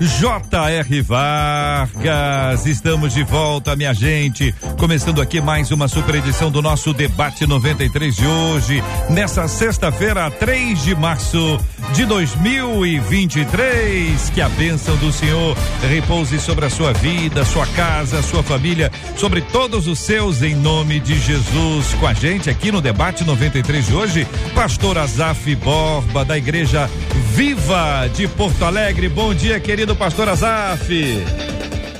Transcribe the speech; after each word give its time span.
J.R. 0.00 1.02
Vargas. 1.02 2.66
Estamos 2.66 3.14
de 3.14 3.24
volta, 3.24 3.74
minha 3.74 3.92
gente. 3.92 4.54
Começando 4.78 5.20
aqui 5.20 5.40
mais 5.40 5.72
uma 5.72 5.88
super 5.88 6.14
edição 6.14 6.52
do 6.52 6.62
nosso 6.62 6.94
Debate 6.94 7.48
93 7.48 8.14
de 8.14 8.24
hoje, 8.24 8.80
nessa 9.10 9.48
sexta-feira, 9.48 10.30
3 10.30 10.84
de 10.84 10.94
março 10.94 11.58
de 11.94 12.06
2023. 12.06 14.30
Que 14.30 14.40
a 14.40 14.48
bênção 14.50 14.96
do 14.98 15.12
Senhor 15.12 15.56
repouse 15.90 16.38
sobre 16.38 16.66
a 16.66 16.70
sua 16.70 16.92
vida, 16.92 17.44
sua 17.44 17.66
casa, 17.66 18.22
sua 18.22 18.44
família, 18.44 18.92
sobre 19.16 19.40
todos 19.40 19.88
os 19.88 19.98
seus, 19.98 20.42
em 20.42 20.54
nome 20.54 21.00
de 21.00 21.18
Jesus. 21.18 21.92
Com 21.94 22.06
a 22.06 22.14
gente 22.14 22.48
aqui 22.48 22.70
no 22.70 22.80
Debate 22.80 23.24
93 23.24 23.86
de 23.86 23.94
hoje, 23.94 24.28
Pastor 24.54 24.96
Azaf 24.96 25.56
Borba, 25.56 26.24
da 26.24 26.38
Igreja 26.38 26.88
Viva 27.34 28.08
de 28.14 28.28
Porto 28.28 28.64
Alegre. 28.64 29.08
Bom 29.08 29.34
dia, 29.34 29.58
querido 29.58 29.87
Pastor 29.94 30.28
Azaf. 30.28 30.88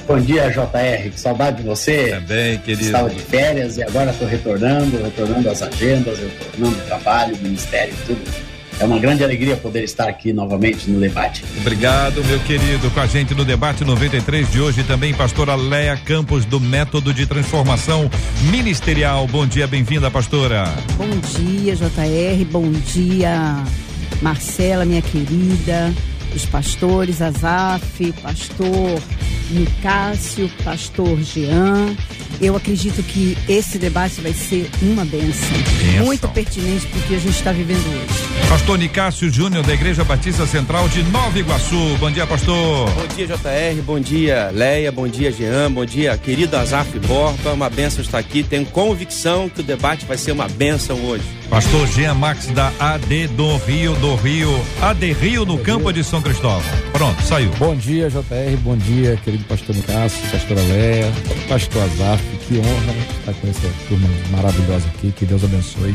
Bom 0.06 0.18
dia, 0.20 0.48
JR. 0.50 1.10
Que 1.10 1.20
saudade 1.20 1.58
de 1.58 1.62
você. 1.64 2.08
Também, 2.08 2.58
querido. 2.58 2.86
Estava 2.86 3.10
de 3.10 3.20
férias 3.20 3.76
e 3.76 3.82
agora 3.82 4.10
estou 4.10 4.26
retornando, 4.26 5.02
retornando 5.02 5.50
às 5.50 5.60
agendas, 5.60 6.18
retornando 6.18 6.80
ao 6.80 6.86
trabalho, 6.86 7.36
ministério, 7.42 7.94
tudo. 8.06 8.48
É 8.80 8.84
uma 8.84 8.98
grande 8.98 9.24
alegria 9.24 9.56
poder 9.56 9.82
estar 9.82 10.08
aqui 10.08 10.32
novamente 10.32 10.88
no 10.88 11.00
debate. 11.00 11.44
Obrigado, 11.58 12.24
meu 12.24 12.38
querido. 12.40 12.88
Com 12.92 13.00
a 13.00 13.06
gente 13.06 13.34
no 13.34 13.44
debate 13.44 13.84
93 13.84 14.50
de 14.50 14.60
hoje 14.60 14.84
também, 14.84 15.12
pastora 15.12 15.56
Leia 15.56 15.96
Campos, 15.96 16.44
do 16.44 16.60
Método 16.60 17.12
de 17.12 17.26
Transformação 17.26 18.08
Ministerial. 18.50 19.26
Bom 19.26 19.46
dia, 19.46 19.66
bem-vinda, 19.66 20.10
pastora. 20.10 20.72
Bom 20.96 21.10
dia, 21.36 21.74
JR. 21.74 22.44
Bom 22.50 22.70
dia, 22.70 23.62
Marcela, 24.22 24.84
minha 24.84 25.02
querida. 25.02 25.92
Os 26.34 26.44
pastores, 26.46 27.20
Azaf, 27.20 28.12
pastor 28.22 29.00
Nicásio, 29.50 30.50
pastor 30.62 31.20
Jean. 31.22 31.94
Eu 32.40 32.54
acredito 32.54 33.02
que 33.02 33.36
esse 33.48 33.78
debate 33.78 34.20
vai 34.20 34.32
ser 34.32 34.70
uma 34.82 35.04
benção. 35.04 35.58
Benção. 35.58 36.04
Muito 36.04 36.28
pertinente 36.28 36.86
porque 36.86 37.14
a 37.14 37.18
gente 37.18 37.36
está 37.36 37.50
vivendo 37.50 37.84
hoje. 37.86 38.48
Pastor 38.48 38.78
Nicásio 38.78 39.30
Júnior, 39.30 39.64
da 39.64 39.74
Igreja 39.74 40.04
Batista 40.04 40.46
Central 40.46 40.88
de 40.88 41.02
Nova 41.04 41.38
Iguaçu. 41.38 41.96
Bom 41.98 42.10
dia, 42.10 42.26
pastor. 42.26 42.90
Bom 42.90 43.06
dia, 43.08 43.26
JR. 43.26 43.82
Bom 43.82 43.98
dia, 43.98 44.50
Leia. 44.52 44.92
Bom 44.92 45.08
dia, 45.08 45.32
Jean. 45.32 45.70
Bom 45.70 45.84
dia, 45.84 46.16
querido 46.16 46.56
Azaf 46.56 46.98
Borba. 47.00 47.52
Uma 47.52 47.68
benção 47.68 48.02
estar 48.02 48.18
aqui. 48.18 48.42
Tenho 48.42 48.66
convicção 48.66 49.48
que 49.48 49.60
o 49.60 49.64
debate 49.64 50.06
vai 50.06 50.16
ser 50.16 50.32
uma 50.32 50.48
benção 50.48 50.96
hoje. 51.04 51.24
Pastor 51.50 51.86
Jean 51.88 52.14
Max 52.14 52.46
da 52.48 52.70
AD 52.78 53.28
do 53.28 53.56
Rio, 53.56 53.94
do 53.96 54.14
Rio. 54.16 54.50
AD 54.82 55.12
Rio 55.12 55.46
no 55.46 55.58
campo 55.58 55.92
de 55.92 56.04
São 56.04 56.17
Cristóvão. 56.22 56.62
Pronto, 56.92 57.22
saiu. 57.22 57.50
Bom 57.58 57.74
dia, 57.76 58.08
JR. 58.10 58.56
Bom 58.62 58.76
dia, 58.76 59.16
querido 59.24 59.44
pastor 59.44 59.74
Nicásio, 59.74 60.30
pastora 60.30 60.60
Leia, 60.62 61.12
pastor 61.48 61.82
Azaf. 61.82 62.22
Que 62.46 62.58
honra 62.58 62.94
estar 63.18 63.34
com 63.34 63.48
essa 63.48 63.68
turma 63.88 64.08
maravilhosa 64.30 64.88
aqui. 64.88 65.12
Que 65.12 65.26
Deus 65.26 65.44
abençoe 65.44 65.94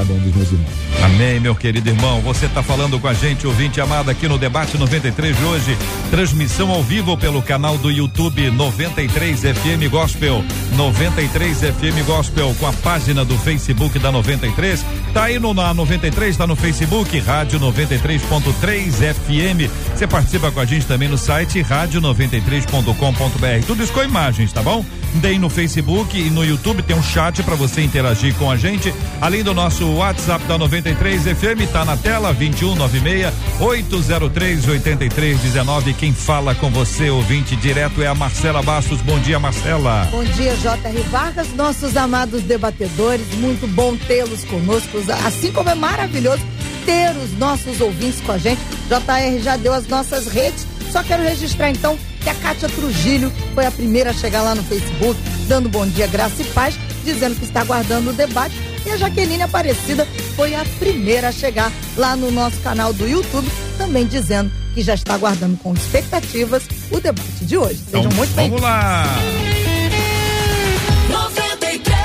cada 0.00 0.14
um 0.14 0.18
dos 0.18 0.34
meus 0.34 0.50
irmãos. 0.50 0.70
Amém, 1.02 1.40
meu 1.40 1.54
querido 1.54 1.90
irmão. 1.90 2.22
Você 2.22 2.46
está 2.46 2.62
falando 2.62 2.98
com 2.98 3.06
a 3.06 3.12
gente, 3.12 3.46
ouvinte 3.46 3.78
amado, 3.80 4.10
aqui 4.10 4.26
no 4.26 4.38
Debate 4.38 4.78
93 4.78 5.36
de 5.36 5.44
hoje. 5.44 5.76
Transmissão 6.10 6.70
ao 6.70 6.82
vivo 6.82 7.18
pelo 7.18 7.42
canal 7.42 7.76
do 7.76 7.90
YouTube 7.90 8.50
93 8.50 9.40
FM 9.40 9.90
Gospel. 9.90 10.42
93 10.76 11.58
FM 11.58 12.06
Gospel 12.06 12.54
com 12.58 12.66
a 12.66 12.72
página 12.72 13.22
do 13.24 13.36
Facebook 13.38 13.98
da 13.98 14.10
93. 14.10 14.84
Tá 15.12 15.24
aí 15.24 15.38
no 15.38 15.52
na 15.52 15.74
93, 15.74 16.34
tá 16.36 16.46
no 16.46 16.56
Facebook, 16.56 17.18
Rádio 17.18 17.60
93.3 17.60 19.14
FM. 19.14 19.70
Você 19.94 20.06
participa 20.06 20.50
com 20.50 20.60
a 20.60 20.64
gente 20.64 20.86
também 20.86 21.08
no 21.08 21.18
site 21.18 21.60
rádio93.com.br. 21.60 23.66
Tudo 23.66 23.82
isso 23.82 23.92
com 23.92 24.02
imagens, 24.02 24.50
tá 24.52 24.62
bom? 24.62 24.82
Tem 25.20 25.38
no 25.38 25.50
Facebook 25.50 26.18
e 26.18 26.30
no 26.30 26.42
YouTube 26.44 26.82
tem 26.82 26.96
um 26.96 27.02
chat 27.02 27.42
para 27.42 27.56
você 27.56 27.82
interagir 27.82 28.34
com 28.36 28.50
a 28.50 28.56
gente. 28.56 28.94
Além 29.20 29.42
do 29.42 29.52
nosso 29.52 29.89
WhatsApp 29.96 30.44
da 30.46 30.56
93 30.58 31.22
FM, 31.22 31.70
tá 31.72 31.84
na 31.84 31.96
tela 31.96 32.32
2196 32.32 33.32
803 33.60 34.68
8319. 34.68 35.94
Quem 35.94 36.12
fala 36.12 36.54
com 36.54 36.70
você, 36.70 37.10
ouvinte 37.10 37.56
direto, 37.56 38.02
é 38.02 38.06
a 38.06 38.14
Marcela 38.14 38.62
Bastos. 38.62 39.00
Bom 39.02 39.18
dia, 39.18 39.38
Marcela. 39.38 40.08
Bom 40.10 40.24
dia, 40.24 40.54
J.R. 40.56 41.00
Vargas, 41.10 41.52
nossos 41.54 41.96
amados 41.96 42.42
debatedores. 42.42 43.26
Muito 43.34 43.66
bom 43.66 43.96
tê-los 43.96 44.44
conosco, 44.44 44.98
assim 45.26 45.52
como 45.52 45.70
é 45.70 45.74
maravilhoso 45.74 46.42
ter 46.84 47.16
os 47.16 47.36
nossos 47.38 47.80
ouvintes 47.80 48.20
com 48.20 48.32
a 48.32 48.38
gente. 48.38 48.60
JR 48.88 49.42
já 49.42 49.56
deu 49.56 49.72
as 49.72 49.86
nossas 49.86 50.26
redes. 50.26 50.66
Só 50.90 51.02
quero 51.02 51.22
registrar 51.22 51.70
então 51.70 51.96
que 52.20 52.28
a 52.28 52.34
Kátia 52.34 52.68
Trujillo 52.68 53.32
foi 53.54 53.64
a 53.64 53.70
primeira 53.70 54.10
a 54.10 54.12
chegar 54.12 54.42
lá 54.42 54.54
no 54.54 54.62
Facebook, 54.64 55.18
dando 55.46 55.68
bom 55.68 55.86
dia, 55.86 56.06
graça 56.06 56.42
e 56.42 56.44
paz, 56.46 56.78
dizendo 57.04 57.36
que 57.36 57.44
está 57.44 57.60
aguardando 57.60 58.10
o 58.10 58.12
debate. 58.12 58.54
E 58.86 58.90
a 58.90 58.96
Jaqueline 58.96 59.42
Aparecida 59.42 60.06
foi 60.36 60.54
a 60.54 60.64
primeira 60.78 61.28
a 61.28 61.32
chegar 61.32 61.70
lá 61.96 62.16
no 62.16 62.30
nosso 62.30 62.60
canal 62.60 62.92
do 62.92 63.06
YouTube, 63.08 63.48
também 63.76 64.06
dizendo 64.06 64.50
que 64.74 64.82
já 64.82 64.94
está 64.94 65.14
aguardando 65.14 65.56
com 65.58 65.74
expectativas 65.74 66.62
o 66.90 67.00
debate 67.00 67.44
de 67.44 67.56
hoje. 67.56 67.78
Sejam 67.78 68.00
Então, 68.00 68.16
muito 68.16 68.30
Vamos 68.30 68.34
bem-vindos. 68.34 68.62
lá. 68.62 69.04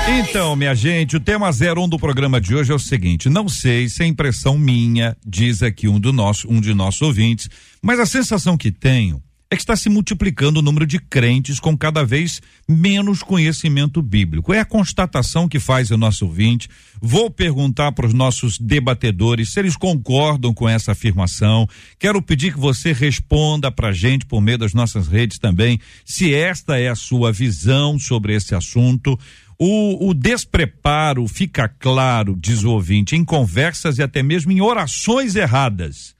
Então, 0.08 0.54
minha 0.54 0.74
gente, 0.74 1.16
o 1.16 1.20
tema 1.20 1.50
01 1.50 1.88
do 1.88 1.98
programa 1.98 2.40
de 2.40 2.54
hoje 2.54 2.70
é 2.70 2.74
o 2.74 2.78
seguinte: 2.78 3.28
não 3.28 3.48
sei 3.48 3.88
se 3.88 4.02
é 4.02 4.06
impressão 4.06 4.56
minha, 4.56 5.16
diz 5.26 5.62
aqui 5.62 5.88
um 5.88 5.98
do 5.98 6.12
nosso, 6.12 6.48
um 6.48 6.60
de 6.60 6.72
nossos 6.72 7.02
ouvintes, 7.02 7.48
mas 7.82 7.98
a 7.98 8.06
sensação 8.06 8.56
que 8.56 8.70
tenho 8.70 9.20
é 9.48 9.54
que 9.54 9.62
está 9.62 9.76
se 9.76 9.88
multiplicando 9.88 10.58
o 10.58 10.62
número 10.62 10.86
de 10.86 10.98
crentes 10.98 11.60
com 11.60 11.76
cada 11.78 12.04
vez 12.04 12.42
menos 12.68 13.22
conhecimento 13.22 14.02
bíblico. 14.02 14.52
É 14.52 14.58
a 14.58 14.64
constatação 14.64 15.48
que 15.48 15.60
faz 15.60 15.90
o 15.92 15.96
nosso 15.96 16.26
ouvinte. 16.26 16.68
Vou 17.00 17.30
perguntar 17.30 17.92
para 17.92 18.06
os 18.06 18.12
nossos 18.12 18.58
debatedores 18.58 19.52
se 19.52 19.60
eles 19.60 19.76
concordam 19.76 20.52
com 20.52 20.68
essa 20.68 20.92
afirmação. 20.92 21.68
Quero 21.96 22.20
pedir 22.20 22.54
que 22.54 22.58
você 22.58 22.92
responda 22.92 23.70
para 23.70 23.88
a 23.88 23.92
gente 23.92 24.26
por 24.26 24.40
meio 24.40 24.58
das 24.58 24.74
nossas 24.74 25.06
redes 25.06 25.38
também, 25.38 25.78
se 26.04 26.34
esta 26.34 26.78
é 26.78 26.88
a 26.88 26.96
sua 26.96 27.32
visão 27.32 27.98
sobre 28.00 28.34
esse 28.34 28.52
assunto. 28.52 29.16
O, 29.58 30.08
o 30.10 30.12
despreparo 30.12 31.26
fica 31.28 31.68
claro, 31.68 32.36
diz 32.36 32.64
o 32.64 32.72
ouvinte, 32.72 33.14
em 33.14 33.24
conversas 33.24 33.98
e 33.98 34.02
até 34.02 34.22
mesmo 34.24 34.50
em 34.50 34.60
orações 34.60 35.36
erradas. 35.36 36.16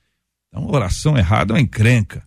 Então, 0.48 0.68
oração 0.68 1.18
errada 1.18 1.52
é 1.52 1.54
uma 1.56 1.60
encrenca. 1.60 2.26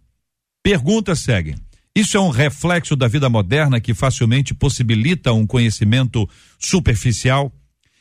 Perguntas 0.63 1.19
seguem. 1.19 1.55
Isso 1.95 2.17
é 2.17 2.19
um 2.19 2.29
reflexo 2.29 2.95
da 2.95 3.07
vida 3.07 3.29
moderna 3.29 3.79
que 3.79 3.93
facilmente 3.93 4.53
possibilita 4.53 5.33
um 5.33 5.47
conhecimento 5.47 6.29
superficial? 6.57 7.51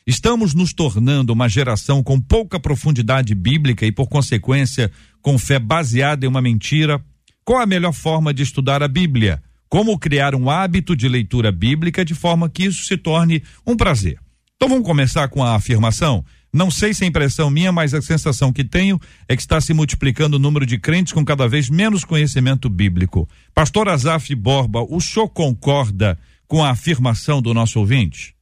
Estamos 0.05 0.53
nos 0.53 0.73
tornando 0.73 1.33
uma 1.33 1.47
geração 1.47 2.03
com 2.03 2.19
pouca 2.19 2.59
profundidade 2.59 3.33
bíblica 3.33 3.85
e, 3.85 3.91
por 3.91 4.07
consequência, 4.07 4.91
com 5.21 5.37
fé 5.37 5.59
baseada 5.59 6.25
em 6.25 6.29
uma 6.29 6.41
mentira? 6.41 7.03
Qual 7.45 7.61
a 7.61 7.65
melhor 7.65 7.93
forma 7.93 8.33
de 8.33 8.43
estudar 8.43 8.83
a 8.83 8.87
Bíblia? 8.87 9.41
Como 9.69 9.97
criar 9.97 10.35
um 10.35 10.49
hábito 10.49 10.95
de 10.95 11.07
leitura 11.07 11.51
bíblica 11.51 12.03
de 12.03 12.15
forma 12.15 12.49
que 12.49 12.65
isso 12.65 12.83
se 12.83 12.97
torne 12.97 13.43
um 13.65 13.75
prazer? 13.75 14.19
Então 14.55 14.67
vamos 14.67 14.85
começar 14.85 15.27
com 15.29 15.43
a 15.43 15.55
afirmação? 15.55 16.25
Não 16.51 16.71
sei 16.71 16.93
se 16.93 17.03
é 17.03 17.07
impressão 17.07 17.49
minha, 17.49 17.71
mas 17.71 17.93
a 17.93 18.01
sensação 18.01 18.51
que 18.51 18.63
tenho 18.63 18.99
é 19.27 19.35
que 19.35 19.41
está 19.41 19.61
se 19.61 19.71
multiplicando 19.73 20.37
o 20.37 20.39
número 20.39 20.65
de 20.65 20.79
crentes 20.79 21.13
com 21.13 21.23
cada 21.23 21.47
vez 21.47 21.69
menos 21.69 22.03
conhecimento 22.03 22.67
bíblico. 22.67 23.29
Pastor 23.53 23.87
Azaf 23.87 24.33
Borba, 24.33 24.81
o 24.81 24.99
senhor 24.99 25.29
concorda 25.29 26.17
com 26.47 26.63
a 26.63 26.71
afirmação 26.71 27.39
do 27.39 27.53
nosso 27.53 27.79
ouvinte? 27.79 28.35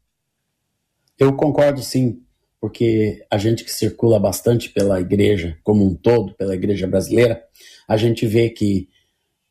Eu 1.20 1.34
concordo 1.34 1.82
sim, 1.82 2.22
porque 2.62 3.26
a 3.30 3.38
gente 3.38 3.66
que 3.66 3.72
circula 3.72 4.18
bastante 4.18 4.70
pela 4.70 5.02
igreja 5.02 5.58
como 5.62 5.86
um 5.86 5.94
todo, 5.94 6.34
pela 6.36 6.56
igreja 6.56 6.88
brasileira, 6.88 7.44
a 7.88 7.98
gente 7.98 8.26
vê 8.26 8.50
que, 8.50 8.88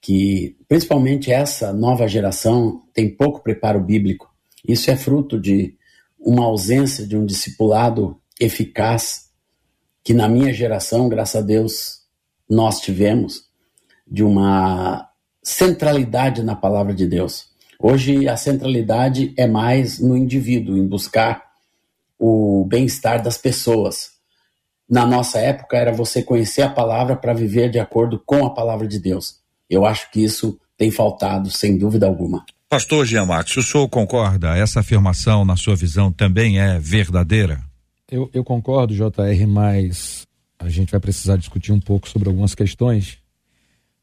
que 0.01 0.57
principalmente 0.67 1.31
essa 1.31 1.75
nova 1.75 2.09
geração 2.09 2.83
tem 2.95 3.15
pouco 3.15 3.43
preparo 3.43 3.81
bíblico. 3.81 4.35
Isso 4.67 4.91
é 4.91 4.97
fruto 4.97 5.39
de 5.39 5.75
uma 6.19 6.45
ausência 6.45 7.07
de 7.07 7.17
um 7.17 7.27
discipulado 7.27 8.19
eficaz 8.41 9.27
que 10.05 10.15
na 10.15 10.29
minha 10.29 10.53
geração, 10.53 11.09
graças 11.09 11.43
a 11.43 11.45
Deus, 11.45 12.01
nós 12.49 12.81
tivemos 12.81 13.45
de 14.07 14.23
uma 14.23 15.09
centralidade 15.43 16.43
na 16.43 16.55
palavra 16.55 16.95
de 16.95 17.07
Deus. 17.07 17.47
Hoje 17.79 18.29
a 18.29 18.37
centralidade 18.37 19.35
é 19.37 19.47
mais 19.47 19.99
no 19.99 20.17
indivíduo, 20.17 20.77
em 20.77 20.87
buscar 20.87 21.43
o 22.19 22.65
bem-estar 22.69 23.23
das 23.23 23.37
pessoas. 23.37 24.13
Na 24.89 25.05
nossa 25.05 25.41
época 25.41 25.77
era 25.77 25.93
você 25.93 26.23
conhecer 26.23 26.63
a 26.63 26.71
palavra 26.71 27.17
para 27.17 27.35
viver 27.35 27.69
de 27.69 27.81
acordo 27.81 28.23
com 28.25 28.47
a 28.47 28.55
palavra 28.55 28.87
de 28.87 29.01
Deus. 29.01 29.41
Eu 29.69 29.85
acho 29.85 30.11
que 30.13 30.23
isso 30.23 30.57
tem 30.79 30.91
faltado, 30.91 31.51
sem 31.51 31.77
dúvida 31.77 32.07
alguma. 32.07 32.45
Pastor 32.69 33.05
Jean 33.05 33.27
Max, 33.27 33.57
o 33.57 33.63
senhor 33.63 33.89
concorda? 33.89 34.57
Essa 34.57 34.81
afirmação, 34.81 35.45
na 35.45 35.57
sua 35.57 35.75
visão, 35.75 36.13
também 36.13 36.61
é 36.61 36.79
verdadeira? 36.79 37.66
Eu, 38.11 38.31
eu 38.33 38.45
concordo, 38.45 38.95
JR, 38.95 39.47
mas 39.49 40.27
a 40.59 40.69
gente 40.69 40.91
vai 40.93 41.01
precisar 41.01 41.37
discutir 41.37 41.73
um 41.73 41.81
pouco 41.81 42.09
sobre 42.09 42.29
algumas 42.29 42.55
questões, 42.55 43.19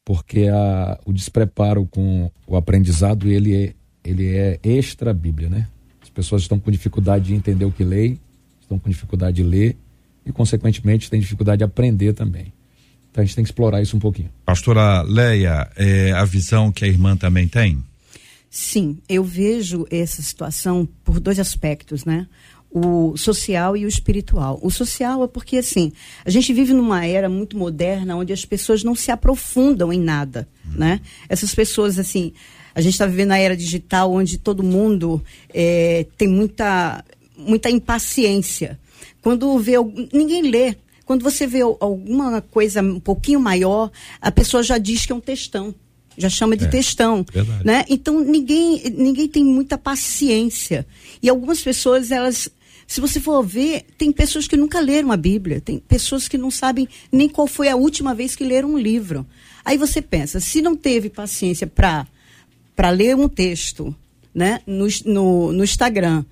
porque 0.03 0.49
a, 0.49 0.99
o 1.05 1.13
despreparo 1.13 1.85
com 1.85 2.29
o 2.45 2.57
aprendizado 2.57 3.29
ele 3.29 3.55
é, 3.55 3.73
ele 4.03 4.35
é 4.35 4.59
extra 4.61 5.13
Bíblia, 5.13 5.49
né? 5.49 5.67
As 6.01 6.09
pessoas 6.09 6.41
estão 6.41 6.59
com 6.59 6.69
dificuldade 6.69 7.25
de 7.25 7.33
entender 7.33 7.63
o 7.63 7.71
que 7.71 7.83
leem, 7.83 8.19
estão 8.61 8.77
com 8.77 8.89
dificuldade 8.89 9.37
de 9.37 9.43
ler 9.43 9.77
e, 10.25 10.31
consequentemente, 10.33 11.09
têm 11.09 11.21
dificuldade 11.21 11.59
de 11.59 11.63
aprender 11.63 12.13
também. 12.13 12.51
Então 13.09 13.21
a 13.21 13.25
gente 13.25 13.35
tem 13.35 13.43
que 13.43 13.51
explorar 13.51 13.81
isso 13.81 13.95
um 13.95 13.99
pouquinho. 13.99 14.29
Pastora 14.43 15.01
Leia, 15.03 15.71
é 15.77 16.11
a 16.11 16.25
visão 16.25 16.71
que 16.71 16.83
a 16.83 16.87
irmã 16.87 17.15
também 17.15 17.47
tem? 17.47 17.81
Sim, 18.49 18.99
eu 19.09 19.23
vejo 19.23 19.87
essa 19.89 20.21
situação 20.21 20.87
por 21.03 21.19
dois 21.19 21.39
aspectos, 21.39 22.05
né? 22.05 22.27
O 22.73 23.15
social 23.15 23.77
e 23.77 23.85
o 23.85 23.87
espiritual. 23.87 24.59
O 24.63 24.71
social 24.71 25.23
é 25.23 25.27
porque, 25.27 25.57
assim, 25.57 25.91
a 26.25 26.29
gente 26.31 26.51
vive 26.51 26.73
numa 26.73 27.05
era 27.05 27.29
muito 27.29 27.55
moderna 27.55 28.15
onde 28.15 28.33
as 28.33 28.43
pessoas 28.43 28.83
não 28.83 28.95
se 28.95 29.11
aprofundam 29.11 29.93
em 29.93 29.99
nada, 29.99 30.47
hum. 30.65 30.71
né? 30.77 31.01
Essas 31.29 31.53
pessoas, 31.53 31.99
assim, 31.99 32.33
a 32.73 32.81
gente 32.81 32.93
está 32.93 33.05
vivendo 33.05 33.29
na 33.29 33.37
era 33.37 33.55
digital 33.55 34.11
onde 34.11 34.39
todo 34.39 34.63
mundo 34.63 35.23
é, 35.53 36.07
tem 36.17 36.27
muita, 36.27 37.05
muita 37.37 37.69
impaciência. 37.69 38.79
Quando 39.21 39.57
vê, 39.59 39.73
ninguém 40.11 40.41
lê. 40.41 40.75
Quando 41.05 41.21
você 41.21 41.45
vê 41.45 41.61
alguma 41.61 42.41
coisa 42.41 42.81
um 42.81 42.99
pouquinho 42.99 43.39
maior, 43.39 43.91
a 44.19 44.31
pessoa 44.31 44.63
já 44.63 44.79
diz 44.79 45.05
que 45.05 45.11
é 45.11 45.15
um 45.15 45.19
textão 45.19 45.75
já 46.15 46.29
chama 46.29 46.55
de 46.55 46.65
é, 46.65 46.67
textão, 46.67 47.25
verdade. 47.33 47.65
né? 47.65 47.85
Então 47.89 48.19
ninguém 48.19 48.83
ninguém 48.95 49.27
tem 49.27 49.43
muita 49.43 49.79
paciência 49.79 50.85
e 51.23 51.27
algumas 51.27 51.59
pessoas 51.59 52.11
elas 52.11 52.49
se 52.87 53.01
você 53.01 53.19
for 53.19 53.43
ver, 53.43 53.85
tem 53.97 54.11
pessoas 54.11 54.47
que 54.47 54.57
nunca 54.57 54.79
leram 54.79 55.11
a 55.11 55.17
Bíblia, 55.17 55.61
tem 55.61 55.79
pessoas 55.79 56.27
que 56.27 56.37
não 56.37 56.51
sabem 56.51 56.87
nem 57.11 57.29
qual 57.29 57.47
foi 57.47 57.69
a 57.69 57.75
última 57.75 58.13
vez 58.13 58.35
que 58.35 58.43
leram 58.43 58.73
um 58.73 58.77
livro. 58.77 59.25
Aí 59.63 59.77
você 59.77 60.01
pensa, 60.01 60.39
se 60.39 60.61
não 60.61 60.75
teve 60.75 61.09
paciência 61.09 61.67
para 61.67 62.07
para 62.75 62.89
ler 62.89 63.15
um 63.15 63.29
texto, 63.29 63.95
né, 64.33 64.61
no, 64.65 64.87
no, 65.05 65.51
no 65.51 65.63
Instagram, 65.63 66.25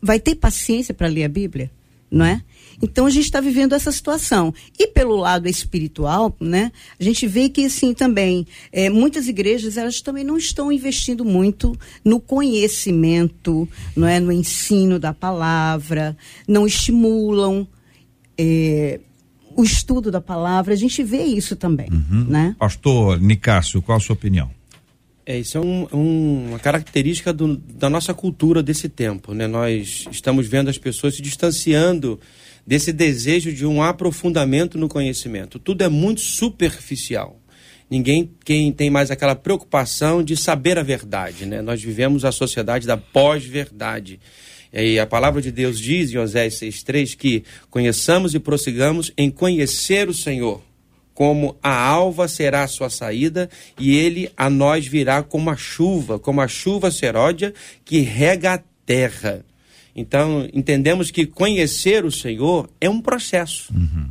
vai 0.00 0.18
ter 0.18 0.34
paciência 0.34 0.94
para 0.94 1.08
ler 1.08 1.24
a 1.24 1.28
Bíblia, 1.28 1.70
não 2.10 2.24
é? 2.24 2.42
Então 2.82 3.06
a 3.06 3.10
gente 3.10 3.24
está 3.24 3.40
vivendo 3.40 3.74
essa 3.74 3.90
situação. 3.90 4.52
E 4.78 4.86
pelo 4.86 5.16
lado 5.16 5.48
espiritual, 5.48 6.34
né, 6.40 6.70
a 6.98 7.04
gente 7.04 7.26
vê 7.26 7.48
que 7.48 7.64
assim 7.64 7.92
também 7.92 8.46
é, 8.72 8.88
muitas 8.88 9.28
igrejas 9.28 9.76
elas 9.76 10.00
também 10.00 10.24
não 10.24 10.36
estão 10.36 10.70
investindo 10.70 11.24
muito 11.24 11.76
no 12.04 12.20
conhecimento, 12.20 13.68
não 13.96 14.06
é, 14.06 14.20
no 14.20 14.32
ensino 14.32 14.98
da 14.98 15.12
palavra, 15.12 16.16
não 16.46 16.66
estimulam 16.66 17.66
é, 18.36 19.00
o 19.56 19.64
estudo 19.64 20.10
da 20.10 20.20
palavra. 20.20 20.72
A 20.72 20.76
gente 20.76 21.02
vê 21.02 21.24
isso 21.24 21.56
também, 21.56 21.88
uhum. 21.90 22.24
né? 22.28 22.56
Pastor 22.58 23.20
Nicásio, 23.20 23.82
qual 23.82 23.98
a 23.98 24.00
sua 24.00 24.14
opinião? 24.14 24.50
É, 25.26 25.38
isso 25.38 25.58
é 25.58 25.60
um, 25.60 25.86
um, 25.92 26.48
uma 26.48 26.58
característica 26.58 27.34
do, 27.34 27.54
da 27.56 27.90
nossa 27.90 28.14
cultura 28.14 28.62
desse 28.62 28.88
tempo. 28.88 29.34
Né? 29.34 29.46
Nós 29.46 30.06
estamos 30.10 30.46
vendo 30.46 30.70
as 30.70 30.78
pessoas 30.78 31.16
se 31.16 31.20
distanciando 31.20 32.18
desse 32.68 32.92
desejo 32.92 33.50
de 33.50 33.64
um 33.64 33.82
aprofundamento 33.82 34.76
no 34.76 34.90
conhecimento. 34.90 35.58
Tudo 35.58 35.82
é 35.82 35.88
muito 35.88 36.20
superficial. 36.20 37.40
Ninguém 37.88 38.30
quem 38.44 38.70
tem 38.70 38.90
mais 38.90 39.10
aquela 39.10 39.34
preocupação 39.34 40.22
de 40.22 40.36
saber 40.36 40.78
a 40.78 40.82
verdade, 40.82 41.46
né? 41.46 41.62
Nós 41.62 41.82
vivemos 41.82 42.26
a 42.26 42.30
sociedade 42.30 42.86
da 42.86 42.98
pós-verdade. 42.98 44.20
E 44.70 44.98
a 44.98 45.06
palavra 45.06 45.40
de 45.40 45.50
Deus 45.50 45.80
diz 45.80 46.12
em 46.12 46.18
Oséias 46.18 46.60
6,3 46.60 47.16
que 47.16 47.42
conheçamos 47.70 48.34
e 48.34 48.38
prossigamos 48.38 49.10
em 49.16 49.30
conhecer 49.30 50.06
o 50.06 50.12
Senhor, 50.12 50.62
como 51.14 51.56
a 51.62 51.74
alva 51.74 52.28
será 52.28 52.64
a 52.64 52.68
sua 52.68 52.90
saída, 52.90 53.48
e 53.78 53.96
ele 53.96 54.30
a 54.36 54.50
nós 54.50 54.86
virá 54.86 55.22
como 55.22 55.48
a 55.48 55.56
chuva, 55.56 56.18
como 56.18 56.42
a 56.42 56.46
chuva 56.46 56.90
seródia 56.90 57.54
que 57.82 58.00
rega 58.00 58.56
a 58.56 58.62
terra. 58.84 59.42
Então, 59.98 60.48
entendemos 60.54 61.10
que 61.10 61.26
conhecer 61.26 62.04
o 62.04 62.12
Senhor 62.12 62.70
é 62.80 62.88
um 62.88 63.00
processo. 63.00 63.74
Uhum. 63.74 64.06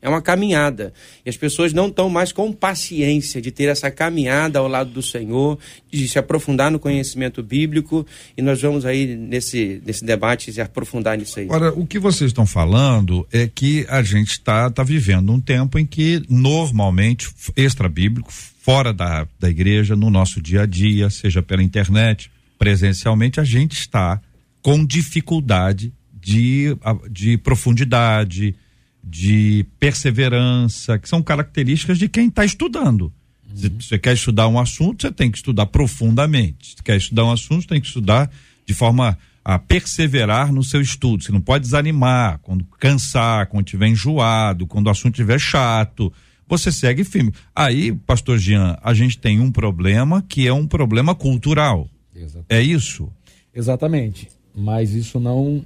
É 0.00 0.08
uma 0.08 0.22
caminhada. 0.22 0.94
E 1.24 1.28
as 1.28 1.36
pessoas 1.36 1.72
não 1.72 1.88
estão 1.88 2.08
mais 2.08 2.32
com 2.32 2.52
paciência 2.52 3.42
de 3.42 3.50
ter 3.50 3.64
essa 3.64 3.90
caminhada 3.90 4.58
ao 4.58 4.68
lado 4.68 4.90
do 4.90 5.02
Senhor, 5.02 5.58
de 5.90 6.08
se 6.08 6.18
aprofundar 6.18 6.70
no 6.70 6.78
conhecimento 6.78 7.42
bíblico. 7.42 8.06
E 8.36 8.40
nós 8.40 8.62
vamos 8.62 8.86
aí, 8.86 9.14
nesse, 9.14 9.82
nesse 9.84 10.04
debate, 10.04 10.52
se 10.52 10.60
aprofundar 10.60 11.18
nisso 11.18 11.38
aí. 11.38 11.46
Agora, 11.46 11.72
o 11.72 11.86
que 11.86 11.98
vocês 11.98 12.30
estão 12.30 12.46
falando 12.46 13.26
é 13.30 13.46
que 13.46 13.84
a 13.90 14.02
gente 14.02 14.30
está 14.30 14.70
tá 14.70 14.82
vivendo 14.82 15.32
um 15.32 15.40
tempo 15.40 15.78
em 15.78 15.84
que, 15.84 16.22
normalmente, 16.30 17.28
extra-bíblico, 17.56 18.32
fora 18.32 18.94
da, 18.94 19.26
da 19.38 19.50
igreja, 19.50 19.94
no 19.96 20.08
nosso 20.08 20.40
dia 20.40 20.62
a 20.62 20.66
dia, 20.66 21.10
seja 21.10 21.42
pela 21.42 21.62
internet, 21.62 22.30
presencialmente, 22.58 23.40
a 23.40 23.44
gente 23.44 23.72
está 23.72 24.20
com 24.66 24.84
dificuldade 24.84 25.94
de, 26.12 26.76
de 27.08 27.38
profundidade, 27.38 28.56
de 29.00 29.64
perseverança, 29.78 30.98
que 30.98 31.08
são 31.08 31.22
características 31.22 31.96
de 31.96 32.08
quem 32.08 32.26
está 32.26 32.44
estudando. 32.44 33.12
Uhum. 33.48 33.56
Se 33.56 33.68
você 33.68 33.96
quer 33.96 34.14
estudar 34.14 34.48
um 34.48 34.58
assunto, 34.58 35.02
você 35.02 35.12
tem 35.12 35.30
que 35.30 35.36
estudar 35.36 35.66
profundamente. 35.66 36.74
Se 36.74 36.82
quer 36.82 36.96
estudar 36.96 37.26
um 37.26 37.30
assunto, 37.30 37.68
tem 37.68 37.80
que 37.80 37.86
estudar 37.86 38.28
de 38.66 38.74
forma 38.74 39.16
a 39.44 39.56
perseverar 39.56 40.52
no 40.52 40.64
seu 40.64 40.80
estudo. 40.80 41.22
Você 41.22 41.30
não 41.30 41.40
pode 41.40 41.62
desanimar 41.62 42.40
quando 42.42 42.64
cansar, 42.64 43.46
quando 43.46 43.68
estiver 43.68 43.86
enjoado, 43.86 44.66
quando 44.66 44.88
o 44.88 44.90
assunto 44.90 45.14
estiver 45.14 45.38
chato. 45.38 46.12
Você 46.48 46.72
segue 46.72 47.04
firme. 47.04 47.32
Aí, 47.54 47.92
pastor 47.92 48.36
Jean, 48.36 48.76
a 48.82 48.92
gente 48.92 49.16
tem 49.16 49.38
um 49.38 49.52
problema 49.52 50.24
que 50.28 50.44
é 50.44 50.52
um 50.52 50.66
problema 50.66 51.14
cultural. 51.14 51.88
Exatamente. 52.12 52.46
É 52.48 52.60
isso? 52.60 53.08
Exatamente 53.54 54.35
mas 54.56 54.94
isso 54.94 55.20
não 55.20 55.62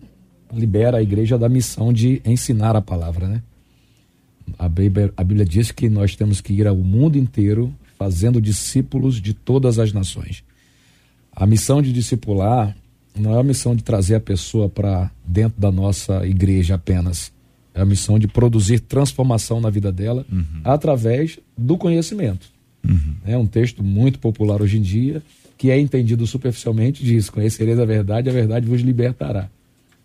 libera 0.53 0.99
a 0.99 1.03
igreja 1.03 1.39
da 1.39 1.49
missão 1.49 1.93
de 1.93 2.21
ensinar 2.25 2.75
a 2.75 2.83
palavra, 2.83 3.29
né? 3.29 3.43
A 4.59 4.69
Bíblia, 4.69 5.13
a 5.17 5.23
Bíblia 5.23 5.47
diz 5.47 5.71
que 5.71 5.89
nós 5.89 6.17
temos 6.17 6.41
que 6.41 6.53
ir 6.53 6.67
ao 6.67 6.77
mundo 6.77 7.17
inteiro 7.17 7.73
fazendo 7.97 8.41
discípulos 8.41 9.21
de 9.21 9.33
todas 9.33 9.79
as 9.79 9.93
nações. 9.93 10.43
A 11.33 11.47
missão 11.47 11.81
de 11.81 11.93
discipular 11.93 12.77
não 13.17 13.37
é 13.37 13.41
a 13.41 13.45
missão 13.45 13.77
de 13.77 13.85
trazer 13.85 14.17
a 14.17 14.21
pessoa 14.21 14.69
para 14.69 15.11
dentro 15.25 15.61
da 15.61 15.71
nossa 15.71 16.27
igreja 16.27 16.75
apenas. 16.75 17.33
É 17.73 17.81
a 17.81 17.85
missão 17.85 18.19
de 18.19 18.27
produzir 18.27 18.81
transformação 18.81 19.61
na 19.61 19.71
vida 19.71 19.93
dela 19.93 20.27
uhum. 20.31 20.61
através 20.65 21.39
do 21.57 21.79
conhecimento. 21.79 22.49
Uhum. 22.87 23.15
É 23.25 23.39
um 23.39 23.47
texto 23.47 23.85
muito 23.85 24.19
popular 24.19 24.61
hoje 24.61 24.79
em 24.79 24.83
dia 24.83 25.23
que 25.61 25.71
é 25.71 25.79
entendido 25.79 26.26
superficialmente 26.26 27.05
diz: 27.05 27.29
Conhecereis 27.29 27.79
a 27.79 27.85
verdade, 27.85 28.31
a 28.31 28.33
verdade 28.33 28.67
vos 28.67 28.81
libertará. 28.81 29.50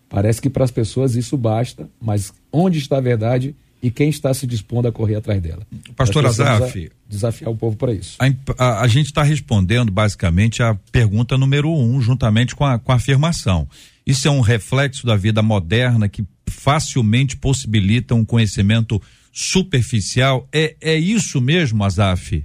Parece 0.06 0.38
que 0.38 0.50
para 0.50 0.64
as 0.64 0.70
pessoas 0.70 1.16
isso 1.16 1.34
basta, 1.34 1.88
mas 1.98 2.30
onde 2.52 2.76
está 2.78 2.98
a 2.98 3.00
verdade 3.00 3.56
e 3.82 3.90
quem 3.90 4.10
está 4.10 4.34
se 4.34 4.46
dispondo 4.46 4.86
a 4.86 4.92
correr 4.92 5.14
atrás 5.14 5.40
dela? 5.40 5.66
Pastor 5.96 6.26
Azaf. 6.26 6.92
Desafiar 7.08 7.50
o 7.50 7.56
povo 7.56 7.74
para 7.74 7.94
isso. 7.94 8.18
A, 8.18 8.26
a, 8.62 8.82
a 8.82 8.86
gente 8.86 9.06
está 9.06 9.22
respondendo 9.22 9.90
basicamente 9.90 10.62
a 10.62 10.74
pergunta 10.92 11.38
número 11.38 11.72
um, 11.72 12.02
juntamente 12.02 12.54
com 12.54 12.66
a, 12.66 12.78
com 12.78 12.92
a 12.92 12.96
afirmação. 12.96 13.66
Isso 14.06 14.28
é 14.28 14.30
um 14.30 14.42
reflexo 14.42 15.06
da 15.06 15.16
vida 15.16 15.40
moderna 15.40 16.06
que 16.06 16.22
facilmente 16.46 17.34
possibilita 17.34 18.14
um 18.14 18.26
conhecimento 18.26 19.00
superficial. 19.32 20.46
É, 20.52 20.76
é 20.82 20.98
isso 20.98 21.40
mesmo, 21.40 21.82
Azaf? 21.82 22.44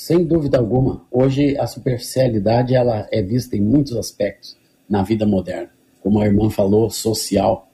Sem 0.00 0.24
dúvida 0.24 0.56
alguma, 0.56 1.02
hoje 1.10 1.58
a 1.58 1.66
superficialidade 1.66 2.74
ela 2.74 3.06
é 3.12 3.20
vista 3.20 3.54
em 3.54 3.60
muitos 3.60 3.94
aspectos 3.94 4.56
na 4.88 5.02
vida 5.02 5.26
moderna, 5.26 5.68
como 6.00 6.18
a 6.18 6.24
irmã 6.24 6.48
falou, 6.48 6.88
social. 6.88 7.68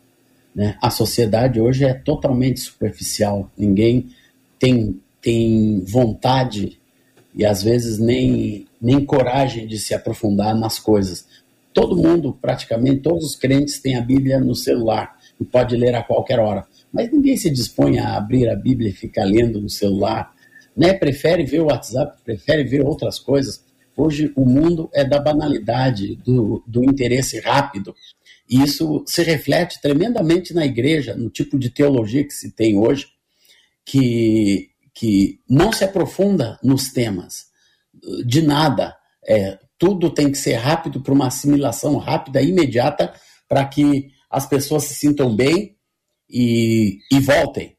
Né? 0.53 0.77
A 0.83 0.91
sociedade 0.91 1.61
hoje 1.61 1.85
é 1.85 1.95
totalmente 1.95 2.59
superficial, 2.59 3.49
ninguém 3.57 4.09
tem, 4.59 5.01
tem 5.23 5.85
vontade 5.85 6.81
e 7.33 7.47
às 7.47 7.63
vezes 7.63 8.01
nem, 8.01 8.67
nem 8.83 9.05
coragem 9.05 9.65
de 9.65 9.79
se 9.79 9.95
aprofundar 9.95 10.53
nas 10.53 10.81
coisas. 10.81 11.29
Todo 11.73 11.97
mundo, 11.97 12.37
praticamente 12.43 13.03
todos 13.03 13.25
os 13.25 13.37
crentes 13.37 13.79
têm 13.79 13.95
a 13.95 14.01
Bíblia 14.01 14.41
no 14.41 14.57
celular 14.57 15.17
e 15.41 15.45
pode 15.45 15.77
ler 15.77 15.95
a 15.95 16.03
qualquer 16.03 16.41
hora, 16.41 16.67
mas 16.93 17.09
ninguém 17.09 17.37
se 17.37 17.49
dispõe 17.49 18.01
a 18.01 18.17
abrir 18.17 18.49
a 18.49 18.57
Bíblia 18.57 18.91
e 18.91 18.93
ficar 18.93 19.25
lendo 19.25 19.61
no 19.61 19.71
celular 19.71 20.35
né? 20.77 20.93
Prefere 20.93 21.45
ver 21.45 21.61
o 21.61 21.67
WhatsApp, 21.67 22.21
prefere 22.23 22.65
ver 22.65 22.85
outras 22.85 23.19
coisas. 23.19 23.65
Hoje 23.97 24.31
o 24.37 24.45
mundo 24.45 24.91
é 24.93 25.05
da 25.05 25.19
banalidade, 25.19 26.17
do, 26.17 26.63
do 26.67 26.85
interesse 26.85 27.41
rápido. 27.41 27.95
E 28.49 28.63
isso 28.63 29.03
se 29.07 29.23
reflete 29.23 29.81
tremendamente 29.81 30.53
na 30.53 30.67
igreja, 30.67 31.17
no 31.17 31.31
tipo 31.31 31.59
de 31.59 31.71
teologia 31.71 32.25
que 32.25 32.35
se 32.35 32.53
tem 32.53 32.79
hoje, 32.79 33.07
que, 33.85 34.71
que 34.93 35.41
não 35.49 35.73
se 35.73 35.83
aprofunda 35.83 36.59
nos 36.63 36.93
temas 36.93 37.47
de 38.25 38.43
nada. 38.43 38.95
É, 39.27 39.59
tudo 39.79 40.11
tem 40.11 40.31
que 40.31 40.39
ser 40.39 40.55
rápido 40.55 41.01
para 41.01 41.15
uma 41.15 41.27
assimilação 41.27 41.97
rápida, 41.97 42.43
imediata, 42.43 43.13
para 43.49 43.65
que 43.65 44.11
as 44.31 44.47
pessoas 44.47 44.85
se 44.85 44.95
sintam 44.95 45.35
bem 45.35 45.77
e, 46.29 46.99
e 47.11 47.21
voltem. 47.21 47.77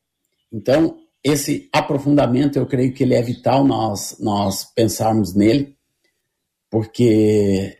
Então, 0.51 0.97
esse 1.23 1.69
aprofundamento, 1.73 2.57
eu 2.57 2.65
creio 2.65 2.93
que 2.93 3.03
ele 3.03 3.15
é 3.15 3.21
vital 3.21 3.65
nós, 3.65 4.17
nós 4.19 4.63
pensarmos 4.63 5.33
nele, 5.33 5.75
porque 6.69 7.77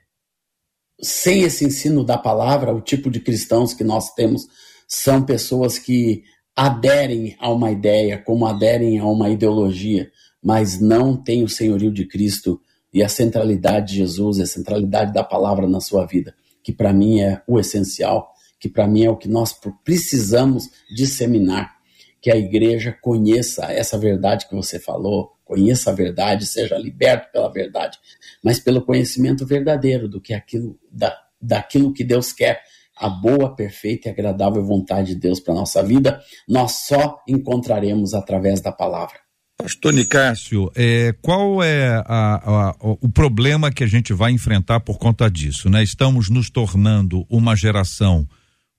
sem 1.02 1.44
esse 1.44 1.66
ensino 1.66 2.04
da 2.04 2.18
palavra, 2.18 2.74
o 2.74 2.82
tipo 2.82 3.10
de 3.10 3.20
cristãos 3.20 3.74
que 3.74 3.84
nós 3.84 4.14
temos 4.14 4.48
são 4.88 5.24
pessoas 5.24 5.78
que 5.78 6.24
aderem 6.56 7.36
a 7.40 7.52
uma 7.52 7.72
ideia, 7.72 8.18
como 8.18 8.46
aderem 8.46 8.98
a 8.98 9.06
uma 9.06 9.30
ideologia, 9.30 10.12
mas 10.44 10.80
não 10.80 11.16
têm 11.16 11.44
o 11.44 11.50
senhorio 11.50 11.92
de 11.92 12.06
Cristo 12.06 12.60
e 12.92 13.04
a 13.04 13.10
centralidade 13.10 13.92
de 13.92 13.98
Jesus, 13.98 14.40
a 14.40 14.46
centralidade 14.46 15.14
da 15.14 15.24
palavra 15.24 15.68
na 15.68 15.80
sua 15.80 16.06
vida, 16.06 16.34
que 16.64 16.72
para 16.72 16.92
mim 16.92 17.22
é 17.22 17.42
o 17.48 17.60
essencial, 17.60 18.34
que 18.60 18.68
para 18.68 18.88
mim 18.88 19.04
é 19.04 19.10
o 19.10 19.18
que 19.18 19.28
nós 19.28 19.56
precisamos 19.84 20.70
disseminar, 20.90 21.77
que 22.22 22.32
a 22.32 22.36
igreja 22.36 22.98
conheça 23.02 23.66
essa 23.72 23.98
verdade 23.98 24.48
que 24.48 24.56
você 24.56 24.80
falou, 24.80 25.38
conheça 25.46 25.92
a 25.92 25.94
verdade, 25.94 26.46
seja 26.46 26.78
liberto 26.78 27.32
pela 27.32 27.52
verdade, 27.52 27.98
mas 28.44 28.60
pelo 28.60 28.82
conhecimento 28.82 29.46
verdadeiro 29.46 30.08
do 30.08 30.20
que 30.20 30.34
aquilo 30.34 30.78
da, 30.92 31.16
daquilo 31.42 31.94
que 31.94 32.04
Deus 32.04 32.34
quer, 32.34 32.62
a 33.00 33.10
boa, 33.10 33.56
perfeita 33.56 34.10
e 34.10 34.12
agradável 34.12 34.64
vontade 34.64 35.14
de 35.14 35.20
Deus 35.20 35.40
para 35.40 35.54
nossa 35.54 35.84
vida, 35.84 36.20
nós 36.48 36.86
só 36.88 37.20
encontraremos 37.28 38.14
através 38.14 38.60
da 38.60 38.72
palavra. 38.72 39.20
Pastor 39.58 39.92
Nicásio, 39.92 40.72
é, 40.76 41.14
qual 41.20 41.64
é 41.64 42.04
a, 42.06 42.70
a, 42.70 42.76
o 42.80 43.10
problema 43.10 43.72
que 43.72 43.84
a 43.84 43.88
gente 43.88 44.14
vai 44.14 44.32
enfrentar 44.32 44.80
por 44.82 45.00
conta 45.00 45.30
disso? 45.32 45.68
Né? 45.68 45.82
Estamos 45.82 46.30
nos 46.30 46.50
tornando 46.50 47.26
uma 47.28 47.56
geração 47.56 48.28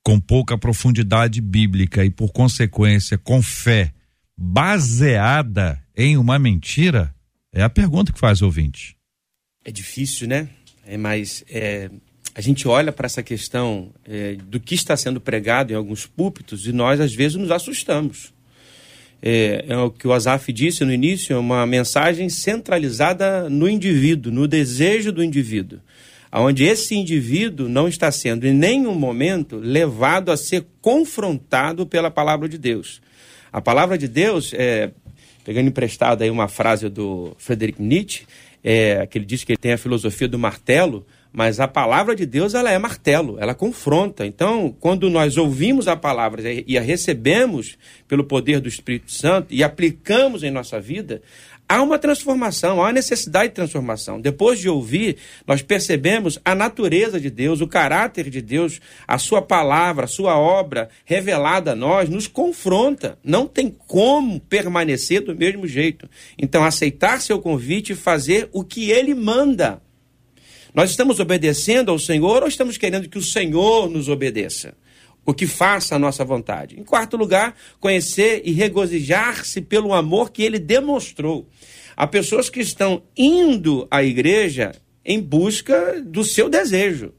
com 0.08 0.18
pouca 0.18 0.56
profundidade 0.56 1.38
bíblica 1.38 2.02
e, 2.02 2.08
por 2.08 2.32
consequência, 2.32 3.18
com 3.18 3.42
fé 3.42 3.92
baseada 4.34 5.78
em 5.94 6.16
uma 6.16 6.38
mentira? 6.38 7.14
É 7.52 7.62
a 7.62 7.68
pergunta 7.68 8.10
que 8.10 8.18
faz 8.18 8.40
o 8.40 8.46
ouvinte. 8.46 8.96
É 9.62 9.70
difícil, 9.70 10.26
né? 10.26 10.48
É, 10.86 10.96
mas 10.96 11.44
é, 11.50 11.90
a 12.34 12.40
gente 12.40 12.66
olha 12.66 12.90
para 12.90 13.04
essa 13.04 13.22
questão 13.22 13.92
é, 14.06 14.36
do 14.36 14.58
que 14.58 14.74
está 14.74 14.96
sendo 14.96 15.20
pregado 15.20 15.74
em 15.74 15.76
alguns 15.76 16.06
púlpitos 16.06 16.66
e 16.66 16.72
nós, 16.72 17.00
às 17.00 17.12
vezes, 17.12 17.36
nos 17.36 17.50
assustamos 17.50 18.32
é, 19.22 19.64
é 19.68 19.76
o 19.76 19.90
que 19.90 20.06
o 20.06 20.12
Azaf 20.12 20.52
disse 20.52 20.84
no 20.84 20.92
início, 20.92 21.34
é 21.34 21.38
uma 21.38 21.66
mensagem 21.66 22.28
centralizada 22.28 23.48
no 23.50 23.68
indivíduo, 23.68 24.32
no 24.32 24.46
desejo 24.46 25.12
do 25.12 25.22
indivíduo, 25.22 25.80
onde 26.32 26.64
esse 26.64 26.94
indivíduo 26.94 27.68
não 27.68 27.88
está 27.88 28.10
sendo 28.10 28.46
em 28.46 28.52
nenhum 28.52 28.94
momento 28.94 29.56
levado 29.56 30.30
a 30.30 30.36
ser 30.36 30.66
confrontado 30.80 31.86
pela 31.86 32.10
palavra 32.10 32.48
de 32.48 32.58
Deus. 32.58 33.00
A 33.52 33.60
palavra 33.60 33.96
de 33.96 34.06
Deus, 34.06 34.52
é, 34.54 34.90
pegando 35.44 35.68
emprestado 35.68 36.22
aí 36.22 36.30
uma 36.30 36.48
frase 36.48 36.88
do 36.88 37.34
Friedrich 37.38 37.80
Nietzsche, 37.80 38.26
é, 38.62 39.06
que 39.06 39.18
ele 39.18 39.24
diz 39.24 39.44
que 39.44 39.52
ele 39.52 39.58
tem 39.58 39.72
a 39.72 39.78
filosofia 39.78 40.28
do 40.28 40.38
martelo, 40.38 41.06
mas 41.32 41.60
a 41.60 41.68
palavra 41.68 42.16
de 42.16 42.26
Deus 42.26 42.54
ela 42.54 42.70
é 42.70 42.78
martelo, 42.78 43.36
ela 43.38 43.54
confronta. 43.54 44.26
Então, 44.26 44.74
quando 44.80 45.08
nós 45.10 45.36
ouvimos 45.36 45.86
a 45.86 45.96
palavra 45.96 46.42
e 46.66 46.76
a 46.76 46.80
recebemos 46.80 47.76
pelo 48.06 48.24
poder 48.24 48.60
do 48.60 48.68
Espírito 48.68 49.12
Santo 49.12 49.48
e 49.50 49.62
aplicamos 49.62 50.42
em 50.42 50.50
nossa 50.50 50.80
vida, 50.80 51.22
há 51.68 51.82
uma 51.82 51.98
transformação, 51.98 52.80
há 52.80 52.86
uma 52.86 52.92
necessidade 52.92 53.50
de 53.50 53.54
transformação. 53.54 54.20
Depois 54.20 54.58
de 54.58 54.68
ouvir, 54.68 55.18
nós 55.46 55.60
percebemos 55.60 56.38
a 56.44 56.54
natureza 56.54 57.20
de 57.20 57.28
Deus, 57.28 57.60
o 57.60 57.68
caráter 57.68 58.30
de 58.30 58.40
Deus, 58.40 58.80
a 59.06 59.18
sua 59.18 59.42
palavra, 59.42 60.04
a 60.04 60.08
sua 60.08 60.38
obra 60.38 60.88
revelada 61.04 61.72
a 61.72 61.76
nós, 61.76 62.08
nos 62.08 62.26
confronta. 62.26 63.18
Não 63.22 63.46
tem 63.46 63.68
como 63.86 64.40
permanecer 64.40 65.20
do 65.20 65.36
mesmo 65.36 65.66
jeito. 65.66 66.08
Então, 66.38 66.64
aceitar 66.64 67.20
seu 67.20 67.38
convite 67.40 67.92
e 67.92 67.96
fazer 67.96 68.48
o 68.52 68.64
que 68.64 68.90
ele 68.90 69.14
manda. 69.14 69.82
Nós 70.74 70.90
estamos 70.90 71.20
obedecendo 71.20 71.90
ao 71.90 71.98
Senhor 71.98 72.42
ou 72.42 72.48
estamos 72.48 72.78
querendo 72.78 73.08
que 73.08 73.18
o 73.18 73.22
Senhor 73.22 73.90
nos 73.90 74.08
obedeça? 74.08 74.74
O 75.28 75.34
que 75.34 75.46
faça 75.46 75.94
a 75.94 75.98
nossa 75.98 76.24
vontade. 76.24 76.80
Em 76.80 76.82
quarto 76.82 77.14
lugar, 77.14 77.54
conhecer 77.78 78.40
e 78.46 78.52
regozijar-se 78.52 79.60
pelo 79.60 79.92
amor 79.92 80.30
que 80.30 80.42
ele 80.42 80.58
demonstrou. 80.58 81.46
Há 81.94 82.06
pessoas 82.06 82.48
que 82.48 82.60
estão 82.60 83.02
indo 83.14 83.86
à 83.90 84.02
igreja 84.02 84.72
em 85.04 85.20
busca 85.20 86.00
do 86.00 86.24
seu 86.24 86.48
desejo 86.48 87.12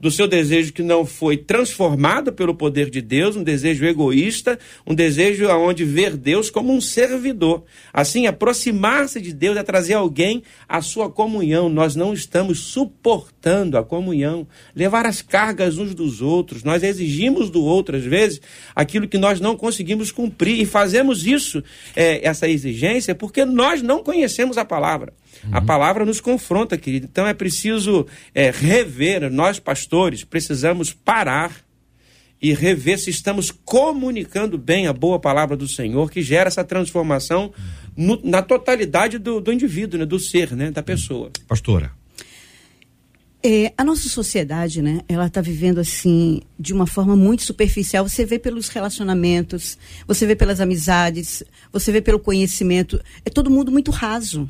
do 0.00 0.10
seu 0.10 0.26
desejo 0.26 0.72
que 0.72 0.82
não 0.82 1.04
foi 1.04 1.36
transformado 1.36 2.32
pelo 2.32 2.54
poder 2.54 2.88
de 2.88 3.02
Deus, 3.02 3.36
um 3.36 3.42
desejo 3.42 3.84
egoísta, 3.84 4.58
um 4.86 4.94
desejo 4.94 5.48
aonde 5.50 5.84
ver 5.84 6.16
Deus 6.16 6.48
como 6.48 6.72
um 6.72 6.80
servidor. 6.80 7.64
Assim, 7.92 8.26
aproximar-se 8.26 9.20
de 9.20 9.34
Deus 9.34 9.58
é 9.58 9.62
trazer 9.62 9.94
alguém 9.94 10.42
à 10.66 10.80
sua 10.80 11.10
comunhão. 11.10 11.68
Nós 11.68 11.94
não 11.94 12.14
estamos 12.14 12.60
suportando 12.60 13.76
a 13.76 13.84
comunhão, 13.84 14.48
levar 14.74 15.04
as 15.04 15.20
cargas 15.20 15.76
uns 15.76 15.94
dos 15.94 16.22
outros. 16.22 16.64
Nós 16.64 16.82
exigimos 16.82 17.50
do 17.50 17.62
outro, 17.62 17.96
às 17.96 18.04
vezes, 18.04 18.40
aquilo 18.74 19.06
que 19.06 19.18
nós 19.18 19.38
não 19.38 19.54
conseguimos 19.54 20.10
cumprir. 20.10 20.60
E 20.60 20.64
fazemos 20.64 21.26
isso, 21.26 21.62
é, 21.94 22.26
essa 22.26 22.48
exigência, 22.48 23.14
porque 23.14 23.44
nós 23.44 23.82
não 23.82 24.02
conhecemos 24.02 24.56
a 24.56 24.64
palavra. 24.64 25.12
Uhum. 25.44 25.50
A 25.52 25.60
palavra 25.60 26.04
nos 26.04 26.20
confronta, 26.20 26.76
querido. 26.76 27.08
Então 27.10 27.26
é 27.26 27.34
preciso 27.34 28.06
é, 28.34 28.50
rever, 28.50 29.30
nós 29.30 29.58
pastores 29.58 30.24
precisamos 30.24 30.92
parar 30.92 31.52
e 32.40 32.54
rever 32.54 32.98
se 32.98 33.10
estamos 33.10 33.50
comunicando 33.50 34.56
bem 34.56 34.86
a 34.86 34.92
boa 34.92 35.18
palavra 35.18 35.56
do 35.56 35.68
Senhor, 35.68 36.10
que 36.10 36.22
gera 36.22 36.48
essa 36.48 36.64
transformação 36.64 37.52
no, 37.96 38.18
na 38.24 38.40
totalidade 38.40 39.18
do, 39.18 39.40
do 39.40 39.52
indivíduo, 39.52 40.00
né, 40.00 40.06
do 40.06 40.18
ser, 40.18 40.56
né, 40.56 40.70
da 40.70 40.82
pessoa. 40.82 41.30
Pastora. 41.46 41.92
É, 43.42 43.72
a 43.76 43.84
nossa 43.84 44.06
sociedade, 44.08 44.82
né, 44.82 45.00
ela 45.08 45.26
está 45.26 45.40
vivendo 45.40 45.78
assim 45.78 46.42
de 46.58 46.74
uma 46.74 46.86
forma 46.86 47.16
muito 47.16 47.42
superficial. 47.42 48.06
Você 48.06 48.24
vê 48.24 48.38
pelos 48.38 48.68
relacionamentos, 48.68 49.78
você 50.06 50.26
vê 50.26 50.36
pelas 50.36 50.60
amizades, 50.60 51.42
você 51.72 51.90
vê 51.90 52.02
pelo 52.02 52.18
conhecimento. 52.18 53.00
É 53.24 53.30
todo 53.30 53.50
mundo 53.50 53.70
muito 53.72 53.90
raso 53.90 54.48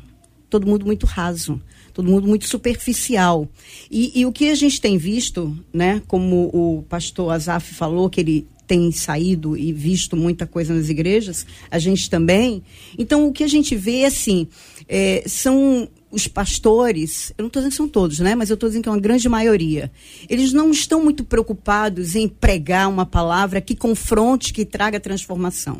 todo 0.51 0.67
mundo 0.67 0.85
muito 0.85 1.05
raso, 1.05 1.59
todo 1.93 2.11
mundo 2.11 2.27
muito 2.27 2.45
superficial. 2.47 3.47
E, 3.89 4.19
e, 4.19 4.25
o 4.25 4.31
que 4.31 4.49
a 4.49 4.55
gente 4.55 4.79
tem 4.79 4.97
visto, 4.97 5.57
né, 5.73 6.01
como 6.07 6.49
o 6.53 6.83
pastor 6.83 7.31
Azaf 7.31 7.73
falou, 7.73 8.09
que 8.09 8.19
ele 8.19 8.47
tem 8.67 8.91
saído 8.91 9.57
e 9.57 9.73
visto 9.73 10.15
muita 10.15 10.45
coisa 10.45 10.73
nas 10.73 10.89
igrejas, 10.89 11.45
a 11.69 11.79
gente 11.79 12.09
também. 12.09 12.61
Então, 12.97 13.27
o 13.27 13.33
que 13.33 13.43
a 13.43 13.47
gente 13.47 13.75
vê, 13.75 14.05
assim, 14.05 14.47
é, 14.87 15.23
são 15.25 15.89
os 16.11 16.27
pastores, 16.27 17.33
eu 17.37 17.43
não 17.43 17.47
estou 17.47 17.61
dizendo 17.61 17.71
que 17.71 17.77
são 17.77 17.87
todos, 17.87 18.19
né? 18.19 18.35
Mas 18.35 18.49
eu 18.49 18.55
estou 18.55 18.67
dizendo 18.67 18.83
que 18.83 18.89
é 18.89 18.91
uma 18.91 18.99
grande 18.99 19.29
maioria. 19.29 19.89
Eles 20.29 20.51
não 20.51 20.69
estão 20.69 21.01
muito 21.01 21.23
preocupados 21.23 22.15
em 22.15 22.27
pregar 22.27 22.89
uma 22.89 23.05
palavra 23.05 23.61
que 23.61 23.75
confronte, 23.75 24.51
que 24.51 24.65
traga 24.65 24.99
transformação. 24.99 25.79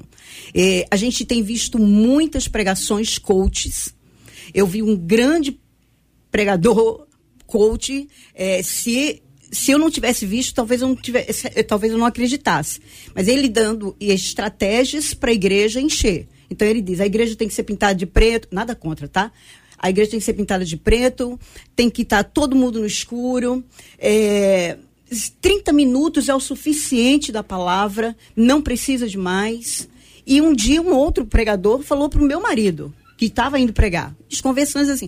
É, 0.54 0.86
a 0.90 0.96
gente 0.96 1.26
tem 1.26 1.44
visto 1.44 1.78
muitas 1.78 2.48
pregações 2.48 3.18
coaches, 3.18 3.94
eu 4.54 4.66
vi 4.66 4.82
um 4.82 4.96
grande 4.96 5.60
pregador, 6.32 7.08
coach, 7.46 8.08
é, 8.34 8.64
se 8.64 9.22
se 9.52 9.72
eu 9.72 9.78
não 9.78 9.92
tivesse 9.92 10.26
visto, 10.26 10.56
talvez 10.56 10.82
eu 10.82 10.88
não 10.88 10.96
tivesse, 10.96 11.50
talvez 11.64 11.92
eu 11.92 12.00
não 12.00 12.06
acreditasse. 12.06 12.80
Mas 13.14 13.28
ele 13.28 13.50
dando 13.50 13.96
estratégias 14.00 15.14
para 15.14 15.30
a 15.32 15.34
igreja 15.34 15.82
encher. 15.82 16.28
Então 16.50 16.68
ele 16.68 16.82
diz: 16.82 17.02
a 17.02 17.06
igreja 17.06 17.36
tem 17.36 17.48
que 17.48 17.54
ser 17.54 17.64
pintada 17.64 17.94
de 17.94 18.06
preto, 18.06 18.48
nada 18.50 18.74
contra, 18.74 19.10
tá? 19.10 19.32
A 19.78 19.90
igreja 19.90 20.12
tem 20.12 20.20
que 20.20 20.26
ser 20.26 20.34
pintada 20.34 20.64
de 20.64 20.78
preto, 20.78 21.40
tem 21.76 21.90
que 21.90 22.04
estar 22.04 22.24
tá 22.24 22.30
todo 22.30 22.56
mundo 22.56 22.80
no 22.80 22.86
escuro. 22.86 23.64
É, 23.98 24.78
30 25.42 25.74
minutos 25.74 26.30
é 26.30 26.36
o 26.36 26.40
suficiente 26.40 27.32
da 27.32 27.44
palavra, 27.44 28.16
não 28.36 28.62
precisa 28.62 29.08
de 29.08 29.18
mais. 29.18 29.90
E 30.26 30.40
um 30.40 30.54
dia 30.54 30.82
um 30.82 30.94
outro 30.94 31.26
pregador 31.26 31.82
falou 31.82 32.08
para 32.08 32.22
o 32.22 32.26
meu 32.26 32.40
marido: 32.40 32.94
que 33.22 33.28
estava 33.28 33.60
indo 33.60 33.72
pregar. 33.72 34.16
As 34.32 34.42
conversões 34.42 34.90
assim. 34.90 35.08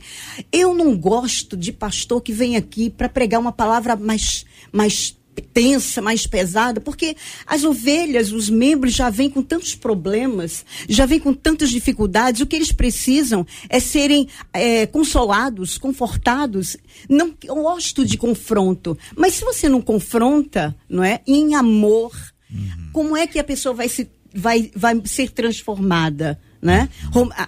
Eu 0.52 0.76
não 0.76 0.96
gosto 0.96 1.58
de 1.58 1.72
pastor 1.72 2.22
que 2.22 2.32
vem 2.32 2.56
aqui 2.56 2.88
para 2.88 3.10
pregar 3.10 3.42
uma 3.42 3.52
palavra 3.52 3.96
mais, 3.96 4.46
mais 4.72 5.18
tensa, 5.52 6.00
mais 6.00 6.28
pesada, 6.28 6.80
porque 6.80 7.16
as 7.44 7.64
ovelhas, 7.64 8.32
os 8.32 8.52
membros 8.52 8.94
já 8.94 9.10
vêm 9.10 9.32
com 9.32 9.42
tantos 9.42 9.74
problemas, 9.74 10.64
já 10.88 11.08
vêm 11.08 11.20
com 11.20 11.34
tantas 11.34 11.72
dificuldades. 11.72 12.40
O 12.40 12.46
que 12.46 12.56
eles 12.56 12.72
precisam 12.72 13.48
é 13.68 13.80
serem 13.80 14.28
é, 14.54 14.86
consolados, 14.86 15.80
confortados. 15.80 16.78
Não 17.10 17.34
gosto 17.44 18.06
de 18.06 18.16
confronto, 18.16 18.96
mas 19.18 19.34
se 19.34 19.44
você 19.44 19.68
não 19.68 19.82
confronta, 19.82 20.76
não 20.88 21.04
é, 21.04 21.20
em 21.26 21.56
amor, 21.56 22.12
uhum. 22.52 22.90
como 22.94 23.18
é 23.18 23.26
que 23.26 23.40
a 23.40 23.44
pessoa 23.44 23.74
vai 23.74 23.90
se 23.90 24.08
vai, 24.34 24.72
vai 24.76 25.00
ser 25.06 25.32
transformada, 25.32 26.40
né? 26.64 26.88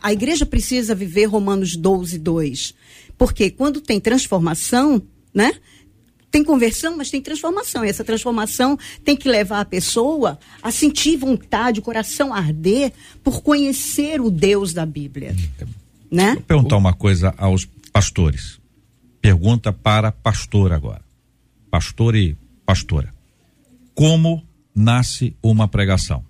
A, 0.01 0.12
igreja 0.12 0.45
precisa 0.45 0.93
viver 0.93 1.25
Romanos 1.25 1.75
12, 1.77 2.19
2. 2.19 2.74
Porque 3.17 3.50
quando 3.50 3.79
tem 3.79 4.00
transformação, 4.00 5.01
né? 5.34 5.53
tem 6.29 6.43
conversão, 6.43 6.98
mas 6.98 7.10
tem 7.10 7.22
transformação. 7.22 7.86
E 7.86 7.88
essa 7.88 8.03
transformação 8.03 8.77
tem 9.05 9.15
que 9.15 9.29
levar 9.29 9.62
a 9.62 9.65
pessoa 9.65 10.38
a 10.62 10.69
sentir 10.69 11.15
vontade, 11.15 11.79
o 11.79 11.84
coração 11.84 12.34
arder 12.34 12.91
por 13.24 13.41
conhecer 13.41 14.19
o 14.19 14.29
Deus 14.29 14.74
da 14.74 14.86
Bíblia. 14.86 15.34
Né? 16.12 16.34
Vou 16.34 16.43
perguntar 16.43 16.75
uma 16.75 16.93
coisa 16.93 17.34
aos 17.38 17.65
pastores. 17.93 18.60
Pergunta 19.22 19.72
para 19.72 20.12
pastor 20.12 20.74
agora. 20.74 21.01
Pastor 21.72 22.15
e 22.15 22.38
pastora. 22.65 23.13
Como 23.93 24.45
nasce 24.75 25.38
uma 25.41 25.69
pregação? 25.69 26.22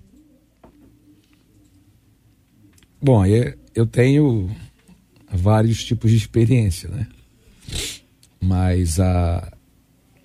Bom, 3.05 3.23
eu 3.75 3.85
tenho 3.85 4.49
vários 5.31 5.83
tipos 5.83 6.09
de 6.09 6.17
experiência, 6.17 6.89
né? 6.89 7.05
Mas 8.41 8.99
a, 8.99 9.55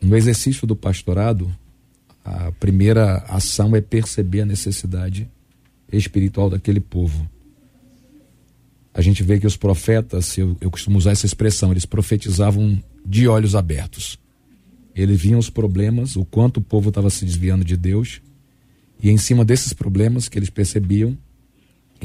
no 0.01 0.17
exercício 0.17 0.67
do 0.67 0.75
pastorado, 0.75 1.55
a 2.25 2.51
primeira 2.53 3.19
ação 3.29 3.77
é 3.77 3.83
perceber 3.83 4.41
a 4.41 4.47
necessidade 4.47 5.29
espiritual 5.93 6.49
daquele 6.49 6.81
povo. 6.81 7.29
A 8.95 9.03
gente 9.03 9.23
vê 9.23 9.39
que 9.39 9.47
os 9.47 9.59
profetas, 9.59 10.39
eu, 10.39 10.57
eu 10.59 10.71
costumo 10.71 10.97
usar 10.97 11.11
essa 11.11 11.27
expressão, 11.27 11.73
eles 11.73 11.85
profetizavam 11.85 12.83
de 13.05 13.29
olhos 13.29 13.55
abertos. 13.55 14.19
Eles 14.97 15.21
viam 15.21 15.39
os 15.39 15.51
problemas, 15.51 16.17
o 16.17 16.25
quanto 16.25 16.57
o 16.57 16.63
povo 16.63 16.89
estava 16.89 17.11
se 17.11 17.27
desviando 17.27 17.63
de 17.63 17.77
Deus, 17.77 18.23
e 19.03 19.11
em 19.11 19.19
cima 19.19 19.45
desses 19.45 19.75
problemas 19.75 20.31
que 20.31 20.39
eles 20.39 20.49
percebiam, 20.49 21.15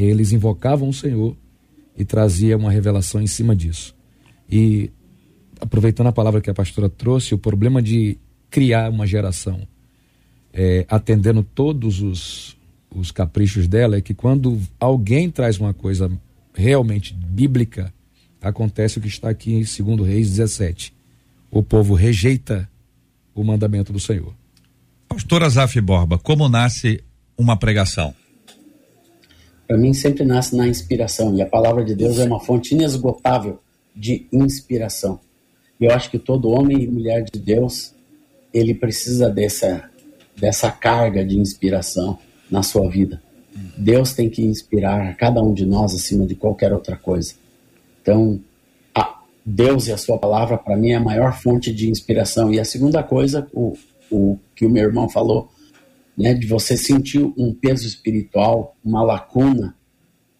eles 0.03 0.31
invocavam 0.31 0.89
o 0.89 0.93
Senhor 0.93 1.35
e 1.97 2.03
traziam 2.03 2.59
uma 2.59 2.71
revelação 2.71 3.21
em 3.21 3.27
cima 3.27 3.55
disso. 3.55 3.95
E 4.49 4.91
aproveitando 5.59 6.07
a 6.07 6.11
palavra 6.11 6.41
que 6.41 6.49
a 6.49 6.53
pastora 6.53 6.89
trouxe, 6.89 7.33
o 7.33 7.37
problema 7.37 7.81
de 7.81 8.17
criar 8.49 8.89
uma 8.89 9.07
geração 9.07 9.67
é, 10.53 10.85
atendendo 10.89 11.43
todos 11.43 12.01
os, 12.01 12.57
os 12.89 13.11
caprichos 13.11 13.67
dela 13.67 13.97
é 13.97 14.01
que 14.01 14.13
quando 14.13 14.59
alguém 14.79 15.29
traz 15.29 15.59
uma 15.59 15.73
coisa 15.73 16.09
realmente 16.53 17.13
bíblica, 17.13 17.93
acontece 18.41 18.97
o 18.97 19.01
que 19.01 19.07
está 19.07 19.29
aqui 19.29 19.53
em 19.53 19.63
2 19.63 20.07
Reis 20.07 20.29
17. 20.29 20.93
O 21.51 21.61
povo 21.61 21.93
rejeita 21.93 22.69
o 23.33 23.43
mandamento 23.43 23.91
do 23.91 23.99
Senhor. 23.99 24.33
Pastor 25.09 25.43
Azaf 25.43 25.79
Borba, 25.81 26.17
como 26.17 26.47
nasce 26.47 27.03
uma 27.37 27.57
pregação? 27.57 28.15
Para 29.67 29.77
mim 29.77 29.93
sempre 29.93 30.23
nasce 30.23 30.55
na 30.55 30.67
inspiração 30.67 31.35
e 31.35 31.41
a 31.41 31.45
palavra 31.45 31.83
de 31.83 31.95
Deus 31.95 32.19
é 32.19 32.25
uma 32.25 32.39
fonte 32.39 32.75
inesgotável 32.75 33.59
de 33.95 34.27
inspiração. 34.31 35.19
Eu 35.79 35.91
acho 35.91 36.09
que 36.09 36.19
todo 36.19 36.49
homem 36.49 36.83
e 36.83 36.87
mulher 36.87 37.23
de 37.23 37.39
Deus, 37.39 37.93
ele 38.53 38.73
precisa 38.73 39.29
dessa, 39.29 39.89
dessa 40.37 40.71
carga 40.71 41.25
de 41.25 41.37
inspiração 41.37 42.17
na 42.49 42.61
sua 42.61 42.89
vida. 42.89 43.21
Deus 43.77 44.13
tem 44.13 44.29
que 44.29 44.43
inspirar 44.43 45.15
cada 45.17 45.41
um 45.41 45.53
de 45.53 45.65
nós 45.65 45.93
acima 45.93 46.25
de 46.25 46.35
qualquer 46.35 46.73
outra 46.73 46.95
coisa. 46.95 47.33
Então, 48.01 48.39
Deus 49.45 49.87
e 49.87 49.91
a 49.91 49.97
sua 49.97 50.17
palavra, 50.17 50.57
para 50.57 50.75
mim, 50.75 50.89
é 50.89 50.95
a 50.95 50.99
maior 50.99 51.39
fonte 51.39 51.71
de 51.71 51.89
inspiração. 51.89 52.51
E 52.51 52.59
a 52.59 52.65
segunda 52.65 53.03
coisa, 53.03 53.47
o, 53.53 53.77
o 54.09 54.39
que 54.55 54.65
o 54.65 54.69
meu 54.69 54.83
irmão 54.83 55.07
falou, 55.07 55.51
né, 56.17 56.33
de 56.33 56.47
você 56.47 56.77
sentir 56.77 57.19
um 57.37 57.53
peso 57.53 57.87
espiritual, 57.87 58.75
uma 58.83 59.03
lacuna 59.03 59.75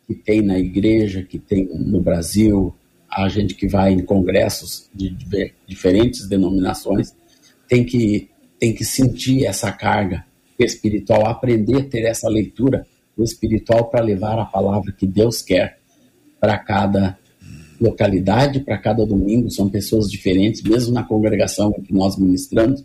que 0.08 0.14
tem 0.14 0.42
na 0.42 0.58
igreja, 0.58 1.24
que 1.24 1.40
tem 1.40 1.66
no 1.66 2.02
Brasil, 2.02 2.74
a 3.10 3.28
gente 3.30 3.56
que 3.56 3.68
vai 3.68 3.94
em 3.94 4.04
congressos 4.04 4.90
de, 4.94 5.16
diferentes 5.68 6.28
denominações 6.28 7.14
tem 7.68 7.84
que, 7.84 8.30
tem 8.60 8.74
que 8.74 8.86
sentir 8.86 9.46
essa 9.46 9.72
carga 9.72 10.26
espiritual, 10.60 11.26
aprender 11.26 11.78
a 11.78 11.84
ter 11.84 12.04
essa 12.04 12.30
leitura 12.30 12.86
espiritual 13.18 13.90
para 13.90 14.04
levar 14.04 14.38
a 14.40 14.46
palavra 14.46 14.92
que 14.92 15.08
Deus 15.08 15.42
quer 15.42 15.80
para 16.40 16.58
cada 16.58 17.18
localidade, 17.80 18.60
para 18.60 18.78
cada 18.78 19.06
domingo. 19.06 19.50
São 19.50 19.70
pessoas 19.70 20.10
diferentes, 20.10 20.62
mesmo 20.62 20.94
na 20.94 21.04
congregação 21.04 21.72
que 21.72 21.94
nós 21.94 22.18
ministramos, 22.18 22.84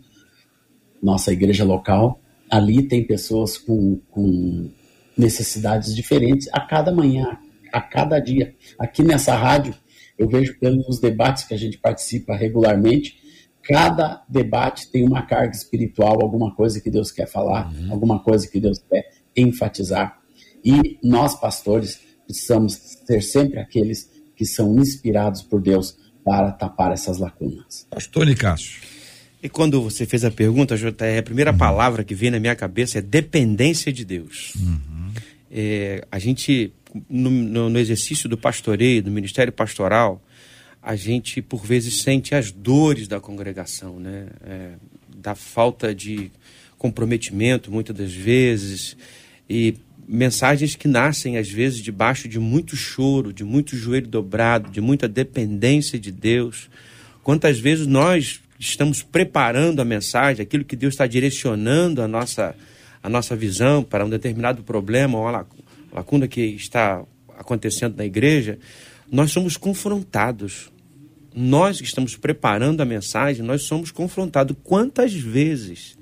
nossa 1.01 1.31
igreja 1.31 1.63
local, 1.63 2.19
ali 2.51 2.83
tem 2.83 3.07
pessoas 3.07 3.57
com, 3.57 4.01
com 4.11 4.69
necessidades 5.17 5.95
diferentes 5.95 6.49
a 6.51 6.59
cada 6.59 6.91
manhã, 6.91 7.37
a 7.71 7.79
cada 7.79 8.19
dia. 8.19 8.53
Aqui 8.77 9.01
nessa 9.01 9.33
rádio, 9.33 9.73
eu 10.17 10.27
vejo 10.27 10.59
pelos 10.59 10.99
debates 10.99 11.45
que 11.45 11.53
a 11.53 11.57
gente 11.57 11.77
participa 11.77 12.35
regularmente, 12.35 13.19
cada 13.63 14.23
debate 14.27 14.91
tem 14.91 15.07
uma 15.07 15.21
carga 15.21 15.55
espiritual, 15.55 16.21
alguma 16.21 16.53
coisa 16.53 16.81
que 16.81 16.89
Deus 16.89 17.11
quer 17.11 17.27
falar, 17.27 17.71
uhum. 17.73 17.91
alguma 17.91 18.21
coisa 18.21 18.47
que 18.47 18.59
Deus 18.59 18.79
quer 18.89 19.09
enfatizar. 19.35 20.19
E 20.63 20.99
nós, 21.03 21.39
pastores, 21.39 21.99
precisamos 22.25 22.73
ser 23.05 23.21
sempre 23.21 23.59
aqueles 23.59 24.09
que 24.35 24.45
são 24.45 24.77
inspirados 24.77 25.41
por 25.41 25.61
Deus 25.61 25.95
para 26.23 26.51
tapar 26.51 26.91
essas 26.91 27.17
lacunas. 27.17 27.87
Pastor 27.89 28.25
Nicásio. 28.25 28.81
E 29.43 29.49
quando 29.49 29.81
você 29.81 30.05
fez 30.05 30.23
a 30.23 30.31
pergunta, 30.31 30.77
JR, 30.77 31.19
a 31.19 31.23
primeira 31.23 31.51
uhum. 31.51 31.57
palavra 31.57 32.03
que 32.03 32.13
vem 32.13 32.29
na 32.29 32.39
minha 32.39 32.55
cabeça 32.55 32.99
é 32.99 33.01
dependência 33.01 33.91
de 33.91 34.05
Deus. 34.05 34.53
Uhum. 34.55 35.11
É, 35.51 36.05
a 36.11 36.19
gente 36.19 36.71
no, 37.09 37.29
no, 37.29 37.69
no 37.69 37.79
exercício 37.79 38.27
do 38.27 38.37
pastoreio, 38.37 39.03
do 39.03 39.11
ministério 39.11 39.51
pastoral, 39.51 40.21
a 40.81 40.95
gente 40.95 41.41
por 41.41 41.65
vezes 41.65 42.01
sente 42.01 42.33
as 42.33 42.51
dores 42.51 43.07
da 43.07 43.19
congregação, 43.19 43.99
né? 43.99 44.27
É, 44.43 44.71
da 45.15 45.35
falta 45.35 45.93
de 45.93 46.31
comprometimento, 46.77 47.71
muitas 47.71 47.95
das 47.95 48.11
vezes, 48.11 48.97
e 49.47 49.75
mensagens 50.07 50.75
que 50.75 50.87
nascem 50.87 51.37
às 51.37 51.47
vezes 51.47 51.79
debaixo 51.79 52.27
de 52.27 52.39
muito 52.39 52.75
choro, 52.75 53.31
de 53.31 53.43
muito 53.43 53.75
joelho 53.75 54.07
dobrado, 54.07 54.71
de 54.71 54.81
muita 54.81 55.07
dependência 55.07 55.99
de 55.99 56.11
Deus. 56.11 56.69
Quantas 57.21 57.59
vezes 57.59 57.85
nós 57.85 58.40
estamos 58.61 59.01
preparando 59.01 59.81
a 59.81 59.85
mensagem, 59.85 60.43
aquilo 60.43 60.63
que 60.63 60.75
Deus 60.75 60.93
está 60.93 61.07
direcionando 61.07 62.01
a 62.01 62.07
nossa, 62.07 62.55
a 63.01 63.09
nossa 63.09 63.35
visão 63.35 63.83
para 63.83 64.05
um 64.05 64.09
determinado 64.09 64.61
problema 64.61 65.17
ou 65.17 65.47
lacuna 65.91 66.27
que 66.27 66.41
está 66.41 67.03
acontecendo 67.37 67.97
na 67.97 68.05
igreja, 68.05 68.59
nós 69.11 69.31
somos 69.31 69.57
confrontados. 69.57 70.71
Nós 71.33 71.79
que 71.79 71.87
estamos 71.87 72.15
preparando 72.15 72.81
a 72.81 72.85
mensagem, 72.85 73.43
nós 73.43 73.63
somos 73.63 73.89
confrontados. 73.89 74.55
Quantas 74.63 75.13
vezes 75.13 75.97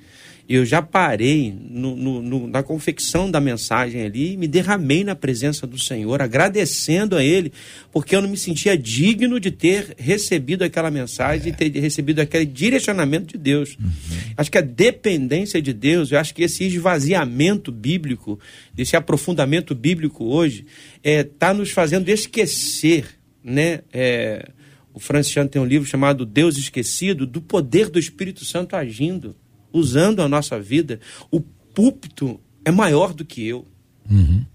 eu 0.56 0.66
já 0.66 0.82
parei 0.82 1.56
no, 1.70 1.96
no, 1.96 2.22
no, 2.24 2.48
na 2.48 2.64
confecção 2.64 3.30
da 3.30 3.40
mensagem 3.40 4.02
ali, 4.02 4.36
me 4.36 4.48
derramei 4.48 5.04
na 5.04 5.14
presença 5.14 5.68
do 5.68 5.78
Senhor, 5.78 6.24
agradecendo 6.24 7.16
a 7.16 7.24
Ele, 7.24 7.54
porque 7.92 8.16
eu 8.16 8.22
não 8.22 8.28
me 8.28 8.36
sentia 8.36 8.76
digno 8.76 9.40
de 9.40 9.52
ter 9.52 9.94
recebido 9.96 10.64
aquela 10.64 10.90
mensagem, 10.90 11.54
é. 11.54 11.56
ter 11.56 11.80
recebido 11.80 12.20
aquele 12.20 12.48
direcionamento 12.48 13.34
de 13.34 13.38
Deus. 13.38 13.78
Uhum. 13.80 13.90
Acho 14.36 14.50
que 14.50 14.58
a 14.58 14.62
dependência 14.62 15.62
de 15.62 15.72
Deus, 15.72 16.12
eu 16.12 16.18
acho 16.18 16.34
que 16.34 16.42
esse 16.42 16.64
esvaziamento 16.64 17.72
bíblico, 17.72 18.40
esse 18.76 18.96
aprofundamento 18.96 19.76
bíblico 19.76 20.26
hoje, 20.26 20.66
está 21.04 21.10
é, 21.12 21.24
tá 21.24 21.54
nos 21.54 21.70
fazendo 21.70 22.10
esquecer, 22.10 23.06
né? 23.44 23.82
É, 23.94 24.50
o 24.92 25.00
Franciano 25.00 25.48
tem 25.48 25.62
um 25.62 25.66
livro 25.66 25.88
chamado 25.88 26.26
Deus 26.26 26.58
Esquecido, 26.58 27.28
do 27.28 27.40
poder 27.40 27.88
do 27.88 28.00
Espírito 28.00 28.44
Santo 28.44 28.76
agindo 28.76 29.36
usando 29.72 30.22
a 30.22 30.28
nossa 30.28 30.60
vida, 30.60 31.00
o 31.32 31.42
púlpito 31.42 32.40
é 32.66 32.72
maior 32.72 33.14
do 33.14 33.26
que 33.26 33.46
eu. 33.48 33.66
Uhum. 34.10 34.46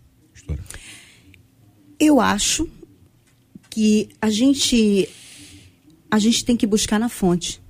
Eu 1.99 2.21
acho 2.21 2.69
que 3.71 4.09
a 4.21 4.31
gente 4.31 5.09
a 6.11 6.19
gente 6.19 6.45
tem 6.45 6.57
que 6.57 6.67
buscar 6.67 7.01
na 7.01 7.09
fonte. 7.09 7.61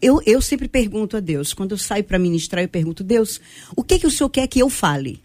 Eu, 0.00 0.20
eu 0.24 0.40
sempre 0.40 0.68
pergunto 0.68 1.16
a 1.16 1.20
Deus, 1.20 1.52
quando 1.52 1.72
eu 1.72 1.78
saio 1.78 2.04
para 2.04 2.18
ministrar, 2.18 2.62
eu 2.62 2.68
pergunto, 2.68 3.02
Deus, 3.02 3.40
o 3.74 3.82
que 3.82 3.98
que 3.98 4.06
o 4.06 4.10
Senhor 4.10 4.30
quer 4.30 4.46
que 4.46 4.60
eu 4.60 4.70
fale? 4.70 5.20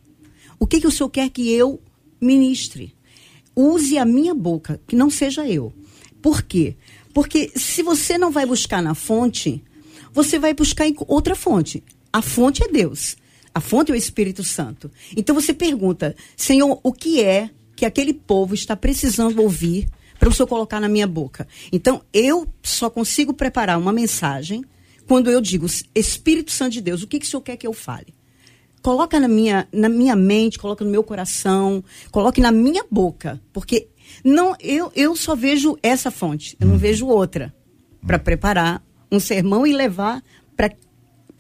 O 0.60 0.65
que 0.65 0.80
que 0.80 0.88
o 0.88 0.91
Senhor 0.91 1.10
quer 1.10 1.30
que 1.30 1.51
eu 1.51 1.80
ministre? 2.19 2.95
Use 3.56 3.97
a 3.97 4.06
minha 4.06 4.34
boca, 4.34 4.80
que 4.88 4.95
não 4.95 5.10
seja 5.10 5.47
eu. 5.47 5.73
Por 6.21 6.41
quê? 6.41 6.75
Porque 7.13 7.51
se 7.56 7.84
você 7.84 8.17
não 8.17 8.32
vai 8.32 8.45
buscar 8.45 8.82
na 8.82 8.95
fonte, 8.95 9.63
você 10.13 10.38
vai 10.39 10.54
buscar 10.54 10.86
outra 11.08 11.36
fonte. 11.36 11.84
A 12.12 12.21
fonte 12.21 12.63
é 12.63 12.67
Deus. 12.67 13.15
A 13.54 13.60
fonte 13.60 13.91
é 13.91 13.95
o 13.95 13.97
Espírito 13.97 14.43
Santo. 14.43 14.89
Então 15.15 15.36
você 15.36 15.54
pergunta, 15.54 16.15
Senhor, 16.36 16.80
o 16.84 16.93
que 16.93 17.21
é 17.21 17.50
que 17.76 17.86
aquele 17.86 18.13
povo 18.13 18.54
está 18.54 18.76
precisando 18.76 19.41
ouvir 19.41 19.89
para 20.19 20.30
o 20.30 20.32
Senhor 20.32 20.47
colocar 20.47 20.80
na 20.80 20.88
minha 20.88 21.08
boca? 21.08 21.47
Então 21.71 22.02
eu 22.13 22.47
só 22.63 22.89
consigo 22.89 23.34
preparar 23.34 23.78
uma 23.78 23.91
mensagem 23.91 24.63
quando 25.08 25.30
eu 25.30 25.41
digo, 25.41 25.65
Espírito 25.93 26.52
Santo 26.52 26.74
de 26.74 26.82
Deus, 26.82 27.04
o 27.04 27.08
que, 27.08 27.19
que 27.19 27.26
o 27.26 27.30
Senhor 27.30 27.41
quer 27.41 27.58
que 27.58 27.67
eu 27.67 27.74
fale? 27.74 28.13
Coloca 28.82 29.19
na 29.19 29.28
minha, 29.28 29.67
na 29.71 29.89
minha 29.89 30.15
mente, 30.15 30.58
coloca 30.58 30.86
no 30.86 30.89
meu 30.89 31.04
coração, 31.04 31.84
coloque 32.12 32.39
na 32.39 32.52
minha 32.52 32.86
boca, 32.89 33.41
porque 33.52 33.89
não 34.24 34.56
eu, 34.60 34.91
eu 34.95 35.15
só 35.15 35.36
vejo 35.36 35.78
essa 35.84 36.10
fonte, 36.10 36.56
eu 36.60 36.67
não 36.67 36.78
vejo 36.78 37.08
outra 37.08 37.54
para 38.06 38.17
preparar 38.17 38.82
um 39.12 39.19
sermão 39.19 39.65
e 39.67 39.74
levar 39.74 40.21
para 40.56 40.71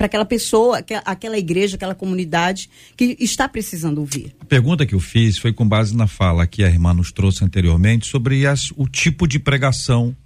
para 0.01 0.07
aquela 0.07 0.25
pessoa, 0.25 0.83
aquela 1.05 1.37
igreja, 1.37 1.75
aquela 1.75 1.93
comunidade 1.93 2.71
que 2.97 3.15
está 3.19 3.47
precisando 3.47 3.99
ouvir. 3.99 4.35
A 4.39 4.45
pergunta 4.45 4.83
que 4.83 4.95
eu 4.95 4.99
fiz 4.99 5.37
foi 5.37 5.53
com 5.53 5.67
base 5.67 5.95
na 5.95 6.07
fala 6.07 6.47
que 6.47 6.63
a 6.63 6.67
irmã 6.67 6.91
nos 6.91 7.11
trouxe 7.11 7.45
anteriormente 7.45 8.07
sobre 8.07 8.47
as, 8.47 8.71
o 8.75 8.87
tipo 8.87 9.27
de 9.27 9.37
pregação 9.37 10.17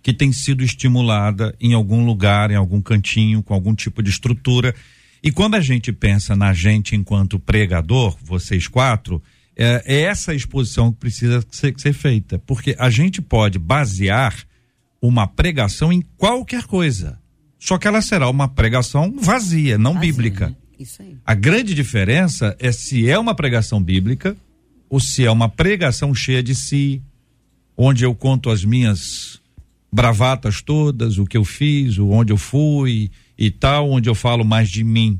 que 0.00 0.12
tem 0.12 0.32
sido 0.32 0.62
estimulada 0.62 1.52
em 1.60 1.74
algum 1.74 2.06
lugar, 2.06 2.52
em 2.52 2.54
algum 2.54 2.80
cantinho, 2.80 3.42
com 3.42 3.52
algum 3.52 3.74
tipo 3.74 4.04
de 4.04 4.10
estrutura. 4.10 4.72
E 5.20 5.32
quando 5.32 5.56
a 5.56 5.60
gente 5.60 5.90
pensa 5.92 6.36
na 6.36 6.52
gente 6.52 6.94
enquanto 6.94 7.36
pregador, 7.36 8.16
vocês 8.22 8.68
quatro, 8.68 9.20
é, 9.56 9.82
é 9.84 10.00
essa 10.02 10.32
exposição 10.32 10.92
que 10.92 10.98
precisa 11.00 11.44
ser, 11.50 11.74
ser 11.76 11.92
feita. 11.92 12.38
Porque 12.38 12.76
a 12.78 12.88
gente 12.88 13.20
pode 13.20 13.58
basear 13.58 14.36
uma 15.08 15.26
pregação 15.26 15.92
em 15.92 16.02
qualquer 16.16 16.64
coisa 16.64 17.18
só 17.64 17.78
que 17.78 17.88
ela 17.88 18.02
será 18.02 18.28
uma 18.28 18.46
pregação 18.46 19.10
vazia, 19.18 19.78
não 19.78 19.94
vazia, 19.94 20.12
bíblica. 20.12 20.48
Né? 20.48 20.56
Isso 20.78 21.00
aí. 21.00 21.16
A 21.24 21.32
grande 21.32 21.74
diferença 21.74 22.54
é 22.60 22.70
se 22.70 23.08
é 23.08 23.18
uma 23.18 23.34
pregação 23.34 23.82
bíblica 23.82 24.36
ou 24.90 25.00
se 25.00 25.24
é 25.24 25.30
uma 25.30 25.48
pregação 25.48 26.14
cheia 26.14 26.42
de 26.42 26.54
si, 26.54 27.00
onde 27.74 28.04
eu 28.04 28.14
conto 28.14 28.50
as 28.50 28.66
minhas 28.66 29.40
bravatas 29.90 30.60
todas, 30.60 31.16
o 31.16 31.24
que 31.24 31.38
eu 31.38 31.44
fiz, 31.44 31.98
onde 31.98 32.34
eu 32.34 32.36
fui 32.36 33.10
e 33.38 33.50
tal, 33.50 33.90
onde 33.90 34.10
eu 34.10 34.14
falo 34.14 34.44
mais 34.44 34.68
de 34.68 34.84
mim 34.84 35.18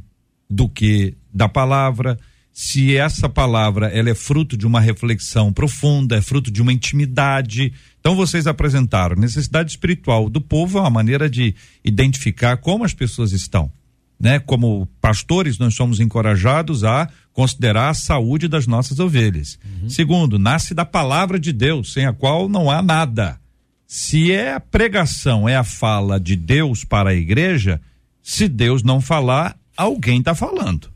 do 0.51 0.69
que 0.69 1.15
da 1.33 1.49
palavra. 1.49 2.19
Se 2.57 2.97
essa 2.97 3.29
palavra 3.29 3.89
ela 3.89 4.11
é 4.11 4.15
fruto 4.15 4.57
de 4.57 4.65
uma 4.65 4.81
reflexão 4.81 5.53
profunda, 5.53 6.15
é 6.15 6.23
fruto 6.23 6.53
de 6.53 6.63
uma 6.63 6.73
intimidade, 6.73 7.73
então 7.99 8.15
vocês 8.15 8.47
apresentaram 8.47 9.17
necessidade 9.17 9.73
espiritual 9.73 10.31
do 10.31 10.41
povo, 10.41 10.79
é 10.79 10.83
uma 10.83 10.89
maneira 10.89 11.29
de 11.29 11.53
identificar 11.85 12.59
como 12.59 12.85
as 12.85 12.95
pessoas 12.95 13.33
estão. 13.33 13.73
Né? 14.21 14.39
Como 14.39 14.87
pastores, 15.01 15.59
nós 15.59 15.75
somos 15.75 15.99
encorajados 15.99 16.85
a 16.85 17.09
considerar 17.33 17.89
a 17.89 17.95
saúde 17.95 18.47
das 18.47 18.69
nossas 18.69 19.01
ovelhas. 19.01 19.59
Uhum. 19.83 19.91
Segundo, 19.91 20.39
nasce 20.39 20.75
da 20.75 20.85
palavra 20.85 21.41
de 21.41 21.53
Deus, 21.53 21.93
sem 21.93 22.07
a 22.07 22.13
qual 22.13 22.49
não 22.49 22.71
há 22.71 22.81
nada. 22.81 23.37
Se 23.85 24.31
é 24.31 24.55
a 24.55 24.61
pregação, 24.61 25.49
é 25.49 25.57
a 25.57 25.65
fala 25.65 26.21
de 26.21 26.37
Deus 26.37 26.85
para 26.85 27.11
a 27.11 27.15
igreja, 27.15 27.81
se 28.23 28.47
Deus 28.47 28.85
não 28.85 29.01
falar, 29.01 29.57
alguém 29.77 30.21
está 30.21 30.37
falando. 30.37 30.94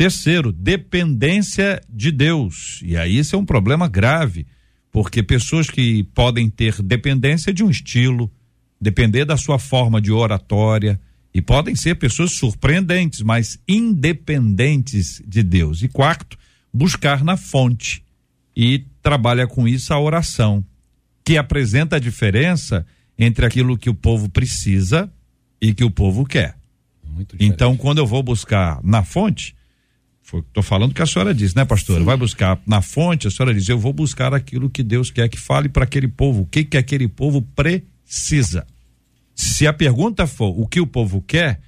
Terceiro, 0.00 0.50
dependência 0.50 1.78
de 1.86 2.10
Deus. 2.10 2.80
E 2.82 2.96
aí 2.96 3.18
isso 3.18 3.36
é 3.36 3.38
um 3.38 3.44
problema 3.44 3.86
grave 3.86 4.46
porque 4.90 5.22
pessoas 5.22 5.68
que 5.68 6.04
podem 6.14 6.48
ter 6.48 6.80
dependência 6.80 7.52
de 7.52 7.62
um 7.62 7.68
estilo, 7.68 8.32
depender 8.80 9.26
da 9.26 9.36
sua 9.36 9.58
forma 9.58 10.00
de 10.00 10.10
oratória, 10.10 10.98
e 11.34 11.42
podem 11.42 11.76
ser 11.76 11.96
pessoas 11.96 12.32
surpreendentes, 12.32 13.20
mas 13.20 13.58
independentes 13.68 15.22
de 15.26 15.42
Deus. 15.42 15.82
E 15.82 15.88
quarto, 15.88 16.38
buscar 16.72 17.22
na 17.22 17.36
fonte. 17.36 18.02
E 18.56 18.86
trabalha 19.02 19.46
com 19.46 19.68
isso 19.68 19.92
a 19.92 20.00
oração, 20.00 20.64
que 21.22 21.36
apresenta 21.36 21.96
a 21.96 22.00
diferença 22.00 22.86
entre 23.18 23.44
aquilo 23.44 23.76
que 23.76 23.90
o 23.90 23.94
povo 23.94 24.30
precisa 24.30 25.12
e 25.60 25.74
que 25.74 25.84
o 25.84 25.90
povo 25.90 26.24
quer. 26.24 26.56
Então, 27.38 27.76
quando 27.76 27.98
eu 27.98 28.06
vou 28.06 28.22
buscar 28.22 28.80
na 28.82 29.04
fonte, 29.04 29.59
Estou 30.38 30.62
falando 30.62 30.94
que 30.94 31.02
a 31.02 31.06
senhora 31.06 31.34
disse, 31.34 31.56
né, 31.56 31.64
pastora? 31.64 32.00
Sim. 32.00 32.04
Vai 32.04 32.16
buscar 32.16 32.60
na 32.66 32.80
fonte, 32.80 33.26
a 33.26 33.30
senhora 33.30 33.54
diz: 33.54 33.68
eu 33.68 33.78
vou 33.78 33.92
buscar 33.92 34.32
aquilo 34.32 34.70
que 34.70 34.82
Deus 34.82 35.10
quer 35.10 35.28
que 35.28 35.38
fale 35.38 35.68
para 35.68 35.84
aquele 35.84 36.08
povo. 36.08 36.42
O 36.42 36.46
que 36.46 36.64
que 36.64 36.76
aquele 36.76 37.08
povo 37.08 37.42
precisa? 37.42 38.66
Se 39.34 39.66
a 39.66 39.72
pergunta 39.72 40.26
for 40.26 40.54
o 40.58 40.66
que 40.66 40.80
o 40.80 40.86
povo 40.86 41.22
quer, 41.26 41.60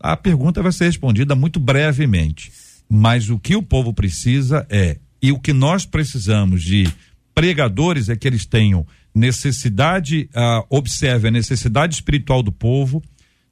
a 0.00 0.16
pergunta 0.16 0.62
vai 0.62 0.72
ser 0.72 0.86
respondida 0.86 1.34
muito 1.34 1.58
brevemente. 1.58 2.52
Mas 2.88 3.28
o 3.30 3.38
que 3.38 3.54
o 3.54 3.62
povo 3.62 3.92
precisa 3.92 4.66
é, 4.70 4.98
e 5.20 5.30
o 5.30 5.38
que 5.38 5.52
nós 5.52 5.84
precisamos 5.84 6.62
de 6.62 6.88
pregadores 7.34 8.08
é 8.08 8.16
que 8.16 8.26
eles 8.26 8.46
tenham 8.46 8.86
necessidade, 9.14 10.28
uh, 10.34 10.66
observe 10.70 11.28
a 11.28 11.30
necessidade 11.30 11.94
espiritual 11.94 12.42
do 12.42 12.52
povo 12.52 13.02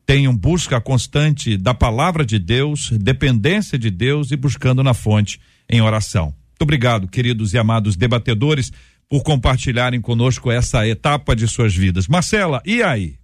tenham 0.06 0.34
busca 0.34 0.80
constante 0.80 1.58
da 1.58 1.74
palavra 1.74 2.24
de 2.24 2.38
Deus, 2.38 2.90
dependência 2.92 3.76
de 3.76 3.90
Deus 3.90 4.30
e 4.30 4.36
buscando 4.36 4.82
na 4.82 4.94
fonte 4.94 5.40
em 5.68 5.82
oração. 5.82 6.26
Muito 6.26 6.62
obrigado, 6.62 7.08
queridos 7.08 7.52
e 7.52 7.58
amados 7.58 7.96
debatedores, 7.96 8.72
por 9.08 9.22
compartilharem 9.22 10.00
conosco 10.00 10.50
essa 10.50 10.86
etapa 10.86 11.34
de 11.34 11.48
suas 11.48 11.74
vidas. 11.74 12.06
Marcela, 12.06 12.62
e 12.64 12.82
aí? 12.82 13.18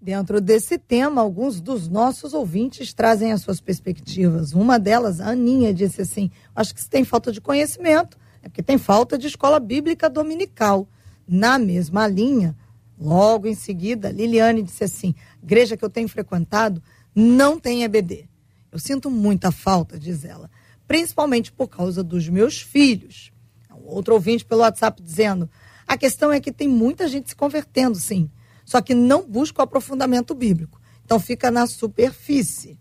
Dentro 0.00 0.40
desse 0.40 0.78
tema, 0.78 1.20
alguns 1.20 1.60
dos 1.60 1.88
nossos 1.88 2.32
ouvintes 2.32 2.92
trazem 2.92 3.32
as 3.32 3.42
suas 3.42 3.60
perspectivas. 3.60 4.52
Uma 4.52 4.78
delas, 4.78 5.20
a 5.20 5.30
Aninha, 5.30 5.72
disse 5.72 6.00
assim: 6.00 6.30
Acho 6.56 6.74
que 6.74 6.80
se 6.80 6.90
tem 6.90 7.04
falta 7.04 7.30
de 7.30 7.40
conhecimento, 7.40 8.18
é 8.42 8.48
porque 8.48 8.62
tem 8.62 8.78
falta 8.78 9.16
de 9.16 9.26
escola 9.28 9.60
bíblica 9.60 10.10
dominical. 10.10 10.88
Na 11.28 11.56
mesma 11.56 12.08
linha, 12.08 12.56
logo 12.98 13.46
em 13.46 13.54
seguida, 13.54 14.10
Liliane 14.10 14.62
disse 14.62 14.82
assim: 14.82 15.14
igreja 15.42 15.76
que 15.76 15.84
eu 15.84 15.90
tenho 15.90 16.08
frequentado 16.08 16.82
não 17.14 17.58
tem 17.58 17.84
EBD. 17.84 18.28
Eu 18.70 18.78
sinto 18.78 19.10
muita 19.10 19.50
falta, 19.50 19.98
diz 19.98 20.24
ela, 20.24 20.50
principalmente 20.86 21.52
por 21.52 21.68
causa 21.68 22.02
dos 22.02 22.28
meus 22.28 22.60
filhos. 22.60 23.32
Outro 23.84 24.14
ouvinte 24.14 24.44
pelo 24.44 24.62
WhatsApp 24.62 25.02
dizendo: 25.02 25.50
a 25.86 25.96
questão 25.96 26.32
é 26.32 26.40
que 26.40 26.52
tem 26.52 26.68
muita 26.68 27.08
gente 27.08 27.30
se 27.30 27.36
convertendo, 27.36 27.98
sim, 27.98 28.30
só 28.64 28.80
que 28.80 28.94
não 28.94 29.26
busca 29.26 29.60
o 29.60 29.64
aprofundamento 29.64 30.34
bíblico. 30.34 30.80
Então 31.04 31.18
fica 31.20 31.50
na 31.50 31.66
superfície. 31.66 32.78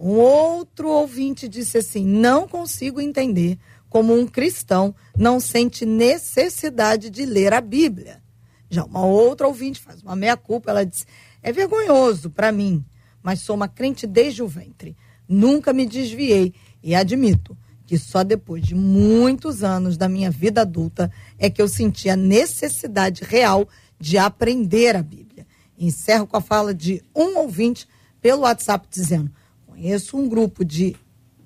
Um 0.00 0.12
outro 0.12 0.88
ouvinte 0.88 1.48
disse 1.48 1.78
assim: 1.78 2.04
não 2.04 2.48
consigo 2.48 3.00
entender 3.00 3.58
como 3.88 4.14
um 4.14 4.26
cristão 4.26 4.94
não 5.16 5.40
sente 5.40 5.86
necessidade 5.86 7.10
de 7.10 7.24
ler 7.24 7.52
a 7.52 7.60
Bíblia. 7.60 8.22
Já 8.70 8.84
uma 8.84 9.04
outra 9.04 9.46
ouvinte 9.46 9.80
faz 9.80 10.02
uma 10.02 10.14
meia-culpa, 10.14 10.70
ela 10.70 10.84
diz: 10.84 11.06
é 11.42 11.52
vergonhoso 11.52 12.30
para 12.30 12.52
mim, 12.52 12.84
mas 13.22 13.40
sou 13.40 13.56
uma 13.56 13.68
crente 13.68 14.06
desde 14.06 14.42
o 14.42 14.48
ventre. 14.48 14.96
Nunca 15.28 15.72
me 15.72 15.86
desviei 15.86 16.54
e 16.82 16.94
admito 16.94 17.56
que 17.86 17.98
só 17.98 18.22
depois 18.22 18.62
de 18.64 18.74
muitos 18.74 19.62
anos 19.62 19.96
da 19.96 20.08
minha 20.08 20.30
vida 20.30 20.60
adulta 20.60 21.10
é 21.38 21.48
que 21.48 21.60
eu 21.60 21.68
senti 21.68 22.10
a 22.10 22.16
necessidade 22.16 23.24
real 23.24 23.68
de 23.98 24.18
aprender 24.18 24.94
a 24.94 25.02
Bíblia. 25.02 25.46
Encerro 25.78 26.26
com 26.26 26.36
a 26.36 26.40
fala 26.40 26.74
de 26.74 27.02
um 27.14 27.38
ouvinte 27.38 27.88
pelo 28.20 28.42
WhatsApp 28.42 28.86
dizendo: 28.90 29.30
Conheço 29.66 30.16
um 30.16 30.28
grupo 30.28 30.64
de 30.64 30.96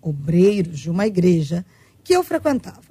obreiros 0.01 0.81
de 0.81 0.91
uma 0.91 1.07
igreja 1.07 1.65
que 2.03 2.13
eu 2.13 2.25
frequentava. 2.25 2.83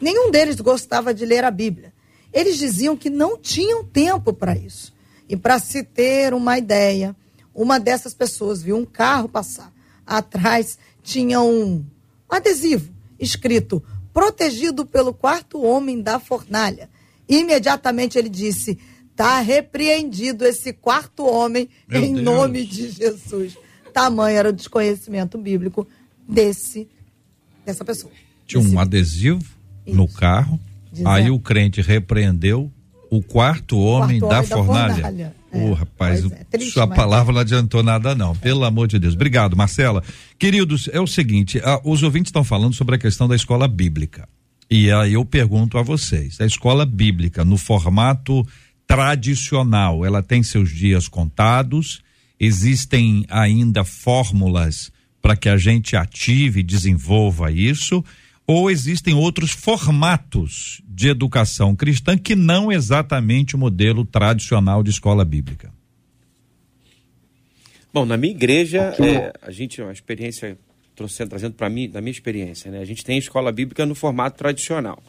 Nenhum 0.00 0.30
deles 0.30 0.60
gostava 0.60 1.14
de 1.14 1.24
ler 1.24 1.44
a 1.44 1.50
Bíblia. 1.50 1.92
Eles 2.32 2.58
diziam 2.58 2.96
que 2.96 3.08
não 3.08 3.36
tinham 3.38 3.84
tempo 3.84 4.32
para 4.32 4.56
isso. 4.56 4.92
E 5.30 5.36
para 5.36 5.60
se 5.60 5.84
ter 5.84 6.34
uma 6.34 6.58
ideia, 6.58 7.14
uma 7.54 7.78
dessas 7.78 8.12
pessoas 8.12 8.60
viu 8.60 8.76
um 8.76 8.84
carro 8.84 9.28
passar. 9.28 9.72
Atrás 10.04 10.76
tinha 11.04 11.40
um 11.40 11.84
adesivo 12.28 12.92
escrito: 13.16 13.80
protegido 14.12 14.84
pelo 14.84 15.14
quarto 15.14 15.62
homem 15.62 16.02
da 16.02 16.18
fornalha. 16.18 16.90
Imediatamente 17.28 18.18
ele 18.18 18.28
disse: 18.28 18.76
está 19.08 19.40
repreendido 19.40 20.44
esse 20.44 20.72
quarto 20.72 21.24
homem 21.24 21.68
Meu 21.86 22.02
em 22.02 22.14
Deus. 22.14 22.24
nome 22.24 22.66
de 22.66 22.90
Jesus. 22.90 23.56
Tamanho 23.94 24.36
era 24.36 24.48
o 24.48 24.52
desconhecimento 24.52 25.38
bíblico 25.38 25.86
desse 26.28 26.88
dessa 27.64 27.84
pessoa. 27.84 28.12
Tinha 28.48 28.60
um 28.60 28.80
adesivo 28.80 29.44
Isso. 29.86 29.96
no 29.96 30.08
carro. 30.08 30.58
Dizendo. 30.90 31.08
Aí 31.08 31.30
o 31.30 31.38
crente 31.38 31.80
repreendeu 31.80 32.68
o 33.10 33.20
quarto 33.20 33.78
homem, 33.78 34.20
quarto 34.20 34.48
da, 34.48 34.56
homem 34.56 34.66
fornalha. 34.66 34.94
da 34.94 35.02
fornalha. 35.02 35.34
Ô, 35.52 35.70
oh, 35.70 35.72
rapaz, 35.74 36.24
é, 36.24 36.44
triste, 36.44 36.72
sua 36.72 36.86
palavra 36.86 37.32
não 37.32 37.40
adiantou 37.40 37.82
nada, 37.82 38.14
não. 38.14 38.36
Pelo 38.36 38.64
amor 38.64 38.86
de 38.86 39.00
Deus. 39.00 39.14
Obrigado, 39.14 39.56
Marcela. 39.56 40.02
Queridos, 40.38 40.88
é 40.92 41.00
o 41.00 41.06
seguinte: 41.08 41.60
ah, 41.64 41.80
os 41.84 42.04
ouvintes 42.04 42.28
estão 42.28 42.44
falando 42.44 42.74
sobre 42.74 42.94
a 42.94 42.98
questão 42.98 43.26
da 43.26 43.34
escola 43.34 43.66
bíblica. 43.66 44.28
E 44.70 44.90
aí 44.92 45.14
eu 45.14 45.24
pergunto 45.24 45.76
a 45.76 45.82
vocês: 45.82 46.40
a 46.40 46.46
escola 46.46 46.86
bíblica, 46.86 47.44
no 47.44 47.56
formato 47.56 48.46
tradicional, 48.86 50.04
ela 50.04 50.22
tem 50.22 50.42
seus 50.42 50.70
dias 50.70 51.08
contados, 51.08 52.00
existem 52.38 53.26
ainda 53.28 53.84
fórmulas 53.84 54.92
para 55.20 55.36
que 55.36 55.48
a 55.48 55.56
gente 55.56 55.96
ative 55.96 56.60
e 56.60 56.64
desenvolva 56.64 57.50
isso? 57.50 58.04
Ou 58.52 58.68
existem 58.68 59.14
outros 59.14 59.52
formatos 59.52 60.82
de 60.84 61.08
educação 61.08 61.76
cristã 61.76 62.18
que 62.18 62.34
não 62.34 62.72
exatamente 62.72 63.54
o 63.54 63.58
modelo 63.58 64.04
tradicional 64.04 64.82
de 64.82 64.90
escola 64.90 65.24
bíblica? 65.24 65.72
Bom, 67.94 68.04
na 68.04 68.16
minha 68.16 68.32
igreja, 68.34 68.92
é, 68.98 69.32
a 69.40 69.52
gente, 69.52 69.80
uma 69.80 69.92
experiência, 69.92 70.58
trouxe, 70.96 71.24
trazendo 71.26 71.54
para 71.54 71.70
mim, 71.70 71.88
da 71.88 72.00
minha 72.00 72.10
experiência, 72.10 72.72
né? 72.72 72.80
A 72.80 72.84
gente 72.84 73.04
tem 73.04 73.18
escola 73.18 73.52
bíblica 73.52 73.86
no 73.86 73.94
formato 73.94 74.36
tradicional. 74.36 75.00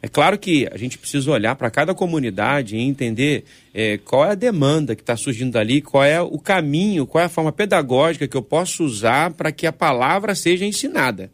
É 0.00 0.06
claro 0.06 0.38
que 0.38 0.68
a 0.70 0.76
gente 0.76 0.96
precisa 0.96 1.32
olhar 1.32 1.56
para 1.56 1.72
cada 1.72 1.96
comunidade 1.96 2.76
e 2.76 2.80
entender 2.80 3.44
é, 3.74 3.98
qual 3.98 4.24
é 4.24 4.30
a 4.30 4.36
demanda 4.36 4.94
que 4.94 5.02
está 5.02 5.16
surgindo 5.16 5.50
dali, 5.50 5.82
qual 5.82 6.04
é 6.04 6.22
o 6.22 6.38
caminho, 6.38 7.08
qual 7.08 7.22
é 7.22 7.24
a 7.24 7.28
forma 7.28 7.50
pedagógica 7.50 8.28
que 8.28 8.36
eu 8.36 8.42
posso 8.42 8.84
usar 8.84 9.32
para 9.32 9.50
que 9.50 9.66
a 9.66 9.72
palavra 9.72 10.32
seja 10.36 10.64
ensinada. 10.64 11.28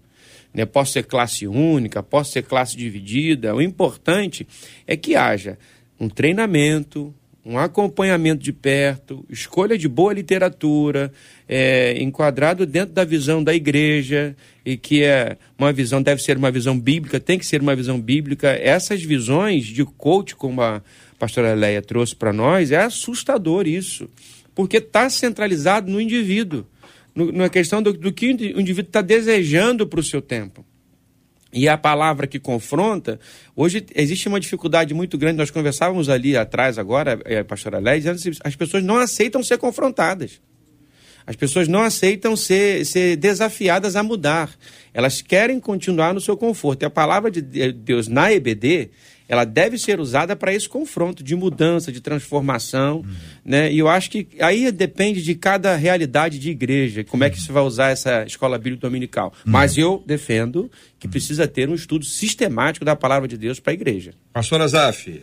Né? 0.52 0.64
Posso 0.64 0.92
ser 0.92 1.04
classe 1.04 1.46
única, 1.46 2.02
posso 2.02 2.32
ser 2.32 2.42
classe 2.42 2.76
dividida. 2.76 3.54
O 3.54 3.62
importante 3.62 4.46
é 4.86 4.96
que 4.96 5.14
haja 5.14 5.58
um 5.98 6.08
treinamento, 6.08 7.14
um 7.44 7.58
acompanhamento 7.58 8.42
de 8.42 8.52
perto, 8.52 9.24
escolha 9.28 9.76
de 9.76 9.88
boa 9.88 10.12
literatura, 10.12 11.12
é, 11.48 12.00
enquadrado 12.02 12.66
dentro 12.66 12.94
da 12.94 13.04
visão 13.04 13.42
da 13.42 13.54
igreja, 13.54 14.36
e 14.64 14.76
que 14.76 15.02
é 15.02 15.36
uma 15.58 15.72
visão, 15.72 16.02
deve 16.02 16.22
ser 16.22 16.36
uma 16.36 16.50
visão 16.50 16.78
bíblica, 16.78 17.18
tem 17.18 17.38
que 17.38 17.46
ser 17.46 17.60
uma 17.60 17.74
visão 17.74 18.00
bíblica. 18.00 18.48
Essas 18.50 19.02
visões 19.02 19.66
de 19.66 19.84
coach, 19.84 20.36
como 20.36 20.60
a 20.60 20.82
pastora 21.18 21.54
Leia 21.54 21.82
trouxe 21.82 22.14
para 22.14 22.32
nós, 22.32 22.70
é 22.70 22.78
assustador 22.78 23.66
isso, 23.66 24.08
porque 24.54 24.76
está 24.76 25.08
centralizado 25.08 25.90
no 25.90 26.00
indivíduo, 26.00 26.66
na 27.14 27.48
questão 27.48 27.82
do, 27.82 27.92
do 27.92 28.12
que 28.12 28.26
o 28.26 28.30
indivíduo 28.30 28.88
está 28.88 29.00
desejando 29.00 29.86
para 29.86 30.00
o 30.00 30.02
seu 30.02 30.22
tempo. 30.22 30.64
E 31.52 31.68
a 31.68 31.76
palavra 31.76 32.28
que 32.28 32.38
confronta, 32.38 33.18
hoje 33.56 33.84
existe 33.94 34.28
uma 34.28 34.38
dificuldade 34.38 34.94
muito 34.94 35.18
grande. 35.18 35.38
Nós 35.38 35.50
conversávamos 35.50 36.08
ali 36.08 36.36
atrás, 36.36 36.78
agora, 36.78 37.20
é, 37.24 37.42
pastora 37.42 37.80
que 37.82 38.30
as 38.44 38.54
pessoas 38.54 38.84
não 38.84 38.98
aceitam 38.98 39.42
ser 39.42 39.58
confrontadas. 39.58 40.40
As 41.26 41.36
pessoas 41.36 41.68
não 41.68 41.82
aceitam 41.82 42.36
ser, 42.36 42.84
ser 42.86 43.16
desafiadas 43.16 43.96
a 43.96 44.02
mudar. 44.02 44.50
Elas 44.94 45.20
querem 45.20 45.60
continuar 45.60 46.14
no 46.14 46.20
seu 46.20 46.36
conforto. 46.36 46.82
E 46.82 46.86
a 46.86 46.90
palavra 46.90 47.30
de 47.30 47.42
Deus 47.42 48.08
na 48.08 48.32
EBD, 48.32 48.90
ela 49.30 49.44
deve 49.44 49.78
ser 49.78 50.00
usada 50.00 50.34
para 50.34 50.52
esse 50.52 50.68
confronto 50.68 51.22
de 51.22 51.36
mudança, 51.36 51.92
de 51.92 52.00
transformação, 52.00 52.96
uhum. 52.96 53.04
né? 53.44 53.72
E 53.72 53.78
eu 53.78 53.86
acho 53.86 54.10
que 54.10 54.26
aí 54.40 54.72
depende 54.72 55.22
de 55.22 55.36
cada 55.36 55.76
realidade 55.76 56.36
de 56.36 56.50
igreja, 56.50 57.04
como 57.04 57.22
é 57.22 57.30
que 57.30 57.40
você 57.40 57.52
vai 57.52 57.62
usar 57.62 57.90
essa 57.90 58.24
escola 58.24 58.58
bíblica 58.58 58.88
dominical. 58.88 59.32
Uhum. 59.46 59.52
Mas 59.52 59.78
eu 59.78 60.02
defendo 60.04 60.68
que 60.98 61.06
precisa 61.06 61.46
ter 61.46 61.68
um 61.68 61.74
estudo 61.76 62.04
sistemático 62.04 62.84
da 62.84 62.96
palavra 62.96 63.28
de 63.28 63.38
Deus 63.38 63.60
para 63.60 63.72
a 63.72 63.74
igreja. 63.74 64.14
Pastor 64.32 64.60
Azaf. 64.62 65.22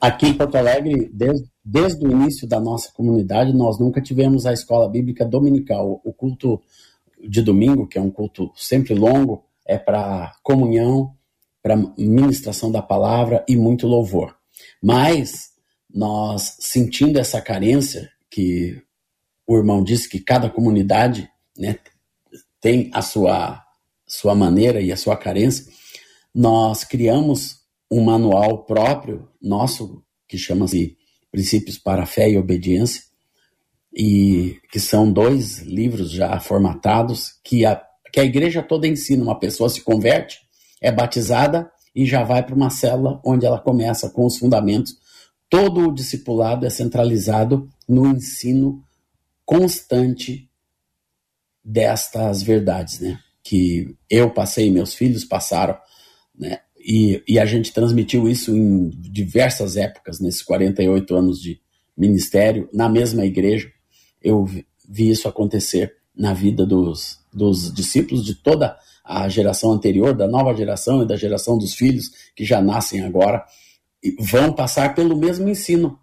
Aqui 0.00 0.28
em 0.28 0.34
Porto 0.34 0.54
Alegre, 0.54 1.10
desde, 1.12 1.48
desde 1.64 2.06
o 2.06 2.12
início 2.12 2.46
da 2.46 2.60
nossa 2.60 2.92
comunidade, 2.92 3.52
nós 3.52 3.80
nunca 3.80 4.00
tivemos 4.00 4.46
a 4.46 4.52
escola 4.52 4.88
bíblica 4.88 5.24
dominical. 5.24 6.00
O 6.04 6.12
culto 6.12 6.62
de 7.28 7.42
domingo, 7.42 7.88
que 7.88 7.98
é 7.98 8.00
um 8.00 8.10
culto 8.10 8.52
sempre 8.54 8.94
longo, 8.94 9.44
é 9.66 9.76
para 9.76 10.32
comunhão, 10.44 11.10
para 11.62 11.76
ministração 11.98 12.70
da 12.70 12.82
palavra 12.82 13.44
e 13.48 13.56
muito 13.56 13.86
louvor. 13.86 14.36
Mas 14.82 15.50
nós 15.92 16.56
sentindo 16.60 17.18
essa 17.18 17.40
carência 17.40 18.10
que 18.30 18.80
o 19.46 19.56
irmão 19.56 19.82
disse 19.82 20.08
que 20.08 20.20
cada 20.20 20.48
comunidade 20.48 21.28
né, 21.56 21.76
tem 22.60 22.90
a 22.92 23.02
sua 23.02 23.64
sua 24.06 24.34
maneira 24.34 24.80
e 24.80 24.90
a 24.90 24.96
sua 24.96 25.16
carência, 25.16 25.72
nós 26.34 26.82
criamos 26.82 27.60
um 27.88 28.02
manual 28.02 28.64
próprio 28.64 29.28
nosso 29.40 30.02
que 30.26 30.36
chama-se 30.36 30.96
Princípios 31.30 31.78
para 31.78 32.02
a 32.02 32.06
Fé 32.06 32.28
e 32.28 32.36
Obediência 32.36 33.04
e 33.94 34.58
que 34.70 34.80
são 34.80 35.12
dois 35.12 35.60
livros 35.60 36.10
já 36.10 36.38
formatados 36.40 37.34
que 37.44 37.64
a, 37.64 37.80
que 38.12 38.18
a 38.18 38.24
igreja 38.24 38.62
toda 38.62 38.88
ensina. 38.88 39.22
Uma 39.22 39.38
pessoa 39.38 39.68
se 39.68 39.80
converte 39.80 40.40
é 40.80 40.90
batizada 40.90 41.70
e 41.94 42.06
já 42.06 42.22
vai 42.22 42.44
para 42.44 42.54
uma 42.54 42.70
célula 42.70 43.20
onde 43.24 43.44
ela 43.44 43.58
começa 43.58 44.08
com 44.08 44.24
os 44.24 44.38
fundamentos. 44.38 44.96
Todo 45.48 45.88
o 45.88 45.94
discipulado 45.94 46.64
é 46.64 46.70
centralizado 46.70 47.68
no 47.88 48.06
ensino 48.06 48.82
constante 49.44 50.48
destas 51.64 52.42
verdades, 52.42 53.00
né? 53.00 53.18
Que 53.42 53.96
eu 54.08 54.30
passei, 54.30 54.70
meus 54.70 54.94
filhos 54.94 55.24
passaram, 55.24 55.76
né? 56.38 56.60
E, 56.78 57.22
e 57.28 57.38
a 57.38 57.44
gente 57.44 57.72
transmitiu 57.72 58.28
isso 58.28 58.56
em 58.56 58.88
diversas 58.90 59.76
épocas, 59.76 60.18
nesses 60.18 60.42
48 60.42 61.14
anos 61.14 61.40
de 61.40 61.60
ministério, 61.96 62.68
na 62.72 62.88
mesma 62.88 63.26
igreja. 63.26 63.70
Eu 64.22 64.44
vi 64.88 65.10
isso 65.10 65.28
acontecer 65.28 65.94
na 66.16 66.32
vida 66.32 66.64
dos, 66.64 67.18
dos 67.32 67.72
discípulos 67.72 68.24
de 68.24 68.34
toda 68.34 68.78
a 69.04 69.28
geração 69.28 69.72
anterior, 69.72 70.14
da 70.14 70.28
nova 70.28 70.54
geração 70.54 71.02
e 71.02 71.06
da 71.06 71.16
geração 71.16 71.58
dos 71.58 71.74
filhos 71.74 72.10
que 72.34 72.44
já 72.44 72.60
nascem 72.60 73.02
agora, 73.02 73.44
vão 74.18 74.52
passar 74.52 74.94
pelo 74.94 75.16
mesmo 75.16 75.48
ensino. 75.48 75.98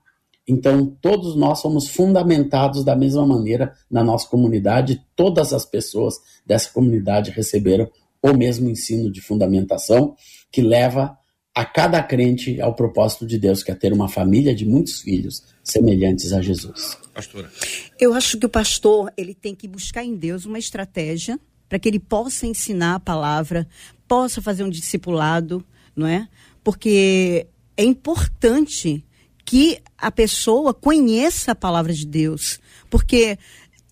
Então, 0.48 0.86
todos 1.02 1.36
nós 1.36 1.60
somos 1.60 1.88
fundamentados 1.88 2.84
da 2.84 2.96
mesma 2.96 3.26
maneira 3.26 3.74
na 3.92 4.04
nossa 4.04 4.28
comunidade, 4.30 5.04
todas 5.16 5.52
as 5.52 5.66
pessoas 5.66 6.16
dessa 6.46 6.72
comunidade 6.72 7.32
receberam 7.32 7.90
o 8.22 8.34
mesmo 8.34 8.70
ensino 8.70 9.12
de 9.12 9.22
fundamentação 9.22 10.16
que 10.52 10.62
leva 10.62 11.18
a 11.54 11.66
cada 11.66 12.02
crente 12.04 12.62
ao 12.62 12.76
propósito 12.76 13.26
de 13.26 13.38
Deus, 13.38 13.64
que 13.64 13.72
é 13.72 13.76
ter 13.76 13.92
uma 13.92 14.08
família 14.08 14.54
de 14.54 14.66
muitos 14.66 15.02
filhos 15.02 15.44
semelhantes 15.64 16.32
a 16.32 16.42
Jesus. 16.42 16.98
Pastora. 17.14 17.52
Eu 18.00 18.14
acho 18.14 18.38
que 18.38 18.46
o 18.46 18.50
pastor 18.50 19.12
ele 19.18 19.34
tem 19.34 19.56
que 19.56 19.68
buscar 19.68 20.04
em 20.04 20.16
Deus 20.16 20.46
uma 20.46 20.60
estratégia 20.60 21.40
para 21.68 21.80
que 21.80 21.88
ele 21.88 22.00
possa 22.00 22.46
ensinar 22.46 22.96
a 22.96 23.00
palavra, 23.00 23.68
possa 24.08 24.42
fazer 24.42 24.64
um 24.64 24.70
discipulado, 24.70 25.64
não 25.96 26.08
é? 26.08 26.28
Porque 26.64 27.48
é 27.76 27.84
importante 27.84 29.04
que 29.46 29.80
a 29.98 30.12
pessoa 30.12 30.74
conheça 30.74 31.52
a 31.52 31.56
palavra 31.56 31.94
de 31.94 32.06
Deus, 32.06 32.60
porque 32.90 33.38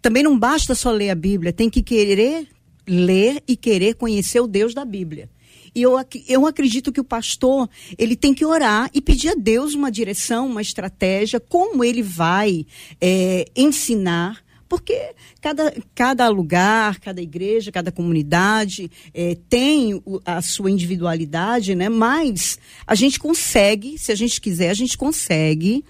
também 0.02 0.22
não 0.22 0.38
basta 0.38 0.76
só 0.76 0.92
ler 0.92 1.10
a 1.10 1.16
Bíblia, 1.16 1.54
tem 1.54 1.70
que 1.70 1.82
querer 1.82 2.48
ler 2.88 3.42
e 3.48 3.56
querer 3.56 3.96
conhecer 3.96 4.40
o 4.40 4.48
Deus 4.48 4.74
da 4.74 4.86
Bíblia. 4.86 5.30
E 5.74 5.82
eu, 5.82 5.94
eu 6.28 6.46
acredito 6.46 6.92
que 6.92 7.02
o 7.02 7.04
pastor, 7.04 7.70
ele 7.98 8.16
tem 8.16 8.34
que 8.34 8.46
orar 8.46 8.90
e 8.94 9.02
pedir 9.02 9.30
a 9.30 9.36
Deus 9.36 9.74
uma 9.74 9.92
direção, 9.92 10.48
uma 10.48 10.62
estratégia, 10.62 11.40
como 11.40 11.84
ele 11.84 12.02
vai 12.02 12.66
é, 13.02 13.46
ensinar 13.56 14.45
porque 14.76 15.16
cada, 15.40 15.74
cada 15.96 16.28
lugar, 16.28 17.00
cada 17.00 17.22
igreja, 17.22 17.72
cada 17.72 17.94
comunidade 17.94 18.92
é, 19.14 19.38
tem 19.48 20.04
a 20.26 20.42
sua 20.42 20.70
individualidade, 20.70 21.74
né? 21.74 21.88
Mas 21.88 22.60
a 22.86 22.94
gente 22.94 23.18
consegue, 23.18 23.98
se 23.98 24.12
a 24.12 24.16
gente 24.16 24.42
quiser, 24.42 24.70
a 24.70 24.74
gente 24.74 24.98
consegue 24.98 25.86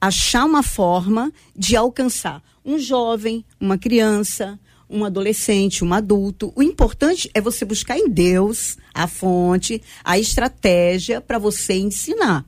achar 0.00 0.44
uma 0.44 0.64
forma 0.64 1.32
de 1.56 1.76
alcançar 1.76 2.42
um 2.64 2.76
jovem, 2.76 3.44
uma 3.60 3.78
criança, 3.78 4.58
um 4.90 5.04
adolescente, 5.04 5.84
um 5.84 5.94
adulto. 5.94 6.52
O 6.56 6.62
importante 6.62 7.30
é 7.32 7.40
você 7.40 7.64
buscar 7.64 7.96
em 7.96 8.08
Deus 8.08 8.76
a 8.92 9.06
fonte, 9.06 9.80
a 10.02 10.18
estratégia 10.18 11.20
para 11.20 11.38
você 11.38 11.74
ensinar. 11.74 12.44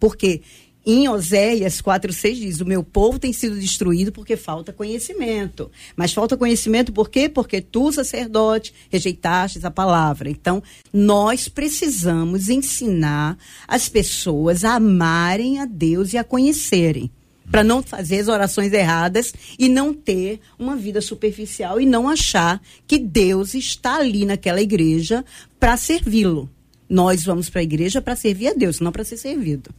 Porque 0.00 0.42
em 0.90 1.06
Oséias 1.06 1.82
4,6 1.82 2.34
diz: 2.34 2.60
O 2.60 2.64
meu 2.64 2.82
povo 2.82 3.18
tem 3.18 3.30
sido 3.30 3.60
destruído 3.60 4.10
porque 4.10 4.38
falta 4.38 4.72
conhecimento. 4.72 5.70
Mas 5.94 6.14
falta 6.14 6.34
conhecimento 6.34 6.94
por 6.94 7.10
quê? 7.10 7.28
Porque 7.28 7.60
tu, 7.60 7.92
sacerdote, 7.92 8.72
rejeitaste 8.88 9.60
a 9.66 9.70
palavra. 9.70 10.30
Então, 10.30 10.62
nós 10.90 11.46
precisamos 11.46 12.48
ensinar 12.48 13.36
as 13.66 13.86
pessoas 13.86 14.64
a 14.64 14.76
amarem 14.76 15.58
a 15.58 15.66
Deus 15.66 16.14
e 16.14 16.16
a 16.16 16.24
conhecerem. 16.24 17.10
Para 17.50 17.62
não 17.62 17.82
fazer 17.82 18.20
as 18.20 18.28
orações 18.28 18.72
erradas 18.72 19.34
e 19.58 19.68
não 19.68 19.92
ter 19.92 20.40
uma 20.58 20.74
vida 20.74 21.02
superficial 21.02 21.78
e 21.78 21.84
não 21.84 22.08
achar 22.08 22.62
que 22.86 22.98
Deus 22.98 23.54
está 23.54 23.96
ali 23.96 24.24
naquela 24.24 24.62
igreja 24.62 25.22
para 25.60 25.76
servi-lo. 25.76 26.48
Nós 26.88 27.24
vamos 27.24 27.50
para 27.50 27.60
a 27.60 27.64
igreja 27.64 28.00
para 28.00 28.16
servir 28.16 28.48
a 28.48 28.54
Deus, 28.54 28.80
não 28.80 28.90
para 28.90 29.04
ser 29.04 29.18
servido. 29.18 29.70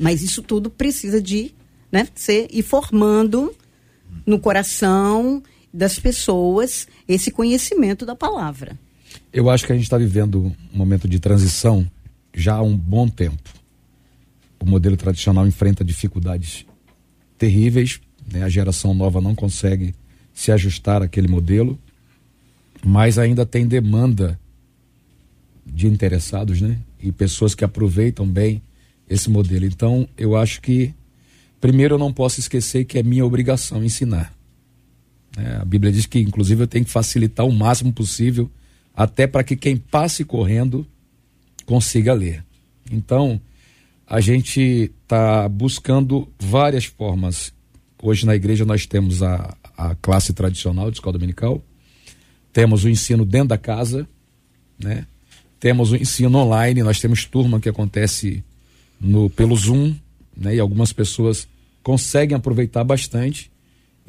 Mas 0.00 0.22
isso 0.22 0.42
tudo 0.42 0.70
precisa 0.70 1.20
de 1.20 1.52
né, 1.92 2.08
ser 2.14 2.48
e 2.50 2.62
formando 2.62 3.54
no 4.24 4.38
coração 4.38 5.42
das 5.72 5.98
pessoas 5.98 6.88
esse 7.06 7.30
conhecimento 7.30 8.06
da 8.06 8.16
palavra. 8.16 8.78
Eu 9.32 9.50
acho 9.50 9.66
que 9.66 9.72
a 9.72 9.74
gente 9.74 9.84
está 9.84 9.98
vivendo 9.98 10.54
um 10.72 10.78
momento 10.78 11.06
de 11.06 11.20
transição 11.20 11.88
já 12.34 12.54
há 12.54 12.62
um 12.62 12.76
bom 12.76 13.08
tempo. 13.08 13.50
O 14.58 14.66
modelo 14.66 14.96
tradicional 14.96 15.46
enfrenta 15.46 15.84
dificuldades 15.84 16.64
terríveis 17.38 18.00
né? 18.32 18.44
a 18.44 18.48
geração 18.48 18.94
nova 18.94 19.20
não 19.20 19.34
consegue 19.34 19.94
se 20.32 20.52
ajustar 20.52 21.02
àquele 21.02 21.28
modelo, 21.28 21.78
mas 22.84 23.18
ainda 23.18 23.44
tem 23.44 23.66
demanda 23.66 24.38
de 25.66 25.86
interessados, 25.86 26.60
né? 26.60 26.78
E 27.02 27.12
pessoas 27.12 27.54
que 27.54 27.64
aproveitam 27.64 28.26
bem 28.26 28.62
esse 29.10 29.28
modelo. 29.28 29.66
Então, 29.66 30.08
eu 30.16 30.36
acho 30.36 30.62
que, 30.62 30.94
primeiro, 31.60 31.96
eu 31.96 31.98
não 31.98 32.12
posso 32.12 32.38
esquecer 32.38 32.84
que 32.84 32.96
é 32.96 33.02
minha 33.02 33.26
obrigação 33.26 33.82
ensinar. 33.82 34.32
É, 35.36 35.56
a 35.56 35.64
Bíblia 35.64 35.92
diz 35.92 36.06
que, 36.06 36.20
inclusive, 36.20 36.62
eu 36.62 36.68
tenho 36.68 36.84
que 36.84 36.90
facilitar 36.90 37.44
o 37.44 37.52
máximo 37.52 37.92
possível, 37.92 38.48
até 38.94 39.26
para 39.26 39.42
que 39.42 39.56
quem 39.56 39.76
passe 39.76 40.24
correndo 40.24 40.86
consiga 41.66 42.14
ler. 42.14 42.44
Então, 42.90 43.40
a 44.06 44.20
gente 44.20 44.92
está 45.02 45.48
buscando 45.48 46.28
várias 46.38 46.84
formas. 46.84 47.52
Hoje 48.02 48.26
na 48.26 48.34
igreja 48.34 48.64
nós 48.64 48.86
temos 48.86 49.22
a, 49.22 49.56
a 49.76 49.94
classe 49.96 50.32
tradicional 50.32 50.90
de 50.90 50.96
escola 50.96 51.12
dominical, 51.12 51.62
temos 52.52 52.82
o 52.82 52.88
ensino 52.88 53.24
dentro 53.24 53.48
da 53.48 53.58
casa, 53.58 54.08
né? 54.82 55.06
Temos 55.60 55.92
o 55.92 55.96
ensino 55.96 56.38
online, 56.38 56.82
nós 56.82 56.98
temos 56.98 57.24
turma 57.24 57.60
que 57.60 57.68
acontece 57.68 58.42
no, 59.00 59.30
pelo 59.30 59.56
Zoom, 59.56 59.94
né? 60.36 60.54
E 60.54 60.60
algumas 60.60 60.92
pessoas 60.92 61.48
conseguem 61.82 62.36
aproveitar 62.36 62.84
bastante. 62.84 63.50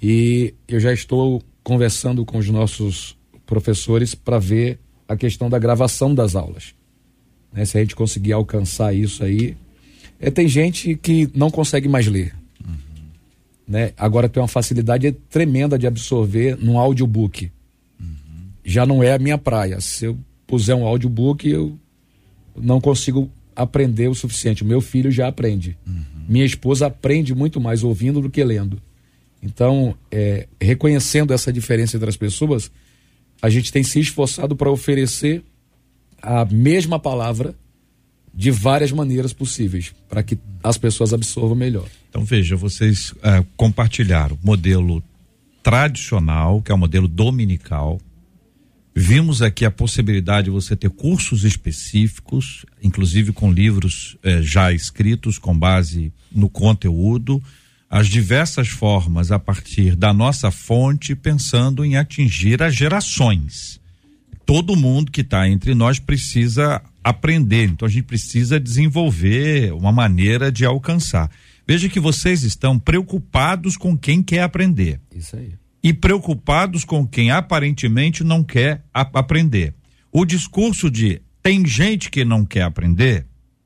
E 0.01 0.53
eu 0.67 0.79
já 0.79 0.93
estou 0.93 1.41
conversando 1.63 2.25
com 2.25 2.37
os 2.37 2.49
nossos 2.49 3.17
professores 3.45 4.15
para 4.15 4.39
ver 4.39 4.79
a 5.07 5.15
questão 5.15 5.49
da 5.49 5.59
gravação 5.59 6.13
das 6.13 6.35
aulas. 6.35 6.73
Né? 7.51 7.65
Se 7.65 7.77
a 7.77 7.81
gente 7.81 7.95
conseguir 7.95 8.33
alcançar 8.33 8.93
isso 8.93 9.23
aí. 9.23 9.55
É, 10.19 10.29
tem 10.29 10.47
gente 10.47 10.95
que 10.95 11.29
não 11.33 11.49
consegue 11.49 11.87
mais 11.87 12.07
ler. 12.07 12.33
Uhum. 12.65 12.75
Né? 13.67 13.91
Agora 13.97 14.29
tem 14.29 14.41
uma 14.41 14.47
facilidade 14.47 15.11
tremenda 15.29 15.77
de 15.77 15.87
absorver 15.87 16.57
num 16.57 16.77
audiobook. 16.77 17.51
Uhum. 17.99 18.07
Já 18.63 18.85
não 18.85 19.03
é 19.03 19.13
a 19.13 19.19
minha 19.19 19.37
praia. 19.37 19.81
Se 19.81 20.05
eu 20.05 20.17
puser 20.47 20.75
um 20.75 20.85
audiobook, 20.85 21.49
eu 21.49 21.77
não 22.55 22.79
consigo 22.79 23.29
aprender 23.55 24.07
o 24.07 24.15
suficiente. 24.15 24.63
Meu 24.63 24.81
filho 24.81 25.11
já 25.11 25.27
aprende. 25.27 25.77
Uhum. 25.85 26.03
Minha 26.27 26.45
esposa 26.45 26.87
aprende 26.87 27.35
muito 27.35 27.59
mais 27.59 27.83
ouvindo 27.83 28.21
do 28.21 28.29
que 28.29 28.43
lendo. 28.43 28.81
Então, 29.43 29.95
é, 30.11 30.47
reconhecendo 30.59 31.33
essa 31.33 31.51
diferença 31.51 31.97
entre 31.97 32.09
as 32.09 32.17
pessoas, 32.17 32.71
a 33.41 33.49
gente 33.49 33.71
tem 33.71 33.83
se 33.83 33.99
esforçado 33.99 34.55
para 34.55 34.69
oferecer 34.69 35.43
a 36.21 36.45
mesma 36.45 36.99
palavra 36.99 37.55
de 38.33 38.51
várias 38.51 38.91
maneiras 38.91 39.33
possíveis, 39.33 39.93
para 40.07 40.23
que 40.23 40.37
as 40.63 40.77
pessoas 40.77 41.13
absorvam 41.13 41.55
melhor. 41.55 41.87
Então, 42.09 42.23
veja, 42.23 42.55
vocês 42.55 43.13
é, 43.23 43.43
compartilharam 43.57 44.37
o 44.41 44.45
modelo 44.45 45.03
tradicional, 45.63 46.61
que 46.61 46.71
é 46.71 46.75
o 46.75 46.77
modelo 46.77 47.07
dominical, 47.07 47.99
Vimos 48.93 49.41
aqui 49.41 49.63
a 49.63 49.71
possibilidade 49.71 50.45
de 50.45 50.51
você 50.51 50.75
ter 50.75 50.89
cursos 50.89 51.45
específicos, 51.45 52.65
inclusive 52.83 53.31
com 53.31 53.51
livros 53.51 54.17
eh, 54.21 54.41
já 54.41 54.73
escritos 54.73 55.37
com 55.37 55.57
base 55.57 56.11
no 56.29 56.49
conteúdo, 56.49 57.41
as 57.89 58.07
diversas 58.07 58.67
formas 58.67 59.31
a 59.31 59.39
partir 59.39 59.95
da 59.95 60.13
nossa 60.13 60.51
fonte, 60.51 61.15
pensando 61.15 61.85
em 61.85 61.95
atingir 61.95 62.61
as 62.61 62.75
gerações. 62.75 63.79
Todo 64.45 64.75
mundo 64.75 65.11
que 65.11 65.21
está 65.21 65.47
entre 65.47 65.73
nós 65.73 65.97
precisa 65.97 66.81
aprender, 67.01 67.69
então 67.69 67.87
a 67.87 67.91
gente 67.91 68.05
precisa 68.05 68.59
desenvolver 68.59 69.71
uma 69.73 69.91
maneira 69.91 70.51
de 70.51 70.65
alcançar. 70.65 71.31
Veja 71.65 71.87
que 71.87 71.99
vocês 71.99 72.43
estão 72.43 72.77
preocupados 72.77 73.77
com 73.77 73.97
quem 73.97 74.21
quer 74.21 74.43
aprender. 74.43 74.99
Isso 75.15 75.37
aí 75.37 75.60
e 75.83 75.93
preocupados 75.93 76.85
com 76.85 77.07
quem 77.07 77.31
aparentemente 77.31 78.23
não 78.23 78.43
quer 78.43 78.83
aprender. 78.93 79.73
O 80.11 80.25
discurso 80.25 80.89
de 80.89 81.21
tem 81.41 81.65
gente 81.65 82.09
que 82.09 82.23
não 82.23 82.45
quer 82.45 82.63
aprender, 82.63 83.25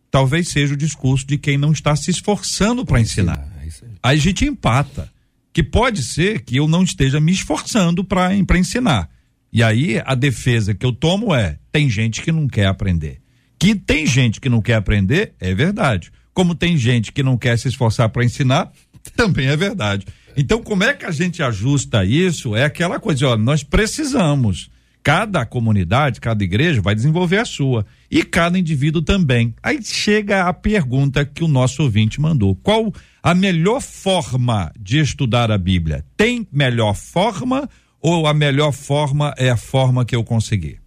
talvez 0.10 0.49
seja 0.49 0.73
o 0.73 0.78
discurso 0.78 1.28
de 1.28 1.38
quem 1.38 1.58
não 1.58 1.71
está 1.71 1.95
se 1.95 2.10
esforçando 2.10 2.86
para 2.86 3.01
ensinar. 3.01 3.47
É 3.58 3.63
aí. 3.63 3.69
aí 4.01 4.17
a 4.17 4.21
gente 4.21 4.45
empata. 4.45 5.13
Que 5.51 5.63
pode 5.63 6.04
ser 6.04 6.41
que 6.41 6.58
eu 6.58 6.67
não 6.67 6.84
esteja 6.84 7.17
me 7.17 7.32
esforçando 7.32 8.04
para 8.04 8.36
ensinar. 8.58 9.10
E 9.54 9.63
aí 9.63 10.01
a 10.06 10.13
defesa 10.13 10.75
que 10.75 10.86
eu 10.86 10.91
tomo 10.91 11.34
é: 11.34 11.58
tem 11.71 11.89
gente 11.89 12.21
que 12.21 12.30
não 12.30 12.45
quer 12.45 12.67
aprender. 12.67 13.21
Que 13.58 13.73
tem 13.73 14.06
gente 14.06 14.41
que 14.41 14.49
não 14.49 14.62
quer 14.62 14.73
aprender, 14.73 15.34
é 15.39 15.56
verdade. 15.56 16.12
Como 16.34 16.54
tem 16.54 16.78
gente 16.78 17.13
que 17.13 17.23
não 17.23 17.38
quer 17.38 17.58
se 17.58 17.69
esforçar 17.69 18.10
para 18.10 18.25
ensinar, 18.25 18.69
também 19.15 19.47
é 19.47 19.56
verdade. 19.56 20.06
Então, 20.38 20.62
como 20.62 20.84
é 20.84 20.93
que 20.93 21.06
a 21.06 21.12
gente 21.12 21.41
ajusta 21.41 22.04
isso? 22.04 22.56
É 22.56 22.65
aquela 22.65 23.00
coisa, 23.00 23.30
ó, 23.30 23.38
nós 23.38 23.63
precisamos. 23.63 24.69
Cada 25.02 25.45
comunidade, 25.45 26.19
cada 26.19 26.43
igreja 26.43 26.82
vai 26.82 26.95
desenvolver 26.95 27.38
a 27.38 27.45
sua. 27.45 27.86
E 28.10 28.24
cada 28.24 28.58
indivíduo 28.58 29.04
também. 29.04 29.54
Aí 29.62 29.80
chega 29.84 30.45
a 30.45 30.54
pergunta 30.54 31.24
que 31.24 31.43
o 31.43 31.48
nosso 31.48 31.84
ouvinte 31.84 32.19
mandou: 32.19 32.56
qual 32.56 32.91
a 33.21 33.36
melhor 33.36 33.82
forma 33.82 34.71
de 34.80 35.00
estudar 35.00 35.52
a 35.52 35.60
Bíblia? 35.60 36.04
Tem 36.17 36.48
melhor 36.52 36.95
forma 36.95 37.69
ou 38.02 38.26
a 38.26 38.34
melhor 38.34 38.71
forma 38.71 39.34
é 39.38 39.50
a 39.50 39.58
forma 39.58 40.04
que 40.04 40.15
eu 40.15 40.24
consegui? 40.24 40.80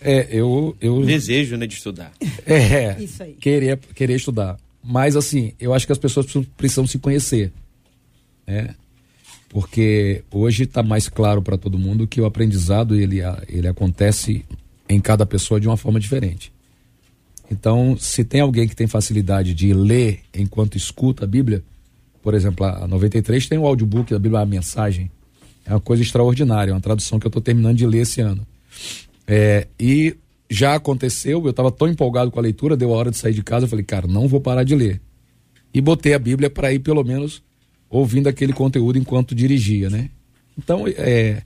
É, 0.00 0.26
eu. 0.30 0.76
eu... 0.80 1.04
Desejo, 1.04 1.56
né, 1.56 1.66
de 1.66 1.74
estudar. 1.74 2.12
É, 2.46 2.96
Isso 3.00 3.22
aí. 3.22 3.34
Querer, 3.34 3.78
querer 3.94 4.16
estudar. 4.16 4.56
Mas, 4.82 5.14
assim, 5.14 5.52
eu 5.60 5.74
acho 5.74 5.86
que 5.86 5.92
as 5.92 5.98
pessoas 5.98 6.26
precisam, 6.26 6.46
precisam 6.56 6.86
se 6.86 6.98
conhecer 6.98 7.52
né? 8.50 8.74
Porque 9.48 10.22
hoje 10.30 10.64
está 10.64 10.82
mais 10.82 11.08
claro 11.08 11.40
para 11.40 11.56
todo 11.56 11.78
mundo 11.78 12.06
que 12.06 12.20
o 12.20 12.26
aprendizado 12.26 12.94
ele, 12.94 13.20
ele 13.48 13.68
acontece 13.68 14.44
em 14.88 15.00
cada 15.00 15.24
pessoa 15.24 15.60
de 15.60 15.68
uma 15.68 15.76
forma 15.76 16.00
diferente. 16.00 16.52
Então, 17.50 17.96
se 17.98 18.24
tem 18.24 18.40
alguém 18.40 18.68
que 18.68 18.76
tem 18.76 18.86
facilidade 18.86 19.54
de 19.54 19.72
ler 19.72 20.20
enquanto 20.34 20.76
escuta 20.76 21.24
a 21.24 21.28
Bíblia, 21.28 21.62
por 22.22 22.34
exemplo, 22.34 22.64
a 22.66 22.86
93 22.86 23.48
tem 23.48 23.58
o 23.58 23.66
audiobook 23.66 24.12
da 24.12 24.18
Bíblia, 24.18 24.40
a 24.40 24.46
mensagem. 24.46 25.10
É 25.64 25.72
uma 25.72 25.80
coisa 25.80 26.02
extraordinária, 26.02 26.70
é 26.70 26.74
uma 26.74 26.80
tradução 26.80 27.18
que 27.18 27.26
eu 27.26 27.30
estou 27.30 27.42
terminando 27.42 27.76
de 27.76 27.86
ler 27.86 28.02
esse 28.02 28.20
ano. 28.20 28.46
É, 29.26 29.66
e 29.78 30.16
já 30.48 30.74
aconteceu, 30.74 31.42
eu 31.44 31.50
estava 31.50 31.70
tão 31.70 31.88
empolgado 31.88 32.30
com 32.30 32.38
a 32.38 32.42
leitura, 32.42 32.76
deu 32.76 32.92
a 32.92 32.96
hora 32.96 33.10
de 33.10 33.16
sair 33.16 33.32
de 33.32 33.42
casa, 33.42 33.64
eu 33.64 33.68
falei, 33.68 33.84
cara, 33.84 34.06
não 34.06 34.28
vou 34.28 34.40
parar 34.40 34.64
de 34.64 34.74
ler. 34.74 35.00
E 35.72 35.80
botei 35.80 36.14
a 36.14 36.18
Bíblia 36.18 36.50
para 36.50 36.72
ir 36.72 36.80
pelo 36.80 37.02
menos 37.02 37.42
ouvindo 37.90 38.28
aquele 38.28 38.52
conteúdo 38.52 38.98
enquanto 38.98 39.34
dirigia, 39.34 39.90
né? 39.90 40.08
Então, 40.56 40.86
é, 40.86 41.42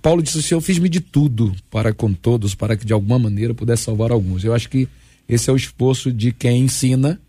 Paulo 0.00 0.22
disse 0.22 0.38
assim: 0.38 0.54
Eu 0.54 0.60
fiz-me 0.60 0.88
de 0.88 1.00
tudo 1.00 1.54
para 1.70 1.92
com 1.92 2.12
todos, 2.12 2.54
para 2.54 2.76
que 2.76 2.86
de 2.86 2.92
alguma 2.92 3.18
maneira 3.18 3.52
pudesse 3.52 3.82
salvar 3.82 4.12
alguns. 4.12 4.44
Eu 4.44 4.54
acho 4.54 4.70
que 4.70 4.88
esse 5.28 5.50
é 5.50 5.52
o 5.52 5.56
esforço 5.56 6.12
de 6.12 6.30
quem 6.32 6.62
ensina 6.62 7.20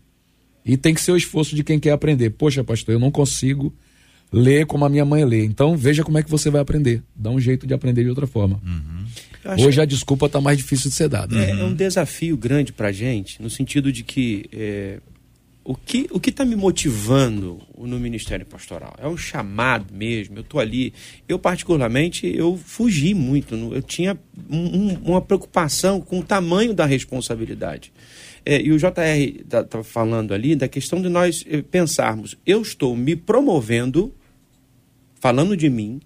e 0.64 0.76
tem 0.76 0.94
que 0.94 1.00
ser 1.00 1.12
o 1.12 1.16
esforço 1.16 1.56
de 1.56 1.64
quem 1.64 1.80
quer 1.80 1.92
aprender. 1.92 2.30
Poxa, 2.30 2.62
pastor, 2.62 2.94
eu 2.94 2.98
não 2.98 3.10
consigo 3.10 3.74
ler 4.32 4.66
como 4.66 4.84
a 4.84 4.88
minha 4.88 5.04
mãe 5.04 5.24
lê. 5.24 5.44
Então, 5.44 5.76
veja 5.76 6.04
como 6.04 6.18
é 6.18 6.22
que 6.22 6.30
você 6.30 6.50
vai 6.50 6.60
aprender. 6.60 7.02
Dá 7.14 7.30
um 7.30 7.40
jeito 7.40 7.66
de 7.66 7.72
aprender 7.72 8.02
de 8.02 8.10
outra 8.10 8.26
forma. 8.26 8.60
Uhum. 8.64 9.64
Hoje 9.64 9.80
a 9.80 9.84
desculpa 9.84 10.26
está 10.26 10.40
mais 10.40 10.58
difícil 10.58 10.90
de 10.90 10.96
ser 10.96 11.08
dada. 11.08 11.36
É, 11.38 11.50
é 11.50 11.64
um 11.64 11.72
desafio 11.72 12.36
grande 12.36 12.72
para 12.72 12.90
gente, 12.90 13.40
no 13.40 13.48
sentido 13.48 13.92
de 13.92 14.02
que 14.02 14.46
é, 14.52 14.98
o 15.66 15.74
que 15.74 16.06
o 16.12 16.20
que 16.20 16.30
está 16.30 16.44
me 16.44 16.54
motivando 16.54 17.60
no 17.76 17.98
ministério 17.98 18.46
pastoral? 18.46 18.94
É 18.98 19.08
um 19.08 19.16
chamado 19.16 19.92
mesmo 19.92 20.38
eu 20.38 20.42
estou 20.42 20.60
ali. 20.60 20.94
Eu 21.28 21.40
particularmente 21.40 22.24
eu 22.24 22.56
fugi 22.56 23.12
muito 23.14 23.54
eu 23.74 23.82
tinha 23.82 24.16
um, 24.48 24.94
uma 25.04 25.20
preocupação 25.20 26.00
com 26.00 26.20
o 26.20 26.22
tamanho 26.22 26.72
da 26.72 26.86
responsabilidade. 26.86 27.92
É, 28.44 28.62
e 28.62 28.70
o 28.70 28.78
JR 28.78 29.40
estava 29.40 29.64
tá 29.64 29.82
falando 29.82 30.32
ali 30.32 30.54
da 30.54 30.68
questão 30.68 31.02
de 31.02 31.08
nós 31.08 31.44
eh, 31.48 31.62
pensarmos 31.62 32.38
eu 32.46 32.62
estou 32.62 32.94
me 32.94 33.16
promovendo 33.16 34.14
falando 35.16 35.56
de 35.56 35.68
mim 35.68 36.00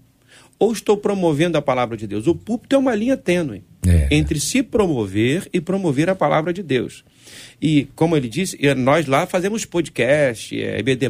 ou 0.58 0.72
estou 0.72 0.96
promovendo 0.96 1.58
a 1.58 1.62
palavra 1.62 1.98
de 1.98 2.06
Deus? 2.06 2.26
O 2.26 2.34
púlpito 2.34 2.76
é 2.76 2.78
uma 2.78 2.94
linha 2.94 3.16
tênue 3.16 3.62
é. 3.86 4.08
entre 4.10 4.40
se 4.40 4.62
promover 4.62 5.50
e 5.52 5.60
promover 5.60 6.08
a 6.08 6.14
palavra 6.14 6.50
de 6.50 6.62
Deus 6.62 7.04
e, 7.60 7.86
como 7.94 8.16
ele 8.16 8.28
disse, 8.28 8.58
nós 8.74 9.06
lá 9.06 9.26
fazemos 9.26 9.66
podcast, 9.66 10.58
é, 10.58 10.78
EBD, 10.78 11.06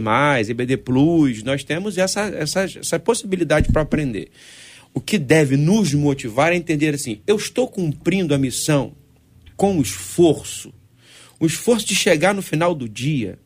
EBD 0.49 0.77
Plus, 0.79 1.45
nós 1.45 1.63
temos 1.63 1.97
essa, 1.97 2.23
essa, 2.23 2.65
essa 2.65 2.99
possibilidade 2.99 3.71
para 3.71 3.83
aprender. 3.83 4.31
O 4.93 5.01
que 5.01 5.17
deve 5.17 5.57
nos 5.57 5.95
motivar 5.95 6.53
é 6.53 6.57
entender 6.57 6.95
assim: 6.95 7.21
eu 7.25 7.37
estou 7.37 7.69
cumprindo 7.69 8.35
a 8.35 8.39
missão 8.39 8.93
com 9.57 9.81
esforço, 9.81 10.73
o 11.39 11.47
esforço 11.47 11.87
de 11.87 11.95
chegar 11.95 12.35
no 12.35 12.43
final 12.43 12.75
do 12.75 12.89
dia 12.89 13.39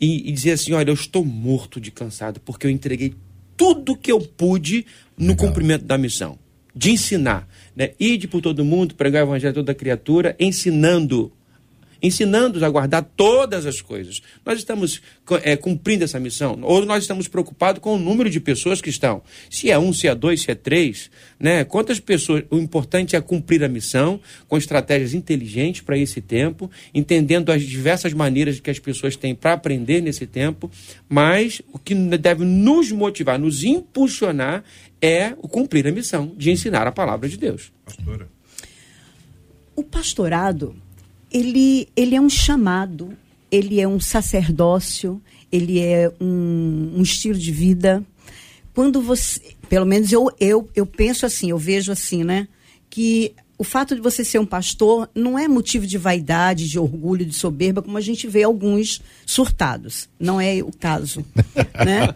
e, 0.00 0.30
e 0.30 0.32
dizer 0.32 0.52
assim: 0.52 0.72
olha, 0.72 0.88
eu 0.88 0.94
estou 0.94 1.24
morto 1.24 1.78
de 1.78 1.90
cansado, 1.90 2.40
porque 2.40 2.66
eu 2.66 2.70
entreguei 2.70 3.14
tudo 3.54 3.96
que 3.96 4.10
eu 4.10 4.20
pude 4.20 4.86
no 5.18 5.28
Legal. 5.28 5.46
cumprimento 5.46 5.84
da 5.84 5.98
missão 5.98 6.38
de 6.74 6.90
ensinar, 6.90 7.48
né? 7.74 7.92
Ide 7.98 8.28
por 8.28 8.42
todo 8.42 8.64
mundo, 8.64 8.94
pregar 8.94 9.24
o 9.24 9.28
evangelho 9.28 9.52
a 9.52 9.54
toda 9.54 9.74
criatura, 9.74 10.36
ensinando 10.38 11.32
ensinando-os 12.02 12.62
a 12.62 12.68
guardar 12.68 13.02
todas 13.16 13.66
as 13.66 13.80
coisas. 13.80 14.20
Nós 14.44 14.58
estamos 14.58 15.00
é, 15.42 15.56
cumprindo 15.56 16.04
essa 16.04 16.20
missão? 16.20 16.58
Ou 16.62 16.84
nós 16.84 17.04
estamos 17.04 17.28
preocupados 17.28 17.80
com 17.80 17.94
o 17.94 17.98
número 17.98 18.30
de 18.30 18.40
pessoas 18.40 18.80
que 18.80 18.90
estão? 18.90 19.22
Se 19.50 19.70
é 19.70 19.78
um, 19.78 19.92
se 19.92 20.06
é 20.08 20.14
dois, 20.14 20.42
se 20.42 20.50
é 20.50 20.54
três, 20.54 21.10
né? 21.38 21.64
Quantas 21.64 22.00
pessoas? 22.00 22.44
O 22.50 22.56
importante 22.56 23.16
é 23.16 23.20
cumprir 23.20 23.62
a 23.64 23.68
missão 23.68 24.20
com 24.48 24.56
estratégias 24.56 25.14
inteligentes 25.14 25.80
para 25.80 25.98
esse 25.98 26.20
tempo, 26.20 26.70
entendendo 26.94 27.50
as 27.50 27.62
diversas 27.62 28.12
maneiras 28.12 28.60
que 28.60 28.70
as 28.70 28.78
pessoas 28.78 29.16
têm 29.16 29.34
para 29.34 29.52
aprender 29.52 30.00
nesse 30.00 30.26
tempo, 30.26 30.70
mas 31.08 31.62
o 31.72 31.78
que 31.78 31.94
deve 31.94 32.44
nos 32.44 32.90
motivar, 32.92 33.38
nos 33.38 33.64
impulsionar 33.64 34.64
é 35.00 35.34
o 35.38 35.48
cumprir 35.48 35.86
a 35.86 35.92
missão 35.92 36.32
de 36.36 36.50
ensinar 36.50 36.86
a 36.86 36.92
palavra 36.92 37.28
de 37.28 37.36
Deus. 37.36 37.72
Pastora. 37.84 38.28
O 39.74 39.82
pastorado 39.82 40.74
ele, 41.30 41.88
ele 41.96 42.14
é 42.14 42.20
um 42.20 42.28
chamado, 42.28 43.16
ele 43.50 43.80
é 43.80 43.86
um 43.86 44.00
sacerdócio, 44.00 45.20
ele 45.50 45.80
é 45.80 46.12
um, 46.20 46.94
um 46.96 47.02
estilo 47.02 47.38
de 47.38 47.52
vida. 47.52 48.02
Quando 48.74 49.00
você, 49.00 49.40
pelo 49.68 49.86
menos 49.86 50.12
eu, 50.12 50.30
eu, 50.38 50.68
eu 50.74 50.86
penso 50.86 51.24
assim, 51.24 51.50
eu 51.50 51.58
vejo 51.58 51.92
assim, 51.92 52.24
né? 52.24 52.48
Que 52.90 53.34
o 53.58 53.64
fato 53.64 53.94
de 53.94 54.00
você 54.00 54.22
ser 54.22 54.38
um 54.38 54.46
pastor 54.46 55.08
não 55.14 55.38
é 55.38 55.48
motivo 55.48 55.86
de 55.86 55.96
vaidade, 55.96 56.68
de 56.68 56.78
orgulho, 56.78 57.24
de 57.24 57.34
soberba, 57.34 57.80
como 57.80 57.96
a 57.96 58.02
gente 58.02 58.26
vê 58.26 58.42
alguns 58.42 59.00
surtados. 59.24 60.08
Não 60.20 60.40
é 60.40 60.62
o 60.62 60.70
caso. 60.70 61.24
né? 61.84 62.14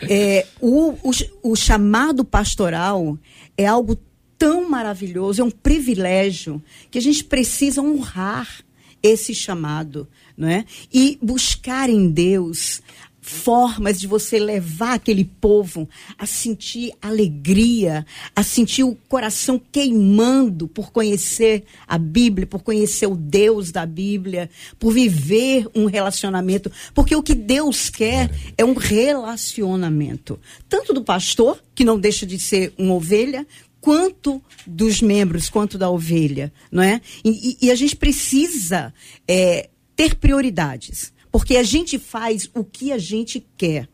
É, 0.00 0.46
o, 0.60 0.90
o, 1.02 1.10
o 1.42 1.56
chamado 1.56 2.24
pastoral 2.24 3.16
é 3.56 3.66
algo 3.66 3.98
tão 4.42 4.68
maravilhoso, 4.68 5.40
é 5.40 5.44
um 5.44 5.52
privilégio 5.52 6.60
que 6.90 6.98
a 6.98 7.00
gente 7.00 7.22
precisa 7.22 7.80
honrar 7.80 8.64
esse 9.00 9.32
chamado, 9.32 10.08
não 10.36 10.48
é? 10.48 10.64
E 10.92 11.16
buscar 11.22 11.88
em 11.88 12.10
Deus 12.10 12.82
formas 13.20 14.00
de 14.00 14.08
você 14.08 14.40
levar 14.40 14.94
aquele 14.94 15.24
povo 15.24 15.88
a 16.18 16.26
sentir 16.26 16.92
alegria, 17.00 18.04
a 18.34 18.42
sentir 18.42 18.82
o 18.82 18.96
coração 19.08 19.62
queimando 19.70 20.66
por 20.66 20.90
conhecer 20.90 21.62
a 21.86 21.96
Bíblia, 21.96 22.44
por 22.44 22.64
conhecer 22.64 23.06
o 23.06 23.14
Deus 23.14 23.70
da 23.70 23.86
Bíblia, 23.86 24.50
por 24.76 24.92
viver 24.92 25.68
um 25.72 25.84
relacionamento, 25.84 26.68
porque 26.92 27.14
o 27.14 27.22
que 27.22 27.36
Deus 27.36 27.88
quer 27.88 28.28
é 28.58 28.64
um 28.64 28.74
relacionamento, 28.74 30.36
tanto 30.68 30.92
do 30.92 31.04
pastor, 31.04 31.62
que 31.76 31.84
não 31.84 31.96
deixa 31.96 32.26
de 32.26 32.40
ser 32.40 32.74
uma 32.76 32.94
ovelha, 32.94 33.46
quanto 33.82 34.40
dos 34.64 35.02
membros, 35.02 35.50
quanto 35.50 35.76
da 35.76 35.90
ovelha, 35.90 36.52
não 36.70 36.82
é? 36.82 37.00
E, 37.24 37.58
e 37.60 37.70
a 37.70 37.74
gente 37.74 37.96
precisa 37.96 38.94
é, 39.26 39.68
ter 39.96 40.14
prioridades, 40.14 41.12
porque 41.32 41.56
a 41.56 41.64
gente 41.64 41.98
faz 41.98 42.48
o 42.54 42.64
que 42.64 42.92
a 42.92 42.98
gente 42.98 43.44
quer. 43.56 43.88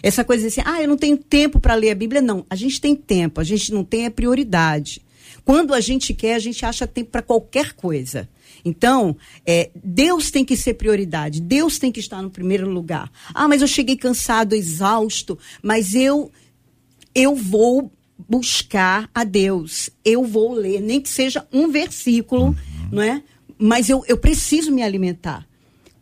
Essa 0.00 0.24
coisa 0.24 0.46
assim, 0.46 0.62
ah, 0.64 0.80
eu 0.80 0.88
não 0.88 0.96
tenho 0.96 1.16
tempo 1.16 1.58
para 1.58 1.74
ler 1.74 1.90
a 1.90 1.94
Bíblia. 1.94 2.22
Não, 2.22 2.46
a 2.48 2.54
gente 2.54 2.80
tem 2.80 2.94
tempo, 2.94 3.40
a 3.40 3.44
gente 3.44 3.72
não 3.72 3.84
tem 3.84 4.06
a 4.06 4.10
prioridade. 4.10 5.02
Quando 5.44 5.74
a 5.74 5.80
gente 5.80 6.14
quer, 6.14 6.34
a 6.34 6.38
gente 6.38 6.64
acha 6.64 6.86
tempo 6.86 7.10
para 7.10 7.22
qualquer 7.22 7.72
coisa. 7.72 8.28
Então, 8.64 9.16
é, 9.44 9.70
Deus 9.82 10.30
tem 10.30 10.44
que 10.44 10.56
ser 10.56 10.74
prioridade, 10.74 11.40
Deus 11.40 11.80
tem 11.80 11.90
que 11.90 11.98
estar 11.98 12.22
no 12.22 12.30
primeiro 12.30 12.70
lugar. 12.70 13.10
Ah, 13.34 13.48
mas 13.48 13.60
eu 13.60 13.66
cheguei 13.66 13.96
cansado, 13.96 14.54
exausto, 14.54 15.36
mas 15.60 15.94
eu 15.96 16.30
eu 17.14 17.34
vou 17.34 17.92
buscar 18.28 19.08
a 19.14 19.24
Deus. 19.24 19.90
Eu 20.04 20.24
vou 20.24 20.54
ler, 20.54 20.80
nem 20.80 21.00
que 21.00 21.08
seja 21.08 21.46
um 21.52 21.70
versículo, 21.70 22.46
uhum. 22.46 22.54
não 22.90 23.02
é? 23.02 23.22
Mas 23.58 23.88
eu, 23.88 24.04
eu 24.08 24.16
preciso 24.16 24.72
me 24.72 24.82
alimentar. 24.82 25.46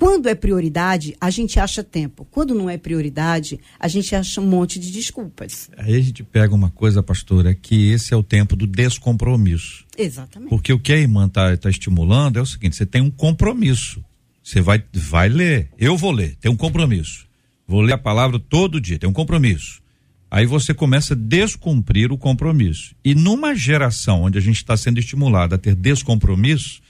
Quando 0.00 0.30
é 0.30 0.34
prioridade, 0.34 1.14
a 1.20 1.28
gente 1.28 1.60
acha 1.60 1.84
tempo. 1.84 2.26
Quando 2.30 2.54
não 2.54 2.70
é 2.70 2.78
prioridade, 2.78 3.60
a 3.78 3.86
gente 3.86 4.16
acha 4.16 4.40
um 4.40 4.46
monte 4.46 4.78
de 4.78 4.90
desculpas. 4.90 5.68
Aí 5.76 5.94
a 5.94 6.00
gente 6.00 6.24
pega 6.24 6.54
uma 6.54 6.70
coisa, 6.70 7.02
pastora, 7.02 7.54
que 7.54 7.90
esse 7.90 8.14
é 8.14 8.16
o 8.16 8.22
tempo 8.22 8.56
do 8.56 8.66
descompromisso. 8.66 9.84
Exatamente. 9.98 10.48
Porque 10.48 10.72
o 10.72 10.78
que 10.78 10.94
a 10.94 10.96
irmã 10.96 11.26
está 11.26 11.54
tá 11.54 11.68
estimulando 11.68 12.38
é 12.38 12.40
o 12.40 12.46
seguinte: 12.46 12.76
você 12.76 12.86
tem 12.86 13.02
um 13.02 13.10
compromisso. 13.10 14.02
Você 14.42 14.62
vai, 14.62 14.82
vai 14.90 15.28
ler. 15.28 15.68
Eu 15.78 15.98
vou 15.98 16.12
ler, 16.12 16.34
tem 16.40 16.50
um 16.50 16.56
compromisso. 16.56 17.26
Vou 17.68 17.82
ler 17.82 17.92
a 17.92 17.98
palavra 17.98 18.40
todo 18.40 18.80
dia, 18.80 18.98
tem 18.98 19.08
um 19.08 19.12
compromisso. 19.12 19.82
Aí 20.30 20.46
você 20.46 20.72
começa 20.72 21.14
a 21.14 21.16
descumprir 21.16 22.12
o 22.12 22.18
compromisso. 22.18 22.94
E 23.04 23.14
numa 23.14 23.54
geração 23.54 24.22
onde 24.22 24.38
a 24.38 24.40
gente 24.40 24.56
está 24.56 24.76
sendo 24.76 25.00
estimulado 25.00 25.54
a 25.54 25.58
ter 25.58 25.74
descompromisso, 25.74 26.80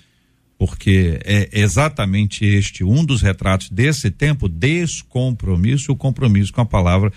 porque 0.59 1.19
é 1.25 1.49
exatamente 1.53 2.45
este 2.45 2.85
um 2.85 3.03
dos 3.03 3.23
retratos 3.23 3.71
desse 3.71 4.11
tempo, 4.11 4.47
descompromisso, 4.47 5.93
o 5.93 5.97
compromisso 5.97 6.53
com 6.53 6.61
a 6.61 6.67
palavra 6.67 7.11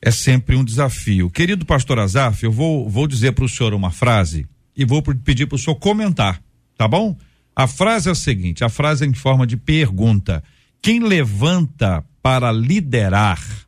é 0.00 0.10
sempre 0.10 0.56
um 0.56 0.64
desafio. 0.64 1.28
Querido 1.28 1.66
pastor 1.66 1.98
Azaf, 1.98 2.42
eu 2.42 2.52
vou, 2.52 2.88
vou 2.88 3.06
dizer 3.06 3.32
para 3.32 3.44
o 3.44 3.48
senhor 3.48 3.74
uma 3.74 3.90
frase 3.90 4.46
e 4.74 4.86
vou 4.86 5.02
pedir 5.02 5.46
para 5.46 5.56
o 5.56 5.58
senhor 5.58 5.76
comentar, 5.76 6.40
tá 6.78 6.88
bom? 6.88 7.14
A 7.54 7.66
frase 7.66 8.08
é 8.08 8.12
a 8.12 8.14
seguinte: 8.14 8.64
a 8.64 8.68
frase 8.70 9.04
é 9.04 9.08
em 9.08 9.12
forma 9.12 9.46
de 9.46 9.56
pergunta. 9.56 10.42
Quem 10.80 11.00
levanta 11.00 12.04
para 12.22 12.52
liderar 12.52 13.67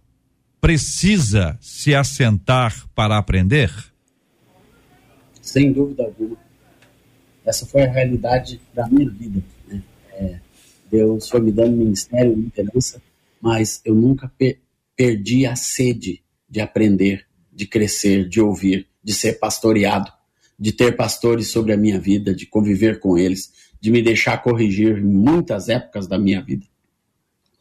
precisa 0.60 1.58
se 1.60 1.94
assentar 1.94 2.86
para 2.94 3.16
aprender? 3.16 3.72
Sem 5.40 5.72
dúvida 5.72 6.04
alguma. 6.04 6.36
Essa 7.44 7.66
foi 7.66 7.82
a 7.82 7.90
realidade 7.90 8.60
da 8.74 8.86
minha 8.88 9.08
vida. 9.08 9.42
Né? 9.66 9.82
É, 10.12 10.38
Deus 10.90 11.28
foi 11.28 11.40
me 11.40 11.50
dando 11.50 11.76
ministério, 11.76 12.34
liderança, 12.34 13.02
mas 13.40 13.80
eu 13.84 13.94
nunca 13.94 14.30
per 14.36 14.58
perdi 14.94 15.46
a 15.46 15.56
sede 15.56 16.22
de 16.46 16.60
aprender, 16.60 17.26
de 17.50 17.66
crescer, 17.66 18.28
de 18.28 18.38
ouvir, 18.38 18.86
de 19.02 19.14
ser 19.14 19.38
pastoreado, 19.38 20.12
de 20.58 20.72
ter 20.72 20.94
pastores 20.94 21.48
sobre 21.48 21.72
a 21.72 21.76
minha 21.76 21.98
vida, 21.98 22.34
de 22.34 22.44
conviver 22.44 23.00
com 23.00 23.16
eles, 23.16 23.50
de 23.80 23.90
me 23.90 24.02
deixar 24.02 24.42
corrigir 24.42 24.98
em 24.98 25.06
muitas 25.06 25.70
épocas 25.70 26.06
da 26.06 26.18
minha 26.18 26.42
vida, 26.42 26.66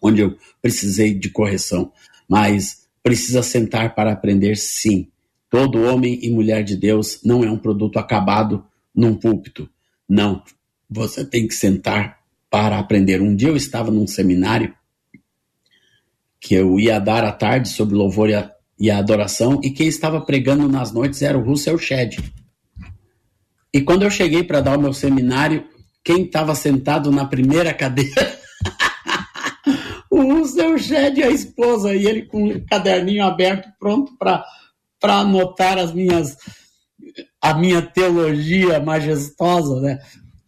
onde 0.01 0.19
eu 0.19 0.37
precisei 0.61 1.13
de 1.13 1.29
correção. 1.29 1.93
Mas 2.27 2.88
precisa 3.03 3.41
sentar 3.41 3.95
para 3.95 4.11
aprender, 4.11 4.55
sim. 4.57 5.07
Todo 5.49 5.83
homem 5.83 6.19
e 6.21 6.29
mulher 6.29 6.63
de 6.63 6.75
Deus 6.75 7.21
não 7.23 7.43
é 7.43 7.49
um 7.49 7.57
produto 7.57 7.97
acabado 7.97 8.63
num 8.93 9.15
púlpito. 9.15 9.69
Não. 10.07 10.43
Você 10.89 11.25
tem 11.25 11.47
que 11.47 11.53
sentar 11.53 12.19
para 12.49 12.77
aprender. 12.79 13.21
Um 13.21 13.35
dia 13.35 13.49
eu 13.49 13.55
estava 13.55 13.91
num 13.91 14.07
seminário 14.07 14.73
que 16.39 16.53
eu 16.53 16.79
ia 16.79 16.99
dar 16.99 17.23
à 17.23 17.31
tarde 17.31 17.69
sobre 17.69 17.95
louvor 17.95 18.29
e 18.29 18.35
a, 18.35 18.51
e 18.79 18.89
a 18.89 18.97
adoração, 18.97 19.59
e 19.63 19.69
quem 19.71 19.87
estava 19.87 20.21
pregando 20.21 20.67
nas 20.69 20.91
noites 20.91 21.21
era 21.21 21.37
o 21.37 21.43
Russell 21.43 21.77
Shedd. 21.77 22.17
E 23.73 23.81
quando 23.81 24.03
eu 24.03 24.09
cheguei 24.09 24.43
para 24.43 24.61
dar 24.61 24.77
o 24.77 24.81
meu 24.81 24.93
seminário, 24.93 25.67
quem 26.03 26.23
estava 26.23 26.55
sentado 26.55 27.11
na 27.11 27.25
primeira 27.25 27.73
cadeira 27.73 28.39
Shed 30.77 31.19
e 31.19 31.23
a 31.23 31.29
esposa, 31.29 31.95
e 31.95 32.05
ele 32.05 32.25
com 32.25 32.47
o 32.47 32.65
caderninho 32.65 33.23
aberto, 33.23 33.69
pronto 33.79 34.17
para 34.17 34.43
anotar 35.01 35.77
as 35.77 35.93
minhas, 35.93 36.37
a 37.41 37.53
minha 37.53 37.81
teologia 37.81 38.79
majestosa, 38.79 39.79
né? 39.81 39.99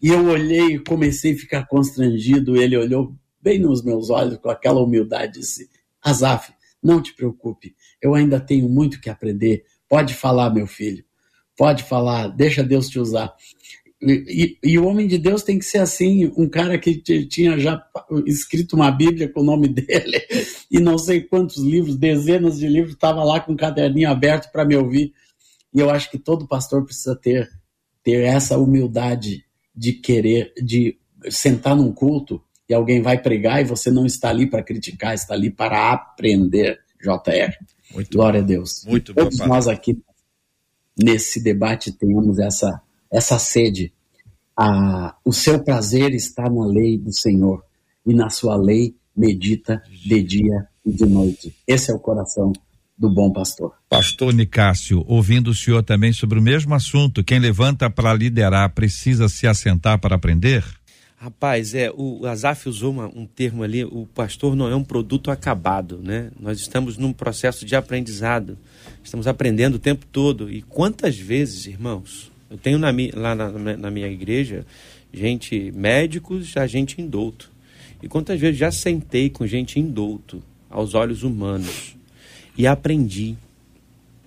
E 0.02 0.08
eu 0.08 0.26
olhei 0.28 0.76
e 0.76 0.80
comecei 0.80 1.34
a 1.34 1.38
ficar 1.38 1.68
constrangido. 1.68 2.56
Ele 2.56 2.76
olhou 2.76 3.16
bem 3.42 3.60
nos 3.60 3.84
meus 3.84 4.10
olhos 4.10 4.38
com 4.38 4.50
aquela 4.50 4.82
humildade 4.82 5.38
e 5.38 5.42
disse: 5.42 5.70
Azaf, 6.04 6.52
não 6.82 7.02
te 7.02 7.14
preocupe, 7.14 7.76
eu 8.02 8.16
ainda 8.16 8.40
tenho 8.40 8.68
muito 8.68 9.00
que 9.00 9.10
aprender. 9.10 9.64
Pode 9.88 10.14
falar, 10.14 10.50
meu 10.50 10.66
filho, 10.66 11.04
pode 11.56 11.84
falar, 11.84 12.28
deixa 12.30 12.64
Deus 12.64 12.90
te 12.90 12.98
usar. 12.98 13.34
E, 14.04 14.58
e, 14.64 14.80
o 14.80 14.88
homem 14.88 15.08
de 15.08 15.20
Deus 15.20 15.44
tem 15.44 15.60
que 15.60 15.66
ser 15.66 15.78
assim, 15.78 16.32
um 16.36 16.50
cara 16.50 16.80
que 16.80 16.96
tinha 17.28 17.60
já 17.60 17.84
escrito 18.26 18.76
uma 18.76 18.90
Bíblia 18.90 19.30
com 19.30 19.42
o 19.42 19.46
nome 19.46 19.68
dele 19.70 20.20
e 20.72 20.80
não 20.80 20.98
sei 20.98 21.22
quantos 21.22 21.58
livros, 21.58 21.96
dezenas 21.96 22.58
de 22.58 22.68
livros, 22.68 22.94
estava 22.94 23.24
lá 23.24 23.40
com 23.40 23.52
um 23.52 23.58
caderninho 23.58 24.10
aberto 24.10 24.52
para 24.52 24.66
me 24.66 24.76
ouvir. 24.76 25.14
E 25.72 25.80
eu 25.80 25.90
acho 25.92 26.10
que 26.10 26.18
todo 26.18 26.48
pastor 26.48 26.84
precisa 26.84 27.16
ter, 27.16 27.48
ter 28.04 28.24
essa 28.24 28.58
humildade 28.58 29.46
de 29.76 29.94
querer, 29.94 30.52
de 30.62 30.98
sentar 31.30 31.76
num 31.76 31.94
culto 31.94 32.42
e 32.68 32.74
alguém 32.74 33.02
vai 33.02 33.22
pregar 33.22 33.62
e 33.62 33.66
você 33.66 33.92
não 33.92 34.06
está 34.06 34.30
ali 34.30 34.50
para 34.50 34.64
criticar, 34.64 35.14
está 35.14 35.36
ali 35.36 35.52
para 35.52 35.92
aprender, 35.92 36.80
JR. 37.00 37.54
Muito 37.94 38.18
Glória 38.18 38.40
bom. 38.40 38.46
a 38.46 38.48
Deus. 38.48 38.84
Muito 38.86 39.14
Todos 39.14 39.38
bom, 39.38 39.48
nós 39.48 39.68
aqui 39.68 40.02
nesse 40.98 41.42
debate 41.44 41.92
tenhamos 41.92 42.40
essa 42.40 42.82
essa 43.12 43.38
sede. 43.38 43.92
Ah, 44.58 45.16
o 45.26 45.34
seu 45.34 45.64
prazer 45.64 46.14
está 46.14 46.50
na 46.50 46.66
lei 46.66 46.98
do 46.98 47.12
Senhor 47.12 47.64
e 48.06 48.14
na 48.14 48.30
sua 48.30 48.56
lei 48.56 48.96
medita 49.16 49.82
de 49.90 50.22
dia 50.22 50.68
e 50.86 50.92
de 50.92 51.06
noite. 51.06 51.56
Esse 51.68 51.92
é 51.92 51.94
o 51.94 52.00
coração 52.00 52.54
do 52.98 53.10
bom 53.10 53.32
pastor. 53.32 53.74
Pastor 53.90 54.34
Nicásio, 54.34 55.04
ouvindo 55.08 55.50
o 55.50 55.56
senhor 55.56 55.82
também 55.82 56.14
sobre 56.14 56.38
o 56.38 56.42
mesmo 56.42 56.74
assunto, 56.76 57.24
quem 57.24 57.40
levanta 57.40 57.90
para 57.90 58.14
liderar 58.14 58.70
precisa 58.74 59.28
se 59.28 59.48
assentar 59.48 60.00
para 60.00 60.16
aprender? 60.16 60.64
Rapaz, 61.18 61.76
é, 61.76 61.92
o 61.96 62.26
Azaf 62.26 62.68
usou 62.68 62.92
uma, 62.92 63.08
um 63.08 63.28
termo 63.28 63.64
ali, 63.64 63.84
o 63.84 64.08
pastor 64.14 64.56
não 64.56 64.68
é 64.68 64.76
um 64.76 64.84
produto 64.84 65.30
acabado, 65.30 66.00
né? 66.04 66.32
Nós 66.40 66.60
estamos 66.60 66.98
num 66.98 67.14
processo 67.14 67.64
de 67.66 67.76
aprendizado, 67.76 68.58
estamos 69.04 69.28
aprendendo 69.28 69.76
o 69.76 69.80
tempo 69.80 70.06
todo. 70.12 70.52
E 70.52 70.64
quantas 70.64 71.18
vezes, 71.18 71.68
irmãos, 71.68 72.32
eu 72.52 72.58
tenho 72.58 72.78
na, 72.78 72.90
lá 73.14 73.34
na, 73.34 73.78
na 73.78 73.90
minha 73.90 74.10
igreja 74.10 74.66
gente, 75.14 75.72
médicos, 75.72 76.48
já 76.48 76.68
gente 76.68 77.02
indouto. 77.02 77.50
E 78.04 78.10
quantas 78.10 78.40
vezes 78.40 78.60
já 78.60 78.72
sentei 78.72 79.30
com 79.30 79.48
gente 79.48 79.80
indouto, 79.80 80.44
aos 80.70 80.94
olhos 80.94 81.24
humanos, 81.24 81.96
e 82.58 82.68
aprendi, 82.68 83.36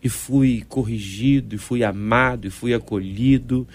e 0.02 0.08
fui 0.08 0.64
corrigido, 0.68 1.54
e 1.54 1.58
fui 1.58 1.84
amado, 1.84 2.46
e 2.46 2.50
fui 2.50 2.72
acolhido, 2.72 3.68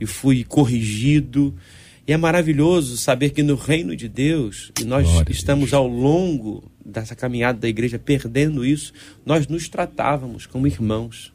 e 0.00 0.06
fui 0.06 0.44
corrigido, 0.44 1.52
e 2.06 2.12
é 2.12 2.16
maravilhoso 2.16 2.96
saber 2.96 3.30
que 3.30 3.42
no 3.42 3.56
reino 3.56 3.96
de 3.96 4.08
Deus, 4.08 4.70
e 4.80 4.84
nós 4.84 5.08
Glória 5.08 5.32
estamos 5.32 5.74
ao 5.74 5.88
longo 5.88 6.62
dessa 6.84 7.16
caminhada 7.16 7.58
da 7.58 7.68
igreja 7.68 7.98
perdendo 7.98 8.64
isso, 8.64 8.92
nós 9.24 9.48
nos 9.48 9.68
tratávamos 9.68 10.46
como 10.46 10.66
irmãos. 10.66 11.32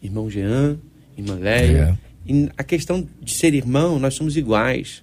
Irmão 0.00 0.30
Jean, 0.30 0.78
irmã 1.20 1.34
Leia. 1.34 1.98
É. 2.26 2.32
E 2.32 2.48
a 2.56 2.64
questão 2.64 3.06
de 3.20 3.34
ser 3.34 3.54
irmão, 3.54 3.98
nós 3.98 4.14
somos 4.14 4.36
iguais. 4.36 5.02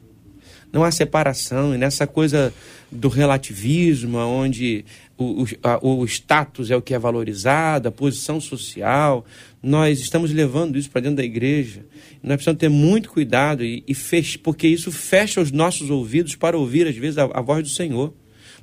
Não 0.71 0.83
há 0.83 0.91
separação, 0.91 1.73
e 1.73 1.77
nessa 1.77 2.05
coisa 2.05 2.53
do 2.91 3.07
relativismo, 3.07 4.17
onde 4.17 4.83
o, 5.17 5.43
o, 5.43 5.47
a, 5.63 5.85
o 5.85 6.05
status 6.05 6.69
é 6.69 6.75
o 6.75 6.81
que 6.81 6.93
é 6.93 6.99
valorizado, 6.99 7.87
a 7.87 7.91
posição 7.91 8.41
social, 8.41 9.25
nós 9.63 9.99
estamos 9.99 10.31
levando 10.31 10.77
isso 10.77 10.89
para 10.89 11.01
dentro 11.01 11.17
da 11.17 11.23
igreja. 11.23 11.85
Nós 12.21 12.35
precisamos 12.35 12.59
ter 12.59 12.69
muito 12.69 13.09
cuidado 13.09 13.63
e, 13.63 13.83
e 13.87 13.93
fech, 13.93 14.37
porque 14.39 14.67
isso 14.67 14.91
fecha 14.91 15.39
os 15.39 15.51
nossos 15.51 15.89
ouvidos 15.89 16.35
para 16.35 16.57
ouvir, 16.57 16.87
às 16.87 16.95
vezes, 16.95 17.17
a, 17.17 17.23
a 17.23 17.41
voz 17.41 17.63
do 17.63 17.69
Senhor. 17.69 18.13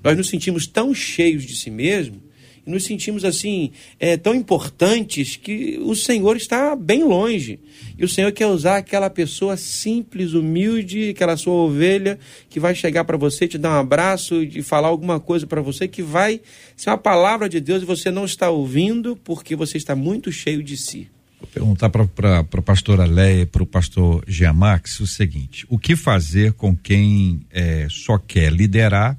Nós 0.05 0.17
nos 0.17 0.29
sentimos 0.29 0.67
tão 0.67 0.95
cheios 0.95 1.45
de 1.45 1.57
si 1.57 1.71
mesmo 1.71 2.21
e 2.67 2.71
nos 2.71 2.85
sentimos 2.85 3.25
assim 3.25 3.73
é, 3.99 4.17
tão 4.17 4.35
importantes 4.35 5.37
que 5.37 5.79
o 5.83 5.95
Senhor 5.95 6.37
está 6.37 6.77
bem 6.77 7.05
longe. 7.05 7.59
E 7.99 8.05
o 8.05 8.09
Senhor 8.09 8.31
quer 8.33 8.47
usar 8.47 8.79
aquela 8.79 9.11
pessoa 9.11 9.57
simples, 9.57 10.33
humilde, 10.33 11.11
aquela 11.11 11.37
sua 11.37 11.55
ovelha 11.55 12.19
que 12.49 12.61
vai 12.61 12.75
chegar 12.75 13.05
para 13.05 13.17
você, 13.17 13.49
te 13.49 13.59
dar 13.59 13.71
um 13.71 13.81
abraço 13.81 14.43
e 14.43 14.63
falar 14.63 14.89
alguma 14.89 15.19
coisa 15.19 15.47
para 15.47 15.61
você 15.61 15.89
que 15.89 16.03
vai 16.03 16.41
ser 16.77 16.91
uma 16.91 16.99
palavra 16.99 17.49
de 17.49 17.61
Deus 17.61 17.83
e 17.83 17.87
você 17.87 18.11
não 18.11 18.25
está 18.25 18.51
ouvindo 18.51 19.17
porque 19.17 19.57
você 19.57 19.77
está 19.77 19.95
muito 19.95 20.31
cheio 20.31 20.63
de 20.63 20.77
si. 20.77 21.09
Vou 21.41 21.49
perguntar 21.49 21.91
para 21.91 22.39
a 22.39 22.63
pastora 22.63 23.05
Leia 23.05 23.43
e 23.43 23.47
para 23.47 23.65
o 23.65 23.67
pastor 23.67 24.25
Giamax 24.29 25.01
o 25.01 25.07
seguinte: 25.09 25.67
o 25.69 25.77
que 25.77 25.97
fazer 25.97 26.53
com 26.53 26.77
quem 26.77 27.41
é, 27.51 27.89
só 27.91 28.17
quer 28.17 28.53
liderar 28.53 29.19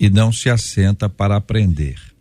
e 0.00 0.08
não 0.08 0.32
se 0.32 0.48
assenta 0.48 1.06
para 1.06 1.36
aprender? 1.36 2.13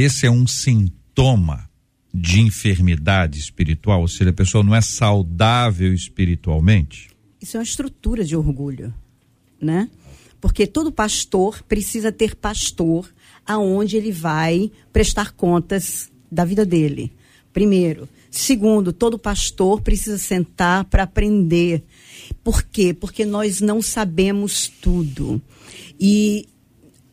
Esse 0.00 0.24
é 0.24 0.30
um 0.30 0.46
sintoma 0.46 1.68
de 2.12 2.40
enfermidade 2.40 3.38
espiritual, 3.38 4.00
ou 4.00 4.08
seja, 4.08 4.30
a 4.30 4.32
pessoa 4.32 4.64
não 4.64 4.74
é 4.74 4.80
saudável 4.80 5.92
espiritualmente? 5.92 7.10
Isso 7.38 7.58
é 7.58 7.60
uma 7.60 7.64
estrutura 7.64 8.24
de 8.24 8.34
orgulho, 8.34 8.94
né? 9.60 9.90
Porque 10.40 10.66
todo 10.66 10.90
pastor 10.90 11.62
precisa 11.64 12.10
ter 12.10 12.34
pastor 12.34 13.12
aonde 13.46 13.98
ele 13.98 14.10
vai 14.10 14.72
prestar 14.90 15.32
contas 15.32 16.10
da 16.32 16.46
vida 16.46 16.64
dele. 16.64 17.12
Primeiro, 17.52 18.08
Segundo, 18.30 18.92
todo 18.92 19.18
pastor 19.18 19.80
precisa 19.80 20.16
sentar 20.16 20.84
para 20.84 21.02
aprender. 21.02 21.82
Por 22.44 22.62
quê? 22.62 22.94
Porque 22.94 23.24
nós 23.24 23.60
não 23.60 23.82
sabemos 23.82 24.68
tudo. 24.68 25.42
E 25.98 26.48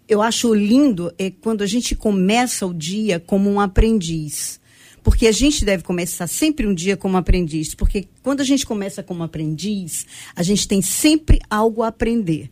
eu 0.08 0.22
acho 0.22 0.53
lindo 0.53 1.14
é 1.18 1.30
quando 1.30 1.62
a 1.62 1.68
gente 1.68 1.95
começa 1.95 2.66
o 2.66 2.74
dia 2.74 3.20
como 3.20 3.49
um 3.49 3.60
aprendiz. 3.60 4.60
Porque 5.03 5.28
a 5.28 5.32
gente 5.32 5.64
deve 5.64 5.84
começar 5.84 6.28
sempre 6.28 6.68
um 6.68 6.74
dia 6.74 6.97
como 6.97 7.18
aprendiz. 7.18 7.74
Porque 7.74 8.08
quando 8.22 8.41
a 8.41 8.43
gente 8.43 8.66
começa 8.66 9.01
como 9.01 9.24
aprendiz, 9.24 10.05
a 10.36 10.43
gente 10.43 10.68
tem 10.68 10.82
sempre 10.82 11.39
algo 11.49 11.82
a 11.82 11.88
aprender. 11.88 12.51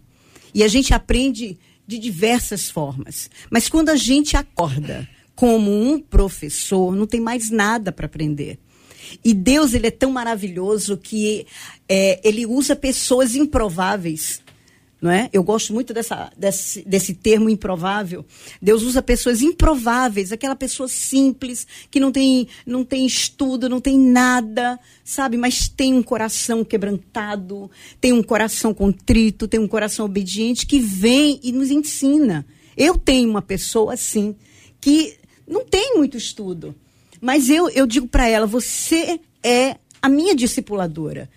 E 0.53 0.63
a 0.63 0.67
gente 0.67 0.93
aprende 0.93 1.57
de 1.85 1.99
diversas 1.99 2.69
formas. 2.69 3.29
Mas 3.49 3.67
quando 3.67 3.89
a 3.89 3.95
gente 3.95 4.37
acorda 4.37 5.07
como 5.35 5.69
um 5.69 5.99
professor, 5.99 6.95
não 6.95 7.05
tem 7.05 7.19
mais 7.19 7.49
nada 7.49 7.91
para 7.91 8.05
aprender. 8.05 8.57
E 9.23 9.33
Deus, 9.33 9.73
ele 9.73 9.87
é 9.87 9.91
tão 9.91 10.11
maravilhoso 10.11 10.97
que 10.97 11.45
é, 11.87 12.19
ele 12.23 12.45
usa 12.45 12.75
pessoas 12.75 13.35
improváveis. 13.35 14.41
Não 15.01 15.11
é? 15.11 15.29
Eu 15.33 15.43
gosto 15.43 15.73
muito 15.73 15.93
dessa, 15.93 16.31
desse, 16.37 16.81
desse 16.83 17.13
termo 17.13 17.49
improvável. 17.49 18.25
Deus 18.61 18.81
usa 18.81 19.01
pessoas 19.01 19.41
improváveis, 19.41 20.31
aquela 20.31 20.55
pessoa 20.55 20.87
simples, 20.87 21.67
que 21.91 21.99
não 21.99 22.11
tem, 22.11 22.47
não 22.65 22.83
tem 22.83 23.05
estudo, 23.05 23.69
não 23.69 23.81
tem 23.81 23.99
nada, 23.99 24.79
sabe? 25.03 25.37
Mas 25.37 25.67
tem 25.67 25.93
um 25.93 26.01
coração 26.01 26.63
quebrantado, 26.63 27.69
tem 27.99 28.13
um 28.13 28.23
coração 28.23 28.73
contrito, 28.73 29.47
tem 29.47 29.59
um 29.59 29.67
coração 29.67 30.05
obediente, 30.05 30.65
que 30.65 30.79
vem 30.79 31.39
e 31.43 31.51
nos 31.51 31.69
ensina. 31.69 32.45
Eu 32.75 32.97
tenho 32.97 33.29
uma 33.29 33.41
pessoa 33.41 33.93
assim, 33.93 34.35
que 34.79 35.17
não 35.47 35.65
tem 35.65 35.95
muito 35.95 36.17
estudo. 36.17 36.73
Mas 37.21 37.49
eu, 37.49 37.69
eu 37.69 37.85
digo 37.85 38.07
para 38.07 38.27
ela: 38.27 38.47
você 38.47 39.19
é 39.43 39.77
a 40.01 40.09
minha 40.09 40.35
discipuladora. 40.35 41.29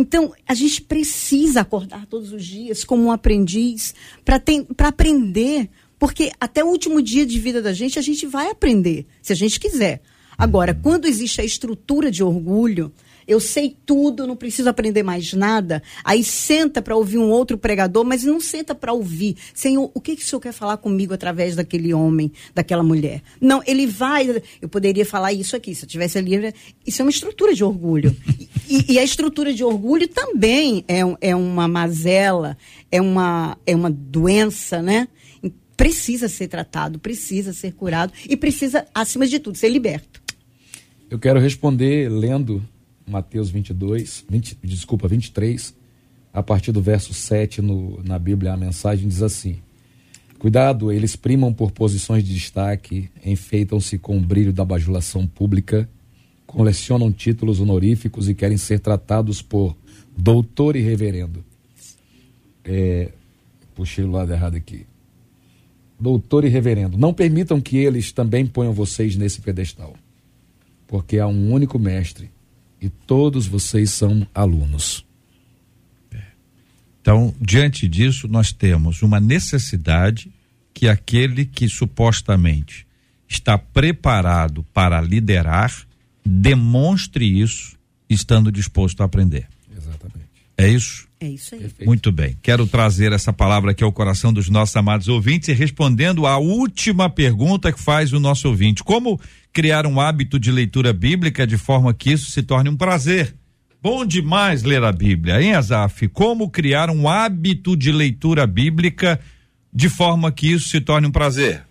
Então, 0.00 0.32
a 0.48 0.54
gente 0.54 0.80
precisa 0.80 1.60
acordar 1.60 2.06
todos 2.06 2.32
os 2.32 2.42
dias 2.42 2.84
como 2.84 3.02
um 3.02 3.12
aprendiz 3.12 3.94
para 4.24 4.88
aprender, 4.88 5.68
porque 5.98 6.32
até 6.40 6.64
o 6.64 6.68
último 6.68 7.02
dia 7.02 7.26
de 7.26 7.38
vida 7.38 7.60
da 7.60 7.74
gente, 7.74 7.98
a 7.98 8.02
gente 8.02 8.24
vai 8.24 8.50
aprender, 8.50 9.04
se 9.20 9.30
a 9.30 9.36
gente 9.36 9.60
quiser. 9.60 10.00
Agora, 10.38 10.72
quando 10.72 11.04
existe 11.04 11.42
a 11.42 11.44
estrutura 11.44 12.10
de 12.10 12.24
orgulho, 12.24 12.90
eu 13.30 13.38
sei 13.38 13.76
tudo, 13.86 14.26
não 14.26 14.34
preciso 14.34 14.68
aprender 14.68 15.04
mais 15.04 15.32
nada. 15.32 15.80
Aí 16.02 16.24
senta 16.24 16.82
para 16.82 16.96
ouvir 16.96 17.16
um 17.16 17.30
outro 17.30 17.56
pregador, 17.56 18.04
mas 18.04 18.24
não 18.24 18.40
senta 18.40 18.74
para 18.74 18.92
ouvir. 18.92 19.36
Senhor, 19.54 19.88
o 19.94 20.00
que, 20.00 20.16
que 20.16 20.24
o 20.24 20.26
senhor 20.26 20.40
quer 20.40 20.52
falar 20.52 20.78
comigo 20.78 21.14
através 21.14 21.54
daquele 21.54 21.94
homem, 21.94 22.32
daquela 22.52 22.82
mulher? 22.82 23.22
Não, 23.40 23.62
ele 23.64 23.86
vai. 23.86 24.42
Eu 24.60 24.68
poderia 24.68 25.06
falar 25.06 25.32
isso 25.32 25.54
aqui, 25.54 25.76
se 25.76 25.84
eu 25.84 25.88
tivesse 25.88 26.18
ali. 26.18 26.52
Isso 26.84 27.02
é 27.02 27.04
uma 27.04 27.10
estrutura 27.10 27.54
de 27.54 27.62
orgulho. 27.62 28.16
E, 28.68 28.94
e 28.94 28.98
a 28.98 29.04
estrutura 29.04 29.54
de 29.54 29.62
orgulho 29.62 30.08
também 30.08 30.84
é, 30.88 31.00
é 31.20 31.36
uma 31.36 31.68
mazela, 31.68 32.58
é 32.90 33.00
uma, 33.00 33.56
é 33.64 33.76
uma 33.76 33.90
doença, 33.90 34.82
né? 34.82 35.06
Precisa 35.76 36.28
ser 36.28 36.48
tratado, 36.48 36.98
precisa 36.98 37.52
ser 37.52 37.74
curado 37.74 38.12
e 38.28 38.36
precisa, 38.36 38.86
acima 38.92 39.24
de 39.24 39.38
tudo, 39.38 39.56
ser 39.56 39.68
liberto. 39.68 40.20
Eu 41.08 41.18
quero 41.18 41.38
responder 41.38 42.08
lendo 42.08 42.60
Mateus 43.10 43.50
22, 43.50 44.24
20, 44.28 44.58
desculpa, 44.62 45.08
23, 45.08 45.74
a 46.32 46.42
partir 46.42 46.70
do 46.70 46.80
verso 46.80 47.12
7 47.12 47.60
no, 47.60 48.00
na 48.04 48.18
Bíblia, 48.18 48.52
a 48.52 48.56
mensagem 48.56 49.08
diz 49.08 49.20
assim: 49.20 49.58
Cuidado, 50.38 50.92
eles 50.92 51.16
primam 51.16 51.52
por 51.52 51.72
posições 51.72 52.22
de 52.22 52.32
destaque, 52.32 53.10
enfeitam-se 53.24 53.98
com 53.98 54.16
o 54.16 54.20
brilho 54.20 54.52
da 54.52 54.64
bajulação 54.64 55.26
pública, 55.26 55.88
colecionam 56.46 57.10
títulos 57.12 57.60
honoríficos 57.60 58.28
e 58.28 58.34
querem 58.34 58.56
ser 58.56 58.78
tratados 58.78 59.42
por 59.42 59.76
doutor 60.16 60.76
e 60.76 60.80
reverendo. 60.80 61.44
É, 62.64 63.10
puxei 63.74 64.04
o 64.04 64.10
lado 64.10 64.32
errado 64.32 64.54
aqui. 64.54 64.86
Doutor 65.98 66.44
e 66.44 66.48
reverendo, 66.48 66.96
não 66.96 67.12
permitam 67.12 67.60
que 67.60 67.76
eles 67.76 68.12
também 68.12 68.46
ponham 68.46 68.72
vocês 68.72 69.16
nesse 69.16 69.40
pedestal, 69.40 69.94
porque 70.86 71.18
há 71.18 71.26
um 71.26 71.52
único 71.52 71.78
mestre 71.78 72.30
e 72.80 72.88
todos 72.88 73.46
vocês 73.46 73.90
são 73.90 74.26
alunos. 74.34 75.04
Então, 77.00 77.34
diante 77.40 77.88
disso, 77.88 78.28
nós 78.28 78.52
temos 78.52 79.02
uma 79.02 79.18
necessidade 79.18 80.30
que 80.72 80.86
aquele 80.88 81.44
que 81.44 81.68
supostamente 81.68 82.86
está 83.28 83.56
preparado 83.56 84.64
para 84.74 85.00
liderar 85.00 85.72
demonstre 86.24 87.24
isso 87.24 87.78
estando 88.08 88.52
disposto 88.52 89.02
a 89.02 89.06
aprender. 89.06 89.48
Exatamente. 89.74 90.28
É 90.56 90.68
isso? 90.68 91.08
É 91.22 91.28
isso 91.28 91.54
aí. 91.54 91.60
Perfeito. 91.60 91.86
Muito 91.86 92.10
bem. 92.10 92.34
Quero 92.42 92.66
trazer 92.66 93.12
essa 93.12 93.30
palavra 93.30 93.72
aqui 93.72 93.84
ao 93.84 93.92
coração 93.92 94.32
dos 94.32 94.48
nossos 94.48 94.74
amados 94.74 95.06
ouvintes 95.06 95.48
e 95.48 95.52
respondendo 95.52 96.26
à 96.26 96.38
última 96.38 97.10
pergunta 97.10 97.70
que 97.70 97.78
faz 97.78 98.14
o 98.14 98.18
nosso 98.18 98.48
ouvinte. 98.48 98.82
Como 98.82 99.20
criar 99.52 99.86
um 99.86 100.00
hábito 100.00 100.40
de 100.40 100.50
leitura 100.50 100.94
bíblica 100.94 101.46
de 101.46 101.58
forma 101.58 101.92
que 101.92 102.10
isso 102.10 102.30
se 102.30 102.42
torne 102.42 102.70
um 102.70 102.76
prazer. 102.76 103.34
Bom 103.82 104.06
demais 104.06 104.62
ler 104.62 104.82
a 104.82 104.92
Bíblia, 104.92 105.42
hein, 105.42 105.54
Azaf? 105.54 106.08
Como 106.08 106.48
criar 106.48 106.88
um 106.88 107.06
hábito 107.06 107.76
de 107.76 107.92
leitura 107.92 108.46
bíblica 108.46 109.20
de 109.72 109.90
forma 109.90 110.32
que 110.32 110.50
isso 110.50 110.68
se 110.68 110.80
torne 110.80 111.06
um 111.06 111.12
prazer? 111.12 111.66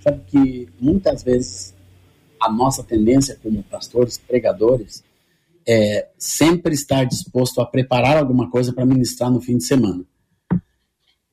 Sabe 0.00 0.22
que 0.26 0.68
muitas 0.80 1.22
vezes 1.22 1.74
a 2.40 2.50
nossa 2.50 2.82
tendência 2.82 3.38
como 3.40 3.62
pastores, 3.62 4.18
pregadores, 4.18 5.02
é 5.66 6.08
sempre 6.18 6.74
estar 6.74 7.04
disposto 7.04 7.60
a 7.60 7.66
preparar 7.66 8.16
alguma 8.16 8.50
coisa 8.50 8.72
para 8.72 8.86
ministrar 8.86 9.30
no 9.30 9.40
fim 9.40 9.56
de 9.56 9.64
semana, 9.64 10.04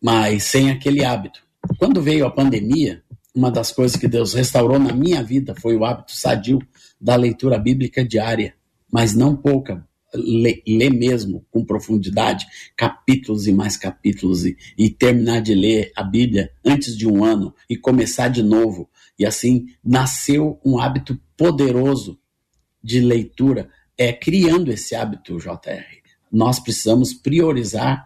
mas 0.01 0.43
sem 0.43 0.71
aquele 0.71 1.03
hábito. 1.03 1.41
Quando 1.77 2.01
veio 2.01 2.25
a 2.25 2.31
pandemia, 2.31 3.03
uma 3.33 3.49
das 3.49 3.71
coisas 3.71 3.97
que 3.97 4.07
Deus 4.07 4.33
restaurou 4.33 4.79
na 4.79 4.93
minha 4.93 5.23
vida 5.23 5.55
foi 5.59 5.75
o 5.75 5.85
hábito 5.85 6.15
sadio 6.15 6.59
da 6.99 7.15
leitura 7.15 7.57
bíblica 7.57 8.03
diária, 8.03 8.53
mas 8.91 9.15
não 9.15 9.35
pouca, 9.35 9.87
ler, 10.13 10.91
mesmo 10.91 11.45
com 11.49 11.65
profundidade, 11.65 12.45
capítulos 12.77 13.47
e 13.47 13.51
mais 13.51 13.75
capítulos, 13.75 14.45
e, 14.45 14.55
e 14.77 14.89
terminar 14.89 15.41
de 15.41 15.55
ler 15.55 15.91
a 15.95 16.03
Bíblia 16.03 16.51
antes 16.63 16.95
de 16.95 17.07
um 17.07 17.23
ano 17.23 17.53
e 17.69 17.75
começar 17.75 18.27
de 18.27 18.43
novo. 18.43 18.89
E 19.17 19.25
assim 19.25 19.67
nasceu 19.83 20.59
um 20.63 20.79
hábito 20.79 21.19
poderoso 21.35 22.19
de 22.83 22.99
leitura, 22.99 23.69
é 23.97 24.11
criando 24.11 24.71
esse 24.71 24.95
hábito, 24.95 25.37
JR. 25.37 26.01
Nós 26.31 26.59
precisamos 26.59 27.13
priorizar 27.13 28.05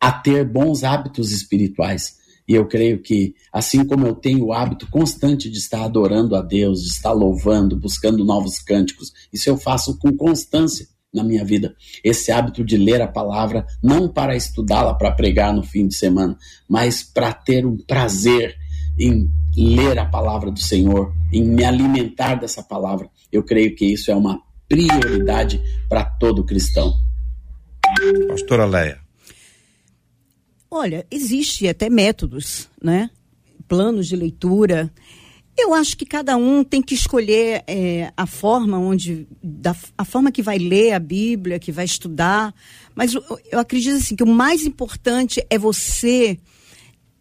a 0.00 0.12
ter 0.12 0.44
bons 0.44 0.84
hábitos 0.84 1.32
espirituais. 1.32 2.16
E 2.48 2.54
eu 2.54 2.66
creio 2.66 3.02
que, 3.02 3.34
assim 3.52 3.84
como 3.84 4.06
eu 4.06 4.14
tenho 4.14 4.46
o 4.46 4.52
hábito 4.52 4.88
constante 4.88 5.50
de 5.50 5.58
estar 5.58 5.84
adorando 5.84 6.36
a 6.36 6.42
Deus, 6.42 6.82
de 6.82 6.88
estar 6.88 7.12
louvando, 7.12 7.76
buscando 7.76 8.24
novos 8.24 8.58
cânticos, 8.60 9.12
isso 9.32 9.48
eu 9.48 9.56
faço 9.56 9.98
com 9.98 10.16
constância 10.16 10.86
na 11.12 11.24
minha 11.24 11.44
vida. 11.44 11.74
Esse 12.04 12.30
hábito 12.30 12.64
de 12.64 12.76
ler 12.76 13.00
a 13.00 13.08
palavra, 13.08 13.66
não 13.82 14.08
para 14.08 14.36
estudá-la 14.36 14.94
para 14.94 15.10
pregar 15.10 15.52
no 15.52 15.62
fim 15.62 15.88
de 15.88 15.96
semana, 15.96 16.38
mas 16.68 17.02
para 17.02 17.32
ter 17.32 17.66
um 17.66 17.76
prazer 17.76 18.54
em 18.98 19.28
ler 19.56 19.98
a 19.98 20.04
palavra 20.04 20.50
do 20.50 20.60
Senhor, 20.60 21.12
em 21.32 21.42
me 21.42 21.64
alimentar 21.64 22.36
dessa 22.36 22.62
palavra. 22.62 23.10
Eu 23.32 23.42
creio 23.42 23.74
que 23.74 23.86
isso 23.86 24.10
é 24.10 24.14
uma 24.14 24.40
prioridade 24.68 25.60
para 25.88 26.04
todo 26.04 26.44
cristão. 26.44 26.94
Pastora 28.28 28.66
Leia. 28.66 29.00
Olha, 30.70 31.06
existe 31.10 31.68
até 31.68 31.88
métodos, 31.88 32.68
né? 32.82 33.10
Planos 33.68 34.06
de 34.06 34.16
leitura. 34.16 34.92
Eu 35.56 35.72
acho 35.72 35.96
que 35.96 36.04
cada 36.04 36.36
um 36.36 36.62
tem 36.62 36.82
que 36.82 36.94
escolher 36.94 37.64
é, 37.66 38.12
a 38.16 38.26
forma 38.26 38.78
onde, 38.78 39.26
da, 39.42 39.74
a 39.96 40.04
forma 40.04 40.30
que 40.30 40.42
vai 40.42 40.58
ler 40.58 40.92
a 40.92 40.98
Bíblia, 40.98 41.58
que 41.58 41.72
vai 41.72 41.84
estudar. 41.84 42.54
Mas 42.94 43.14
eu, 43.14 43.22
eu 43.50 43.58
acredito 43.58 43.96
assim 43.96 44.14
que 44.14 44.24
o 44.24 44.26
mais 44.26 44.66
importante 44.66 45.44
é 45.48 45.56
você 45.56 46.38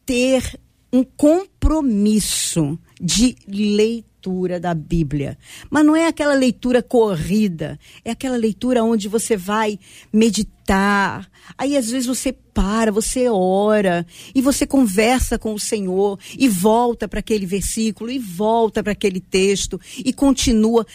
ter 0.05 0.59
um 0.91 1.03
compromisso 1.03 2.77
de 2.99 3.35
leitura 3.47 4.14
leitura 4.25 4.59
da 4.59 4.73
Bíblia. 4.73 5.37
Mas 5.69 5.85
não 5.85 5.95
é 5.95 6.07
aquela 6.07 6.33
leitura 6.33 6.81
corrida, 6.81 7.79
é 8.03 8.11
aquela 8.11 8.35
leitura 8.35 8.83
onde 8.83 9.07
você 9.07 9.37
vai 9.37 9.79
meditar. 10.11 11.29
Aí 11.57 11.77
às 11.77 11.89
vezes 11.89 12.07
você 12.07 12.33
para, 12.33 12.91
você 12.91 13.29
ora 13.29 14.05
e 14.33 14.41
você 14.41 14.65
conversa 14.65 15.37
com 15.37 15.53
o 15.53 15.59
Senhor 15.59 16.19
e 16.37 16.49
volta 16.49 17.07
para 17.07 17.19
aquele 17.19 17.45
versículo 17.45 18.09
e 18.09 18.17
volta 18.17 18.81
para 18.81 18.93
aquele 18.93 19.19
texto 19.19 19.79
e 19.97 20.11
continua. 20.11 20.85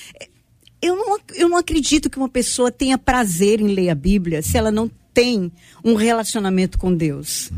Eu 0.83 0.97
não, 0.97 1.19
eu 1.35 1.49
não 1.49 1.59
acredito 1.59 2.11
que 2.11 2.19
uma 2.19 2.29
pessoa 2.29 2.73
tenha 2.73 2.99
prazer 2.99 3.61
em 3.61 3.69
ler 3.69 3.91
a 3.91 3.95
Bíblia 3.95 4.43
se 4.43 4.57
ela 4.57 4.73
não 4.73 4.91
tem 5.13 5.53
um 5.85 5.95
relacionamento 5.95 6.79
com 6.79 6.95
Deus. 6.95 7.51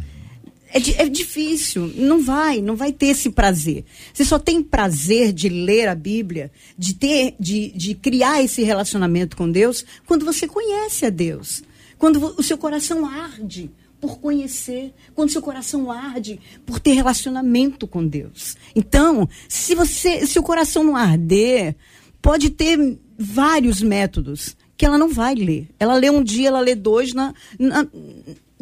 É, 0.72 1.02
é, 1.02 1.08
difícil, 1.08 1.92
não 1.96 2.22
vai, 2.22 2.62
não 2.62 2.74
vai 2.74 2.92
ter 2.92 3.08
esse 3.08 3.30
prazer. 3.30 3.84
Você 4.12 4.24
só 4.24 4.38
tem 4.38 4.62
prazer 4.62 5.32
de 5.32 5.48
ler 5.48 5.86
a 5.86 5.94
Bíblia, 5.94 6.50
de 6.78 6.94
ter, 6.94 7.34
de, 7.38 7.70
de 7.72 7.94
criar 7.94 8.42
esse 8.42 8.62
relacionamento 8.62 9.36
com 9.36 9.50
Deus, 9.50 9.84
quando 10.06 10.24
você 10.24 10.48
conhece 10.48 11.04
a 11.04 11.10
Deus, 11.10 11.62
quando 11.98 12.34
o 12.38 12.42
seu 12.42 12.56
coração 12.56 13.04
arde 13.04 13.70
por 14.00 14.18
conhecer, 14.18 14.92
quando 15.14 15.30
seu 15.30 15.42
coração 15.42 15.92
arde 15.92 16.40
por 16.64 16.80
ter 16.80 16.92
relacionamento 16.92 17.86
com 17.86 18.04
Deus. 18.04 18.56
Então, 18.74 19.28
se 19.48 19.74
você, 19.74 20.26
se 20.26 20.38
o 20.38 20.42
coração 20.42 20.82
não 20.82 20.96
arder, 20.96 21.76
pode 22.20 22.50
ter 22.50 22.98
vários 23.16 23.82
métodos 23.82 24.56
que 24.76 24.86
ela 24.86 24.98
não 24.98 25.08
vai 25.08 25.34
ler. 25.34 25.68
Ela 25.78 25.94
lê 25.94 26.10
um 26.10 26.24
dia, 26.24 26.48
ela 26.48 26.58
lê 26.58 26.74
dois 26.74 27.12
na, 27.14 27.32
na 27.58 27.86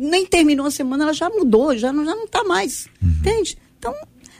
nem 0.00 0.24
terminou 0.24 0.66
a 0.66 0.70
semana, 0.70 1.04
ela 1.04 1.12
já 1.12 1.28
mudou, 1.28 1.76
já 1.76 1.92
não, 1.92 2.04
já 2.04 2.14
não 2.14 2.26
tá 2.26 2.42
mais. 2.42 2.88
Uhum. 3.02 3.10
Entende? 3.10 3.58
Então, 3.78 3.94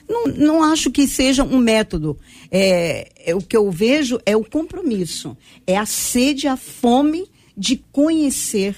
não, 0.09 0.25
não 0.27 0.63
acho 0.63 0.91
que 0.91 1.07
seja 1.07 1.45
um 1.45 1.59
método. 1.59 2.19
É, 2.51 3.11
é, 3.27 3.35
o 3.35 3.43
que 3.43 3.57
eu 3.57 3.71
vejo 3.71 4.19
é 4.25 4.35
o 4.35 4.43
compromisso, 4.43 5.37
é 5.67 5.77
a 5.77 5.85
sede, 5.85 6.49
a 6.49 6.57
fome 6.57 7.27
de 7.57 7.77
conhecer 7.93 8.75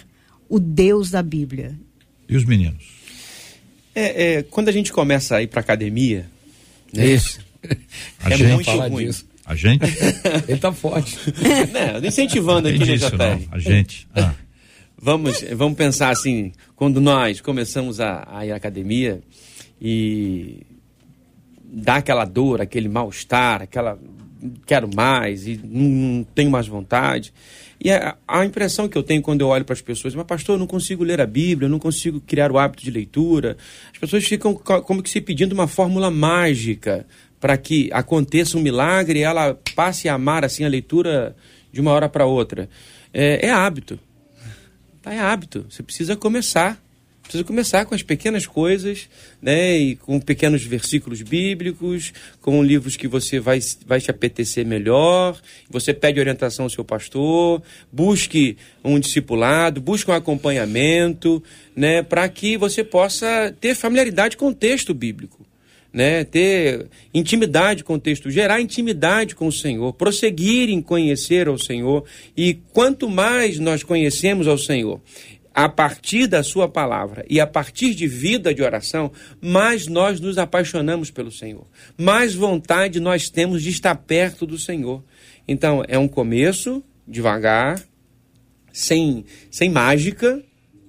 o 0.49 0.59
Deus 0.59 1.11
da 1.11 1.23
Bíblia. 1.23 1.79
E 2.29 2.37
os 2.37 2.45
meninos? 2.45 2.85
É, 3.95 4.35
é 4.35 4.43
quando 4.43 4.69
a 4.69 4.73
gente 4.73 4.93
começa 4.93 5.37
a 5.37 5.43
ir 5.43 5.47
para 5.47 5.61
academia, 5.61 6.29
né, 6.93 7.07
isso. 7.07 7.41
é 7.63 8.37
gente, 8.37 8.55
muito 8.55 8.71
ruim. 8.71 9.07
Disso. 9.07 9.27
A 9.47 9.55
gente? 9.55 9.85
Ele 10.49 10.59
tá 10.59 10.73
forte. 10.73 11.17
Não, 11.73 12.09
incentivando 12.09 12.69
aqui 12.69 12.79
no. 12.79 12.85
A 13.51 13.59
gente. 13.59 14.09
Ah. 14.15 14.35
Vamos, 15.05 15.43
vamos 15.57 15.77
pensar 15.77 16.11
assim, 16.11 16.53
quando 16.77 17.01
nós 17.01 17.41
começamos 17.41 17.99
a, 17.99 18.25
a 18.31 18.47
ir 18.47 18.53
à 18.53 18.57
academia 18.57 19.21
e 19.81 20.61
dá 21.61 21.97
aquela 21.97 22.25
dor, 22.25 22.61
aquele 22.61 22.89
mal-estar, 22.89 23.63
aquela 23.63 23.99
quero 24.65 24.89
mais 24.95 25.45
e 25.45 25.61
não, 25.65 25.89
não 25.89 26.25
tenho 26.25 26.53
mais 26.53 26.69
vontade. 26.69 27.35
E 27.81 27.91
a, 27.91 28.17
a, 28.29 28.45
impressão 28.45 28.89
que 28.89 28.97
eu 28.97 29.03
tenho 29.03 29.21
quando 29.21 29.41
eu 29.41 29.49
olho 29.49 29.65
para 29.65 29.73
as 29.73 29.81
pessoas, 29.81 30.15
mas 30.15 30.25
pastor, 30.25 30.55
eu 30.55 30.61
não 30.61 30.69
consigo 30.69 31.03
ler 31.03 31.21
a 31.21 31.27
Bíblia, 31.27 31.67
eu 31.67 31.71
não 31.71 31.81
consigo 31.81 32.21
criar 32.21 32.53
o 32.53 32.59
hábito 32.59 32.85
de 32.85 32.91
leitura. 32.93 33.57
As 33.93 33.99
pessoas 33.99 34.25
ficam 34.25 34.55
como 34.55 35.03
que 35.03 35.11
se 35.11 35.21
pedindo 35.21 35.53
uma 35.53 35.67
fórmula 35.67 36.13
mágica 36.13 37.05
para 37.41 37.57
que 37.57 37.91
aconteça 37.93 38.57
um 38.57 38.61
milagre 38.63 39.19
e 39.19 39.23
ela 39.23 39.59
passe 39.75 40.09
a 40.09 40.15
amar 40.15 40.45
assim 40.45 40.65
a 40.65 40.69
leitura 40.69 41.35
de 41.73 41.81
uma 41.81 41.91
hora 41.91 42.09
para 42.09 42.25
outra. 42.25 42.69
É, 43.13 43.49
é 43.49 43.51
hábito. 43.51 43.99
Tá, 45.03 45.13
é 45.13 45.19
hábito. 45.19 45.67
Você 45.69 45.83
precisa 45.83 46.17
começar. 46.17 46.81
Precisa 47.23 47.45
começar 47.45 47.85
com 47.87 47.95
as 47.95 48.03
pequenas 48.03 48.47
coisas, 48.47 49.09
né? 49.41 49.77
E 49.77 49.97
com 49.97 50.21
pequenos 50.21 50.65
versículos 50.65 51.23
bíblicos, 51.23 52.13
com 52.41 52.63
livros 52.63 52.97
que 52.97 53.07
você 53.07 53.39
vai, 53.39 53.61
vai 53.87 54.01
te 54.01 54.11
apetecer 54.11 54.67
melhor. 54.67 55.41
Você 55.71 55.95
pede 55.95 56.21
orientação 56.21 56.65
ao 56.65 56.71
seu 56.71 56.85
pastor, 56.85 57.63
busque 57.93 58.57
um 58.85 58.99
discipulado, 58.99 59.81
busque 59.81 60.11
um 60.11 60.15
acompanhamento, 60.15 61.43
né? 61.77 62.03
Para 62.03 62.29
que 62.29 62.57
você 62.57 62.83
possa 62.83 63.55
ter 63.61 63.75
familiaridade 63.75 64.37
com 64.37 64.49
o 64.49 64.55
texto 64.55 64.93
bíblico 64.93 65.47
né, 65.93 66.25
ter 66.25 66.89
intimidade 67.13 67.85
com 67.85 67.95
o 67.95 68.01
texto, 68.01 68.31
gerar 68.31 68.61
intimidade 68.61 69.35
com 69.35 69.47
o 69.47 69.53
Senhor, 69.53 69.93
prosseguir 69.93 70.71
em 70.71 70.81
conhecer 70.81 71.49
ao 71.49 71.59
Senhor. 71.59 72.05
E 72.37 72.55
quanto 72.73 73.09
mais 73.09 73.59
nós 73.59 73.83
conhecemos 73.83 74.49
ao 74.49 74.57
Senhor, 74.57 75.01
a 75.55 75.69
partir 75.69 76.27
da 76.27 76.43
Sua 76.43 76.67
palavra 76.67 77.27
e 77.29 77.39
a 77.39 77.47
partir 77.47 77.95
de 77.95 78.07
vida 78.07 78.55
de 78.55 78.63
oração, 78.63 79.13
mais 79.41 79.87
nós 79.87 80.19
nos 80.19 80.39
apaixonamos 80.39 81.11
pelo 81.11 81.31
Senhor, 81.31 81.67
mais 81.99 82.35
vontade 82.35 82.99
nós 82.99 83.29
temos 83.29 83.63
de 83.63 83.69
estar 83.69 83.95
perto 83.95 84.47
do 84.47 84.59
Senhor. 84.59 85.05
Então, 85.47 85.85
é 85.87 85.99
um 85.99 86.09
começo, 86.09 86.83
devagar, 87.07 87.83
sem, 88.73 89.27
sem 89.51 89.69
mágica, 89.69 90.43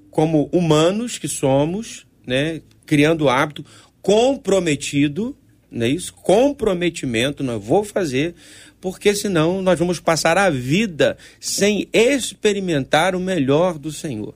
como 0.10 0.48
humanos 0.54 1.18
que 1.18 1.28
somos, 1.28 2.06
né, 2.26 2.62
criando 2.86 3.28
hábito, 3.28 3.66
comprometido, 4.04 5.36
não 5.72 5.86
é 5.88 5.90
isso? 5.90 6.14
Comprometimento, 6.14 7.44
não 7.44 7.60
vou 7.60 7.84
fazer, 7.84 8.36
porque 8.80 9.16
senão 9.16 9.62
nós 9.62 9.80
vamos 9.80 10.00
passar 10.00 10.38
a 10.38 10.50
vida 10.50 11.18
sem 11.40 11.88
experimentar 11.94 13.16
o 13.16 13.20
melhor 13.20 13.80
do 13.80 13.92
Senhor. 13.92 14.36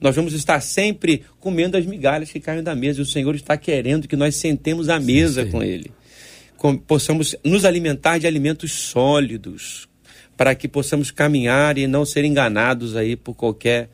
Nós 0.00 0.16
vamos 0.16 0.32
estar 0.32 0.60
sempre 0.60 1.22
comendo 1.38 1.76
as 1.76 1.84
migalhas 1.84 2.32
que 2.32 2.40
caem 2.40 2.62
da 2.62 2.74
mesa, 2.74 2.98
e 2.98 3.02
o 3.02 3.06
Senhor 3.06 3.34
está 3.34 3.56
querendo 3.56 4.08
que 4.08 4.16
nós 4.16 4.34
sentemos 4.36 4.88
à 4.88 4.98
mesa 4.98 5.42
sim, 5.42 5.46
sim. 5.46 5.52
com 5.52 5.62
Ele. 5.62 5.92
Com, 6.56 6.76
possamos 6.76 7.36
nos 7.44 7.64
alimentar 7.64 8.18
de 8.18 8.26
alimentos 8.26 8.72
sólidos, 8.72 9.88
para 10.36 10.54
que 10.54 10.66
possamos 10.66 11.10
caminhar 11.10 11.76
e 11.76 11.86
não 11.86 12.06
ser 12.06 12.24
enganados 12.24 12.96
aí 12.96 13.14
por 13.14 13.34
qualquer 13.34 13.90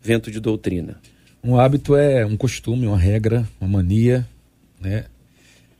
vento 0.00 0.30
de 0.30 0.38
doutrina. 0.38 1.00
Um 1.42 1.58
hábito 1.58 1.96
é 1.96 2.24
um 2.24 2.36
costume, 2.36 2.86
uma 2.86 2.98
regra, 2.98 3.46
uma 3.60 3.68
mania, 3.78 4.26
né? 4.80 5.04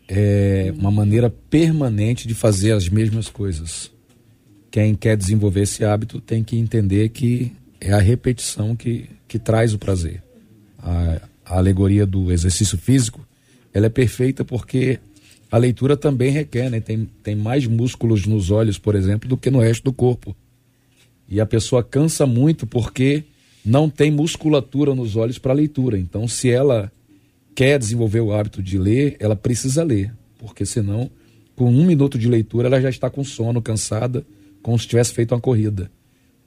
É 0.09 0.73
uma 0.77 0.91
maneira 0.91 1.31
permanente 1.31 2.27
de 2.27 2.35
fazer 2.35 2.73
as 2.73 2.89
mesmas 2.89 3.29
coisas. 3.29 3.91
Quem 4.71 4.95
quer 4.95 5.17
desenvolver 5.17 5.63
esse 5.63 5.85
hábito 5.85 6.21
tem 6.21 6.43
que 6.43 6.57
entender 6.57 7.09
que 7.11 7.53
é 7.81 7.93
a 7.93 8.01
repetição 8.01 8.75
que, 8.77 9.09
que 9.27 9.39
traz 9.39 9.73
o 9.73 9.79
prazer. 9.79 10.23
A, 10.79 11.21
a 11.45 11.57
alegoria 11.59 12.05
do 12.05 12.31
exercício 12.33 12.77
físico, 12.77 13.27
ela 13.73 13.87
é 13.87 13.89
perfeita 13.89 14.45
porque 14.45 14.99
a 15.51 15.57
leitura 15.57 15.97
também 15.97 16.31
requer, 16.31 16.71
né? 16.71 16.81
Tem, 16.81 17.09
tem 17.23 17.35
mais 17.35 17.67
músculos 17.67 18.27
nos 18.27 18.51
olhos, 18.51 18.79
por 18.79 18.95
exemplo, 18.95 19.29
do 19.29 19.37
que 19.37 19.51
no 19.51 19.61
resto 19.61 19.85
do 19.85 19.93
corpo. 19.93 20.37
E 21.29 21.41
a 21.41 21.47
pessoa 21.47 21.83
cansa 21.83 22.27
muito 22.27 22.67
porque 22.67 23.25
não 23.65 23.89
tem 23.89 24.11
musculatura 24.11 24.95
nos 24.95 25.17
olhos 25.17 25.39
para 25.39 25.53
leitura. 25.53 25.99
Então, 25.99 26.27
se 26.27 26.51
ela 26.51 26.91
quer 27.61 27.79
desenvolver 27.79 28.21
o 28.21 28.33
hábito 28.33 28.63
de 28.63 28.79
ler, 28.79 29.19
ela 29.21 29.37
precisa 29.37 29.85
ler, 29.85 30.15
porque 30.39 30.65
senão, 30.65 31.11
com 31.55 31.71
um 31.71 31.85
minuto 31.85 32.19
de 32.19 32.27
leitura, 32.27 32.69
ela 32.69 32.81
já 32.81 32.89
está 32.89 33.11
com 33.11 33.23
sono, 33.23 33.61
cansada, 33.61 34.25
como 34.63 34.79
se 34.79 34.89
tivesse 34.89 35.13
feito 35.13 35.35
uma 35.35 35.41
corrida. 35.43 35.91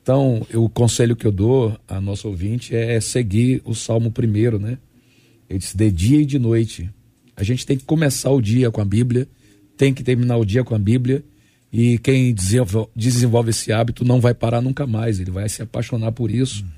Então, 0.01 0.43
eu, 0.49 0.63
o 0.63 0.69
conselho 0.69 1.15
que 1.15 1.27
eu 1.27 1.31
dou 1.31 1.77
a 1.87 2.01
nosso 2.01 2.27
ouvinte 2.27 2.75
é 2.75 2.99
seguir 2.99 3.61
o 3.63 3.75
Salmo 3.75 4.09
primeiro, 4.09 4.57
né? 4.57 4.79
Ele 5.47 5.59
diz, 5.59 5.75
de 5.75 5.91
dia 5.91 6.19
e 6.19 6.25
de 6.25 6.39
noite. 6.39 6.89
A 7.37 7.43
gente 7.43 7.63
tem 7.63 7.77
que 7.77 7.85
começar 7.85 8.31
o 8.31 8.41
dia 8.41 8.71
com 8.71 8.81
a 8.81 8.85
Bíblia, 8.85 9.27
tem 9.77 9.93
que 9.93 10.01
terminar 10.01 10.37
o 10.37 10.45
dia 10.45 10.63
com 10.63 10.73
a 10.73 10.79
Bíblia, 10.79 11.23
e 11.71 11.99
quem 11.99 12.33
desenvolve 12.95 13.51
esse 13.51 13.71
hábito 13.71 14.03
não 14.03 14.19
vai 14.19 14.33
parar 14.33 14.61
nunca 14.61 14.87
mais, 14.87 15.19
ele 15.19 15.29
vai 15.29 15.47
se 15.47 15.61
apaixonar 15.61 16.11
por 16.11 16.31
isso 16.31 16.63
uhum. 16.63 16.69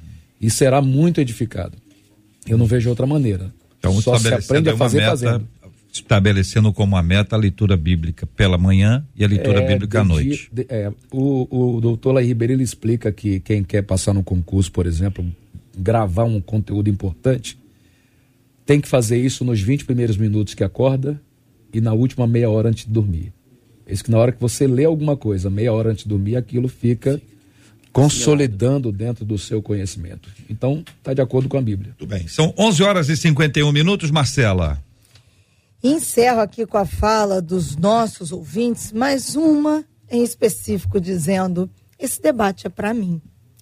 e 0.42 0.50
será 0.50 0.82
muito 0.82 1.22
edificado. 1.22 1.78
Eu 2.46 2.58
não 2.58 2.66
vejo 2.66 2.90
outra 2.90 3.08
maneira. 3.08 3.54
Então, 3.92 4.02
Só 4.02 4.18
se 4.18 4.34
aprende 4.34 4.70
a 4.70 4.78
fazer 4.78 4.98
meta, 4.98 5.10
fazendo. 5.10 5.48
Estabelecendo 5.92 6.74
como 6.74 6.98
a 6.98 7.04
meta 7.04 7.36
a 7.36 7.40
leitura 7.40 7.78
bíblica 7.78 8.26
pela 8.26 8.58
manhã 8.58 9.06
e 9.16 9.24
a 9.24 9.28
leitura 9.28 9.62
é, 9.62 9.68
bíblica 9.68 10.02
à 10.02 10.04
noite. 10.04 10.50
De, 10.52 10.66
é, 10.68 10.92
o, 11.12 11.76
o 11.76 11.80
doutor 11.80 12.12
Lai 12.12 12.26
Ribeiro 12.26 12.54
ele 12.54 12.64
explica 12.64 13.12
que 13.12 13.40
quem 13.40 13.64
quer 13.64 13.82
passar 13.82 14.14
no 14.14 14.22
concurso, 14.22 14.72
por 14.72 14.86
exemplo, 14.86 15.26
gravar 15.78 16.26
um 16.26 16.42
conteúdo 16.42 16.90
importante, 16.90 17.58
tem 18.66 18.82
que 18.82 18.90
fazer 18.90 19.18
isso 19.18 19.46
nos 19.46 19.62
20 19.62 19.86
primeiros 19.86 20.18
minutos 20.18 20.54
que 20.54 20.64
acorda 20.64 21.22
e 21.72 21.80
na 21.80 21.94
última 21.94 22.28
meia 22.28 22.50
hora 22.50 22.70
antes 22.70 22.86
de 22.86 22.92
dormir. 22.92 23.32
Isso 23.88 24.04
que 24.04 24.12
na 24.12 24.18
hora 24.18 24.32
que 24.32 24.42
você 24.42 24.66
lê 24.66 24.86
alguma 24.86 25.16
coisa, 25.16 25.50
meia 25.50 25.72
hora 25.72 25.92
antes 25.92 26.04
de 26.04 26.10
dormir, 26.10 26.36
aquilo 26.36 26.68
fica 26.68 27.22
consolidando 27.96 28.92
dentro 28.92 29.24
do 29.24 29.38
seu 29.38 29.62
conhecimento. 29.62 30.30
Então, 30.50 30.84
está 30.98 31.14
de 31.14 31.22
acordo 31.22 31.48
com 31.48 31.58
a 31.58 31.62
Bíblia. 31.62 31.96
Tudo 31.98 32.10
bem. 32.10 32.28
São 32.28 32.54
11 32.58 32.84
horas 32.84 33.08
e 33.08 33.16
51 33.16 33.72
minutos, 33.72 34.12
Marcela. 34.12 34.84
Encerro 35.82 36.42
aqui 36.42 36.66
com 36.66 36.78
a 36.78 36.86
fala 36.86 37.42
dos 37.42 37.78
nossos 37.78 38.34
ouvintes, 38.34 38.92
mais 38.92 39.38
uma 39.38 39.86
em 40.12 40.26
específico 40.26 41.00
dizendo: 41.00 41.70
esse 41.98 42.22
debate 42.22 42.68
é 42.68 42.70
para 42.70 42.94
mim. 42.94 43.22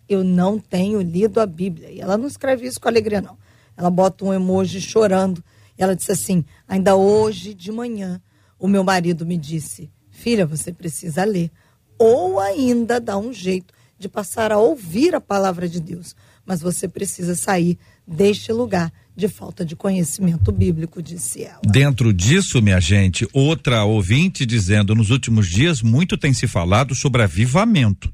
Eu 0.10 0.24
não 0.24 0.58
tenho 0.58 1.00
lido 1.00 1.40
a 1.40 1.46
Bíblia. 1.46 1.92
E 1.92 2.02
ela 2.02 2.18
não 2.18 2.26
escreve 2.26 2.66
isso 2.66 2.82
com 2.82 2.88
alegria, 2.88 3.22
não. 3.22 3.38
Ela 3.78 3.92
bota 3.92 4.26
um 4.26 4.34
emoji 4.34 4.82
chorando. 4.82 5.44
E 5.78 5.84
ela 5.84 5.96
disse 5.96 6.12
assim: 6.12 6.44
ainda 6.68 6.96
hoje 6.96 7.54
de 7.54 7.72
manhã, 7.72 8.20
o 8.58 8.68
meu 8.68 8.84
marido 8.84 9.28
me 9.28 9.38
disse: 9.38 9.92
filha, 10.10 10.44
você 10.44 10.74
precisa 10.74 11.24
ler. 11.24 11.52
Ou 12.00 12.40
ainda 12.40 13.00
dá 13.00 13.16
um 13.16 13.32
jeito 13.32 13.72
de 14.04 14.10
passar 14.10 14.52
a 14.52 14.58
ouvir 14.58 15.16
a 15.16 15.22
palavra 15.22 15.68
de 15.68 15.80
Deus. 15.80 16.16
Mas 16.46 16.62
você 16.62 16.88
precisa 16.88 17.36
sair 17.36 17.80
deste 18.06 18.52
lugar 18.52 18.92
de 19.16 19.28
falta 19.28 19.64
de 19.66 19.76
conhecimento 19.76 20.52
bíblico, 20.52 21.02
disse 21.02 21.44
ela. 21.44 21.62
Dentro 21.66 22.14
disso, 22.14 22.62
minha 22.62 22.82
gente, 22.82 23.28
outra 23.32 23.86
ouvinte 23.86 24.46
dizendo: 24.46 24.94
nos 24.94 25.10
últimos 25.10 25.48
dias 25.48 25.82
muito 25.82 26.18
tem 26.18 26.34
se 26.34 26.48
falado 26.48 26.94
sobre 26.94 27.24
avivamento. 27.24 28.14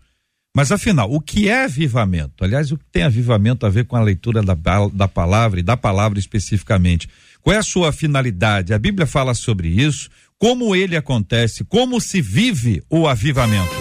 Mas 0.56 0.72
afinal, 0.72 1.12
o 1.12 1.20
que 1.22 1.48
é 1.48 1.64
avivamento? 1.64 2.44
Aliás, 2.44 2.72
o 2.72 2.78
que 2.78 2.86
tem 2.92 3.04
avivamento 3.04 3.66
a 3.66 3.70
ver 3.70 3.86
com 3.86 3.96
a 3.96 4.02
leitura 4.02 4.42
da, 4.42 4.56
da 4.92 5.08
palavra 5.08 5.60
e 5.60 5.64
da 5.64 5.78
palavra 5.78 6.20
especificamente? 6.20 7.08
Qual 7.42 7.56
é 7.56 7.60
a 7.60 7.64
sua 7.64 7.92
finalidade? 7.92 8.74
A 8.74 8.80
Bíblia 8.80 9.08
fala 9.08 9.34
sobre 9.34 9.70
isso, 9.70 10.10
como 10.38 10.76
ele 10.76 10.98
acontece, 10.98 11.64
como 11.64 12.02
se 12.02 12.22
vive 12.22 12.84
o 12.90 13.08
avivamento. 13.08 13.79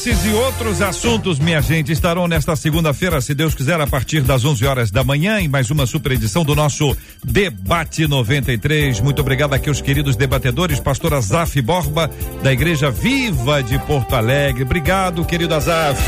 Esses 0.00 0.24
e 0.24 0.32
outros 0.32 0.80
assuntos, 0.80 1.38
minha 1.38 1.60
gente, 1.60 1.92
estarão 1.92 2.26
nesta 2.26 2.56
segunda-feira, 2.56 3.20
se 3.20 3.34
Deus 3.34 3.54
quiser, 3.54 3.78
a 3.78 3.86
partir 3.86 4.22
das 4.22 4.46
11 4.46 4.64
horas 4.64 4.90
da 4.90 5.04
manhã, 5.04 5.38
em 5.38 5.46
mais 5.46 5.70
uma 5.70 5.84
super 5.84 6.12
edição 6.12 6.42
do 6.42 6.54
nosso 6.54 6.96
Debate 7.22 8.08
93. 8.08 8.98
Muito 9.00 9.20
obrigado 9.20 9.52
aqui 9.52 9.68
aos 9.68 9.82
queridos 9.82 10.16
debatedores, 10.16 10.80
pastor 10.80 11.12
Azaf 11.12 11.60
Borba, 11.60 12.08
da 12.42 12.50
Igreja 12.50 12.90
Viva 12.90 13.62
de 13.62 13.78
Porto 13.80 14.16
Alegre. 14.16 14.62
Obrigado, 14.62 15.22
querido 15.22 15.54
Azaf. 15.54 16.02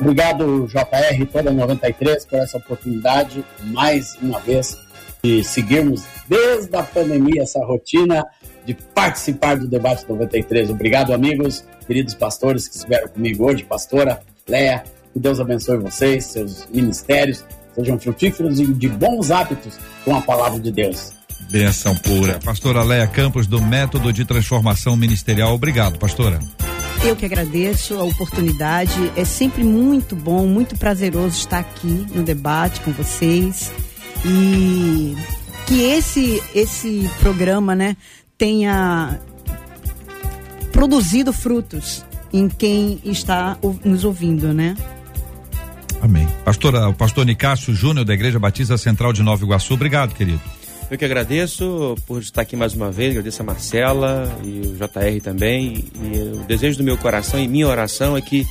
Obrigado, 0.00 0.66
JR, 0.66 1.24
toda 1.32 1.52
93, 1.52 2.26
por 2.26 2.40
essa 2.40 2.58
oportunidade, 2.58 3.44
mais 3.62 4.18
uma 4.20 4.40
vez, 4.40 4.76
de 5.22 5.44
seguirmos 5.44 6.02
desde 6.28 6.76
a 6.76 6.82
pandemia 6.82 7.42
essa 7.42 7.64
rotina 7.64 8.26
de 8.66 8.74
participar 8.74 9.56
do 9.56 9.68
debate 9.68 10.04
93. 10.08 10.70
Obrigado, 10.70 11.14
amigos, 11.14 11.64
queridos 11.86 12.14
pastores 12.14 12.68
que 12.68 12.74
estiveram 12.74 13.08
comigo 13.08 13.48
hoje, 13.48 13.62
pastora 13.62 14.20
Leia, 14.48 14.82
que 15.12 15.20
Deus 15.20 15.40
abençoe 15.40 15.78
vocês, 15.78 16.24
seus 16.24 16.66
ministérios, 16.72 17.44
sejam 17.74 17.98
frutíferos 17.98 18.58
e 18.58 18.66
de 18.66 18.88
bons 18.88 19.30
hábitos 19.30 19.78
com 20.04 20.16
a 20.16 20.20
palavra 20.20 20.58
de 20.58 20.72
Deus. 20.72 21.12
Benção 21.50 21.94
pura. 21.96 22.40
Pastora 22.44 22.82
Leia 22.82 23.06
Campos, 23.06 23.46
do 23.46 23.62
Método 23.62 24.12
de 24.12 24.24
Transformação 24.24 24.96
Ministerial. 24.96 25.54
Obrigado, 25.54 25.98
pastora. 25.98 26.40
Eu 27.04 27.14
que 27.14 27.24
agradeço 27.24 27.94
a 27.94 28.02
oportunidade. 28.02 29.12
É 29.16 29.24
sempre 29.24 29.62
muito 29.62 30.16
bom, 30.16 30.46
muito 30.46 30.76
prazeroso 30.76 31.38
estar 31.38 31.60
aqui 31.60 32.06
no 32.12 32.22
debate 32.22 32.80
com 32.80 32.90
vocês. 32.92 33.70
E 34.24 35.14
que 35.66 35.82
esse 35.82 36.42
esse 36.54 37.08
programa, 37.20 37.74
né, 37.74 37.96
tenha 38.38 39.18
produzido 40.72 41.32
frutos 41.32 42.04
em 42.32 42.48
quem 42.48 43.00
está 43.04 43.56
nos 43.84 44.04
ouvindo, 44.04 44.52
né? 44.52 44.76
Amém. 46.00 46.28
Pastora, 46.44 46.88
o 46.88 46.94
pastor 46.94 47.24
Nicásio 47.24 47.74
Júnior 47.74 48.04
da 48.04 48.12
Igreja 48.12 48.38
Batista 48.38 48.76
Central 48.76 49.12
de 49.12 49.22
Nova 49.22 49.42
Iguaçu, 49.42 49.74
obrigado, 49.74 50.14
querido. 50.14 50.40
Eu 50.90 50.96
que 50.96 51.04
agradeço 51.04 51.96
por 52.06 52.20
estar 52.20 52.42
aqui 52.42 52.54
mais 52.54 52.74
uma 52.74 52.92
vez, 52.92 53.10
agradeço 53.10 53.42
a 53.42 53.44
Marcela 53.44 54.38
e 54.44 54.60
o 54.60 54.76
JR 54.76 55.20
também. 55.22 55.84
E 56.00 56.18
o 56.36 56.44
desejo 56.44 56.78
do 56.78 56.84
meu 56.84 56.96
coração 56.96 57.40
e 57.40 57.48
minha 57.48 57.66
oração 57.66 58.16
é 58.16 58.20
que 58.20 58.46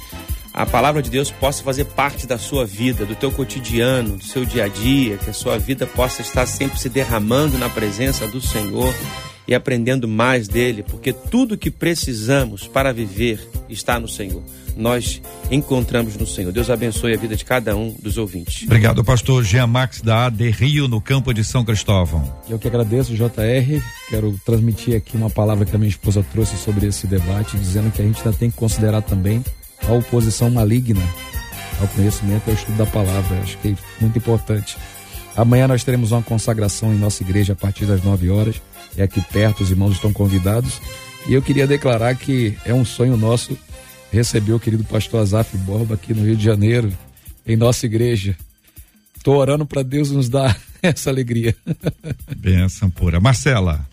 a 0.53 0.65
palavra 0.65 1.01
de 1.01 1.09
Deus 1.09 1.31
possa 1.31 1.63
fazer 1.63 1.86
parte 1.86 2.27
da 2.27 2.38
sua 2.38 2.65
vida, 2.65 3.05
do 3.05 3.15
teu 3.15 3.31
cotidiano, 3.31 4.17
do 4.17 4.23
seu 4.23 4.43
dia 4.43 4.65
a 4.65 4.67
dia, 4.67 5.17
que 5.17 5.29
a 5.29 5.33
sua 5.33 5.57
vida 5.57 5.86
possa 5.86 6.21
estar 6.21 6.45
sempre 6.45 6.79
se 6.79 6.89
derramando 6.89 7.57
na 7.57 7.69
presença 7.69 8.27
do 8.27 8.41
Senhor 8.41 8.93
e 9.47 9.53
aprendendo 9.53 10.07
mais 10.07 10.47
dele, 10.47 10.83
porque 10.83 11.13
tudo 11.13 11.57
que 11.57 11.69
precisamos 11.69 12.67
para 12.67 12.91
viver 12.91 13.47
está 13.69 13.99
no 13.99 14.07
Senhor. 14.07 14.41
Nós 14.75 15.21
encontramos 15.49 16.17
no 16.17 16.27
Senhor. 16.27 16.51
Deus 16.51 16.69
abençoe 16.69 17.13
a 17.13 17.17
vida 17.17 17.35
de 17.35 17.45
cada 17.45 17.75
um 17.77 17.95
dos 18.01 18.17
ouvintes. 18.17 18.63
Obrigado, 18.63 19.05
pastor 19.05 19.43
Jean 19.43 19.67
Max 19.67 20.01
da 20.01 20.25
AD 20.25 20.49
Rio, 20.49 20.87
no 20.87 20.99
campo 20.99 21.33
de 21.33 21.45
São 21.45 21.63
Cristóvão. 21.63 22.29
Eu 22.49 22.59
que 22.59 22.67
agradeço, 22.67 23.15
JR. 23.15 23.81
Quero 24.09 24.37
transmitir 24.45 24.97
aqui 24.97 25.15
uma 25.15 25.29
palavra 25.29 25.65
que 25.65 25.73
a 25.75 25.79
minha 25.79 25.89
esposa 25.89 26.25
trouxe 26.33 26.57
sobre 26.57 26.87
esse 26.87 27.07
debate, 27.07 27.57
dizendo 27.57 27.89
que 27.89 28.01
a 28.01 28.05
gente 28.05 28.17
ainda 28.17 28.37
tem 28.37 28.51
que 28.51 28.57
considerar 28.57 29.01
também 29.01 29.43
a 29.87 29.93
oposição 29.93 30.49
maligna 30.49 31.01
ao 31.79 31.87
conhecimento 31.89 32.43
e 32.47 32.49
ao 32.49 32.55
estudo 32.55 32.77
da 32.77 32.85
palavra. 32.85 33.39
Acho 33.39 33.57
que 33.59 33.69
é 33.69 33.75
muito 34.01 34.17
importante. 34.17 34.77
Amanhã 35.37 35.67
nós 35.67 35.83
teremos 35.83 36.11
uma 36.11 36.21
consagração 36.21 36.93
em 36.93 36.97
nossa 36.97 37.23
igreja 37.23 37.53
a 37.53 37.55
partir 37.55 37.85
das 37.85 38.03
9 38.03 38.29
horas 38.29 38.61
é 38.97 39.03
aqui 39.03 39.21
perto, 39.21 39.63
os 39.63 39.71
irmãos 39.71 39.93
estão 39.93 40.11
convidados. 40.11 40.81
E 41.27 41.33
eu 41.33 41.41
queria 41.41 41.65
declarar 41.65 42.15
que 42.15 42.55
é 42.65 42.73
um 42.73 42.85
sonho 42.85 43.17
nosso 43.17 43.57
receber 44.11 44.53
o 44.53 44.59
querido 44.59 44.83
pastor 44.83 45.21
Azaf 45.21 45.57
Borba 45.57 45.95
aqui 45.95 46.13
no 46.13 46.23
Rio 46.23 46.35
de 46.35 46.43
Janeiro, 46.43 46.91
em 47.45 47.55
nossa 47.55 47.85
igreja. 47.85 48.37
Estou 49.17 49.37
orando 49.37 49.65
para 49.65 49.81
Deus 49.81 50.11
nos 50.11 50.29
dar 50.29 50.57
essa 50.81 51.09
alegria. 51.09 51.55
Benção 52.37 52.89
pura. 52.89 53.19
Marcela. 53.19 53.85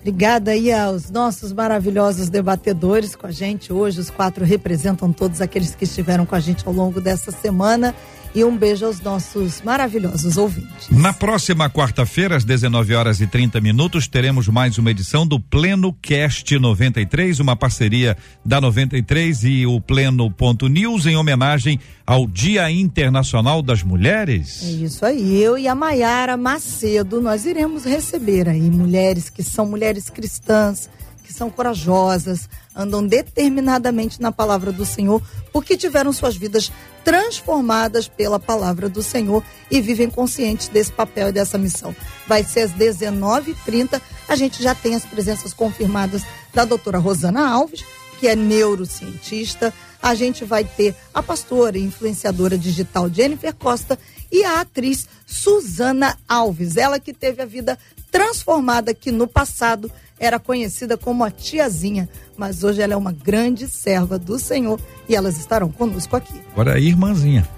Obrigada 0.00 0.52
aí 0.52 0.72
aos 0.72 1.10
nossos 1.10 1.52
maravilhosos 1.52 2.28
debatedores 2.28 3.16
com 3.16 3.26
a 3.26 3.30
gente 3.30 3.72
hoje. 3.72 4.00
Os 4.00 4.10
quatro 4.10 4.44
representam 4.44 5.12
todos 5.12 5.40
aqueles 5.40 5.74
que 5.74 5.84
estiveram 5.84 6.24
com 6.24 6.34
a 6.34 6.40
gente 6.40 6.66
ao 6.66 6.72
longo 6.72 7.00
dessa 7.00 7.32
semana 7.32 7.94
e 8.34 8.44
um 8.44 8.56
beijo 8.56 8.86
aos 8.86 9.00
nossos 9.00 9.62
maravilhosos 9.62 10.36
ouvintes. 10.36 10.88
Na 10.90 11.12
próxima 11.12 11.68
quarta-feira, 11.68 12.36
às 12.36 12.44
19 12.44 12.94
horas 12.94 13.20
e 13.20 13.26
30 13.26 13.60
minutos, 13.60 14.06
teremos 14.06 14.48
mais 14.48 14.78
uma 14.78 14.90
edição 14.90 15.26
do 15.26 15.40
Pleno 15.40 15.92
Cast 16.02 16.58
93, 16.58 17.40
uma 17.40 17.56
parceria 17.56 18.16
da 18.44 18.60
93 18.60 19.44
e 19.44 19.66
o 19.66 19.80
Pleno 19.80 20.30
Ponto 20.30 20.68
News 20.68 21.06
em 21.06 21.16
homenagem 21.16 21.80
ao 22.06 22.26
Dia 22.26 22.70
Internacional 22.70 23.62
das 23.62 23.82
Mulheres. 23.82 24.62
É 24.62 24.70
isso 24.84 25.04
aí. 25.04 25.42
Eu 25.42 25.58
e 25.58 25.68
a 25.68 25.74
Maiara 25.74 26.36
Macedo, 26.36 27.20
nós 27.20 27.44
iremos 27.44 27.84
receber 27.84 28.48
aí 28.48 28.70
mulheres 28.70 29.28
que 29.28 29.42
são 29.42 29.66
mulheres 29.66 30.08
cristãs, 30.08 30.88
que 31.28 31.34
são 31.34 31.50
corajosas, 31.50 32.48
andam 32.74 33.06
determinadamente 33.06 34.18
na 34.18 34.32
palavra 34.32 34.72
do 34.72 34.86
Senhor, 34.86 35.22
porque 35.52 35.76
tiveram 35.76 36.10
suas 36.10 36.34
vidas 36.34 36.72
transformadas 37.04 38.08
pela 38.08 38.40
palavra 38.40 38.88
do 38.88 39.02
Senhor 39.02 39.44
e 39.70 39.78
vivem 39.78 40.08
conscientes 40.08 40.68
desse 40.68 40.90
papel 40.90 41.28
e 41.28 41.32
dessa 41.32 41.58
missão. 41.58 41.94
Vai 42.26 42.42
ser 42.42 42.60
às 42.60 42.72
19h30 42.72 44.00
A 44.26 44.34
gente 44.36 44.62
já 44.62 44.74
tem 44.74 44.94
as 44.94 45.04
presenças 45.04 45.52
confirmadas 45.52 46.22
da 46.54 46.64
doutora 46.64 46.96
Rosana 46.96 47.46
Alves, 47.46 47.84
que 48.18 48.26
é 48.26 48.34
neurocientista. 48.34 49.72
A 50.00 50.14
gente 50.14 50.46
vai 50.46 50.64
ter 50.64 50.96
a 51.12 51.22
pastora 51.22 51.76
e 51.76 51.84
influenciadora 51.84 52.56
digital 52.56 53.10
Jennifer 53.10 53.54
Costa 53.54 53.98
e 54.32 54.44
a 54.44 54.62
atriz 54.62 55.06
Suzana 55.26 56.16
Alves, 56.26 56.78
ela 56.78 56.98
que 56.98 57.12
teve 57.12 57.42
a 57.42 57.46
vida 57.46 57.78
transformada 58.10 58.94
que 58.94 59.12
no 59.12 59.26
passado 59.26 59.90
era 60.20 60.38
conhecida 60.38 60.96
como 60.96 61.24
a 61.24 61.30
tiazinha, 61.30 62.08
mas 62.36 62.64
hoje 62.64 62.80
ela 62.82 62.94
é 62.94 62.96
uma 62.96 63.12
grande 63.12 63.68
serva 63.68 64.18
do 64.18 64.38
Senhor 64.38 64.80
e 65.08 65.14
elas 65.14 65.38
estarão 65.38 65.70
conosco 65.70 66.16
aqui. 66.16 66.40
Agora 66.52 66.74
a 66.74 66.80
irmãzinha. 66.80 67.48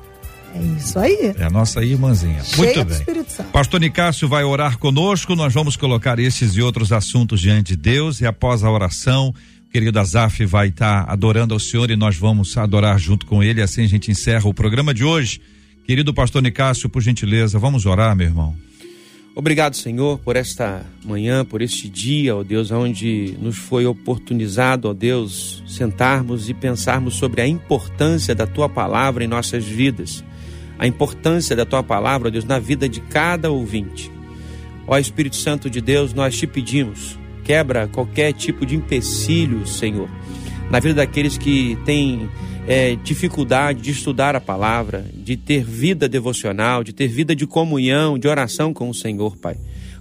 É 0.54 0.62
isso 0.76 0.98
aí. 0.98 1.34
É 1.38 1.44
a 1.44 1.50
nossa 1.50 1.82
irmãzinha. 1.84 2.42
Cheia 2.42 2.74
Muito 2.74 2.84
bem. 2.84 2.98
Espírito 2.98 3.32
Santo. 3.32 3.50
Pastor 3.50 3.80
Nicásio 3.80 4.28
vai 4.28 4.42
orar 4.42 4.78
conosco, 4.78 5.36
nós 5.36 5.52
vamos 5.54 5.76
colocar 5.76 6.18
esses 6.18 6.56
e 6.56 6.62
outros 6.62 6.92
assuntos 6.92 7.40
diante 7.40 7.68
de 7.68 7.76
Deus 7.76 8.20
e 8.20 8.26
após 8.26 8.64
a 8.64 8.70
oração, 8.70 9.32
o 9.68 9.70
querido 9.70 10.00
Azaf 10.00 10.44
vai 10.46 10.68
estar 10.68 11.08
adorando 11.08 11.54
ao 11.54 11.60
Senhor 11.60 11.90
e 11.90 11.96
nós 11.96 12.16
vamos 12.16 12.56
adorar 12.56 12.98
junto 12.98 13.26
com 13.26 13.42
ele, 13.42 13.62
assim 13.62 13.84
a 13.84 13.88
gente 13.88 14.10
encerra 14.10 14.48
o 14.48 14.54
programa 14.54 14.92
de 14.92 15.04
hoje. 15.04 15.40
Querido 15.86 16.12
pastor 16.12 16.42
Nicásio, 16.42 16.88
por 16.88 17.00
gentileza, 17.00 17.58
vamos 17.58 17.86
orar, 17.86 18.14
meu 18.16 18.26
irmão. 18.26 18.56
Obrigado, 19.40 19.74
Senhor, 19.74 20.18
por 20.18 20.36
esta 20.36 20.84
manhã, 21.02 21.46
por 21.46 21.62
este 21.62 21.88
dia, 21.88 22.36
ó 22.36 22.42
Deus, 22.42 22.70
onde 22.70 23.38
nos 23.40 23.56
foi 23.56 23.86
oportunizado, 23.86 24.86
ó 24.86 24.92
Deus, 24.92 25.64
sentarmos 25.66 26.50
e 26.50 26.52
pensarmos 26.52 27.14
sobre 27.14 27.40
a 27.40 27.48
importância 27.48 28.34
da 28.34 28.46
tua 28.46 28.68
palavra 28.68 29.24
em 29.24 29.26
nossas 29.26 29.64
vidas. 29.64 30.22
A 30.78 30.86
importância 30.86 31.56
da 31.56 31.64
tua 31.64 31.82
palavra, 31.82 32.28
ó 32.28 32.30
Deus, 32.30 32.44
na 32.44 32.58
vida 32.58 32.86
de 32.86 33.00
cada 33.00 33.50
ouvinte. 33.50 34.12
Ó 34.86 34.98
Espírito 34.98 35.36
Santo 35.36 35.70
de 35.70 35.80
Deus, 35.80 36.12
nós 36.12 36.36
te 36.36 36.46
pedimos, 36.46 37.18
quebra 37.42 37.88
qualquer 37.88 38.34
tipo 38.34 38.66
de 38.66 38.76
empecilho, 38.76 39.66
Senhor, 39.66 40.10
na 40.70 40.80
vida 40.80 40.96
daqueles 40.96 41.38
que 41.38 41.78
têm 41.86 42.28
é, 42.66 42.94
dificuldade 42.96 43.80
de 43.80 43.90
estudar 43.90 44.36
a 44.36 44.40
palavra, 44.40 45.04
de 45.14 45.36
ter 45.36 45.64
vida 45.64 46.08
devocional, 46.08 46.84
de 46.84 46.92
ter 46.92 47.08
vida 47.08 47.34
de 47.34 47.46
comunhão, 47.46 48.18
de 48.18 48.28
oração 48.28 48.72
com 48.72 48.88
o 48.88 48.94
Senhor, 48.94 49.36
Pai. 49.36 49.56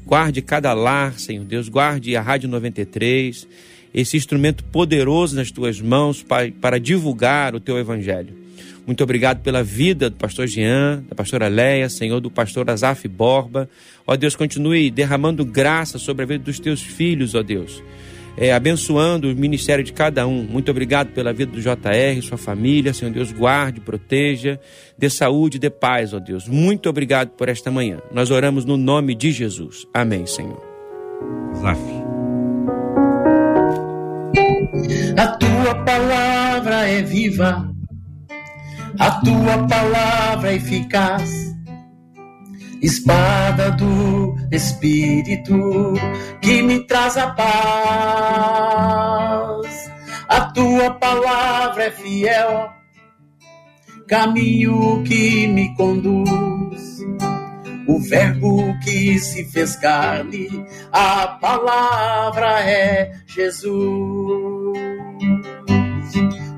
Guarde 0.06 0.42
cada 0.42 0.74
lar, 0.74 1.20
Senhor 1.20 1.46
Deus, 1.46 1.70
guarde 1.70 2.16
a 2.16 2.22
Rádio 2.22 2.50
93, 2.50 3.48
esse 3.94 4.18
instrumento 4.18 4.64
poderoso 4.64 5.36
nas 5.36 5.52
tuas 5.52 5.82
mãos, 5.82 6.22
Pai, 6.22 6.52
para 6.52 6.80
divulgar 6.80 7.56
o 7.56 7.60
teu 7.60 7.78
evangelho. 7.78 8.38
Muito 8.86 9.04
obrigado 9.04 9.42
pela 9.42 9.62
vida 9.62 10.10
do 10.10 10.16
pastor 10.16 10.48
Jean, 10.48 11.04
da 11.08 11.16
pastora 11.16 11.48
Leia, 11.48 11.90
Senhor, 11.90 12.20
do 12.20 12.32
pastor 12.32 12.70
Azaf 12.70 13.08
Borba. 13.08 13.70
Ó 14.06 14.16
Deus, 14.16 14.36
continue 14.36 14.90
derramando 14.90 15.46
graça 15.46 16.00
sobre 16.00 16.24
a 16.24 16.26
vida 16.26 16.44
dos 16.44 16.60
teus 16.60 16.82
filhos, 16.82 17.36
ó 17.36 17.44
Deus 17.44 17.84
é, 18.40 18.54
abençoando 18.54 19.30
o 19.30 19.36
ministério 19.36 19.84
de 19.84 19.92
cada 19.92 20.26
um. 20.26 20.44
Muito 20.44 20.72
obrigado 20.72 21.10
pela 21.10 21.34
vida 21.34 21.52
do 21.52 21.62
JR, 21.62 22.22
sua 22.22 22.38
família. 22.38 22.94
Senhor 22.94 23.12
Deus, 23.12 23.34
guarde, 23.34 23.82
proteja, 23.82 24.58
dê 24.98 25.10
saúde, 25.10 25.60
dê 25.60 25.70
paz, 25.70 26.14
ó 26.14 26.20
Deus. 26.20 26.48
Muito 26.48 26.90
obrigado 26.90 27.32
por 27.32 27.50
esta 27.50 27.70
manhã. 27.70 28.00
Nós 28.14 28.32
oramos 28.32 28.64
no 28.64 28.78
nome 28.78 29.14
de 29.14 29.34
Jesus. 29.34 29.86
Amém, 29.94 30.26
Senhor. 30.26 30.64
Zaf. 31.56 31.82
A 35.18 35.28
tua 35.28 35.76
palavra 35.84 36.88
é 36.88 37.02
viva, 37.02 37.70
a 38.98 39.12
tua 39.20 39.68
palavra 39.68 40.54
é 40.54 40.56
eficaz, 40.56 41.54
espada 42.82 43.72
do 43.72 44.36
Espírito 44.52 45.94
que 46.42 46.62
me 46.62 46.86
traz 46.86 47.18
a 47.18 47.32
paz. 47.32 47.50
A 50.28 50.42
tua 50.52 50.92
palavra 50.92 51.86
é 51.86 51.92
fiel, 51.92 52.70
caminho 54.08 55.04
que 55.04 55.48
me 55.48 55.76
conduz. 55.76 57.00
O 57.88 58.00
Verbo 58.00 58.78
que 58.84 59.18
se 59.18 59.46
fez 59.46 59.76
carne, 59.78 60.48
a 60.92 61.28
palavra 61.42 62.60
é 62.62 63.12
Jesus. 63.26 64.80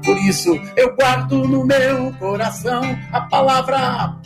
Por 0.03 0.17
isso 0.17 0.59
eu 0.75 0.93
guardo 0.95 1.47
no 1.47 1.65
meu 1.65 2.11
coração 2.19 2.81
a 3.13 3.21
palavra 3.21 4.19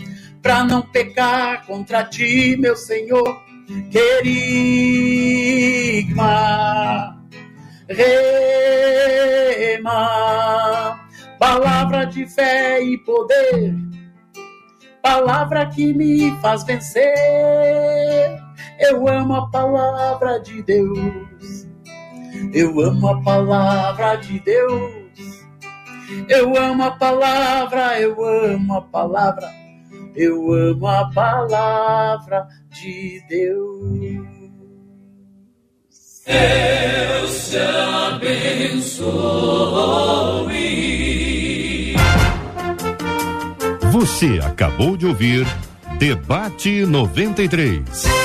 para 0.46 0.64
não 0.64 0.84
pecar 0.84 1.66
contra 1.66 2.04
ti, 2.04 2.56
meu 2.60 2.76
Senhor. 2.76 3.44
Querigma, 3.90 4.30
rema, 7.90 8.30
palavra 11.40 12.06
de 12.06 12.28
fé 12.28 12.80
e 12.84 12.96
poder 13.00 13.74
palavra 15.02 15.66
que 15.68 15.94
me 15.94 16.32
faz 16.42 16.64
vencer. 16.64 17.04
Eu 18.80 19.08
amo 19.08 19.34
a 19.36 19.50
palavra 19.50 20.40
de 20.40 20.62
Deus. 20.62 21.68
Eu 22.54 22.80
amo 22.82 23.08
a 23.08 23.22
palavra 23.24 24.16
de 24.18 24.40
Deus. 24.42 25.46
Eu 26.30 26.56
amo 26.56 26.84
a 26.84 26.92
palavra, 26.92 28.00
eu 28.00 28.24
amo 28.24 28.78
a 28.78 28.82
palavra. 28.82 29.65
Eu 30.16 30.52
amo 30.54 30.88
a 30.88 31.12
palavra 31.12 32.48
de 32.70 33.22
Deus. 33.28 34.16
Deus 36.26 37.50
te 37.50 37.58
abençoe. 37.58 39.06
Você 43.92 44.40
acabou 44.44 44.98
de 44.98 45.06
ouvir 45.06 45.46
Debate 46.00 46.86
93. 46.86 48.25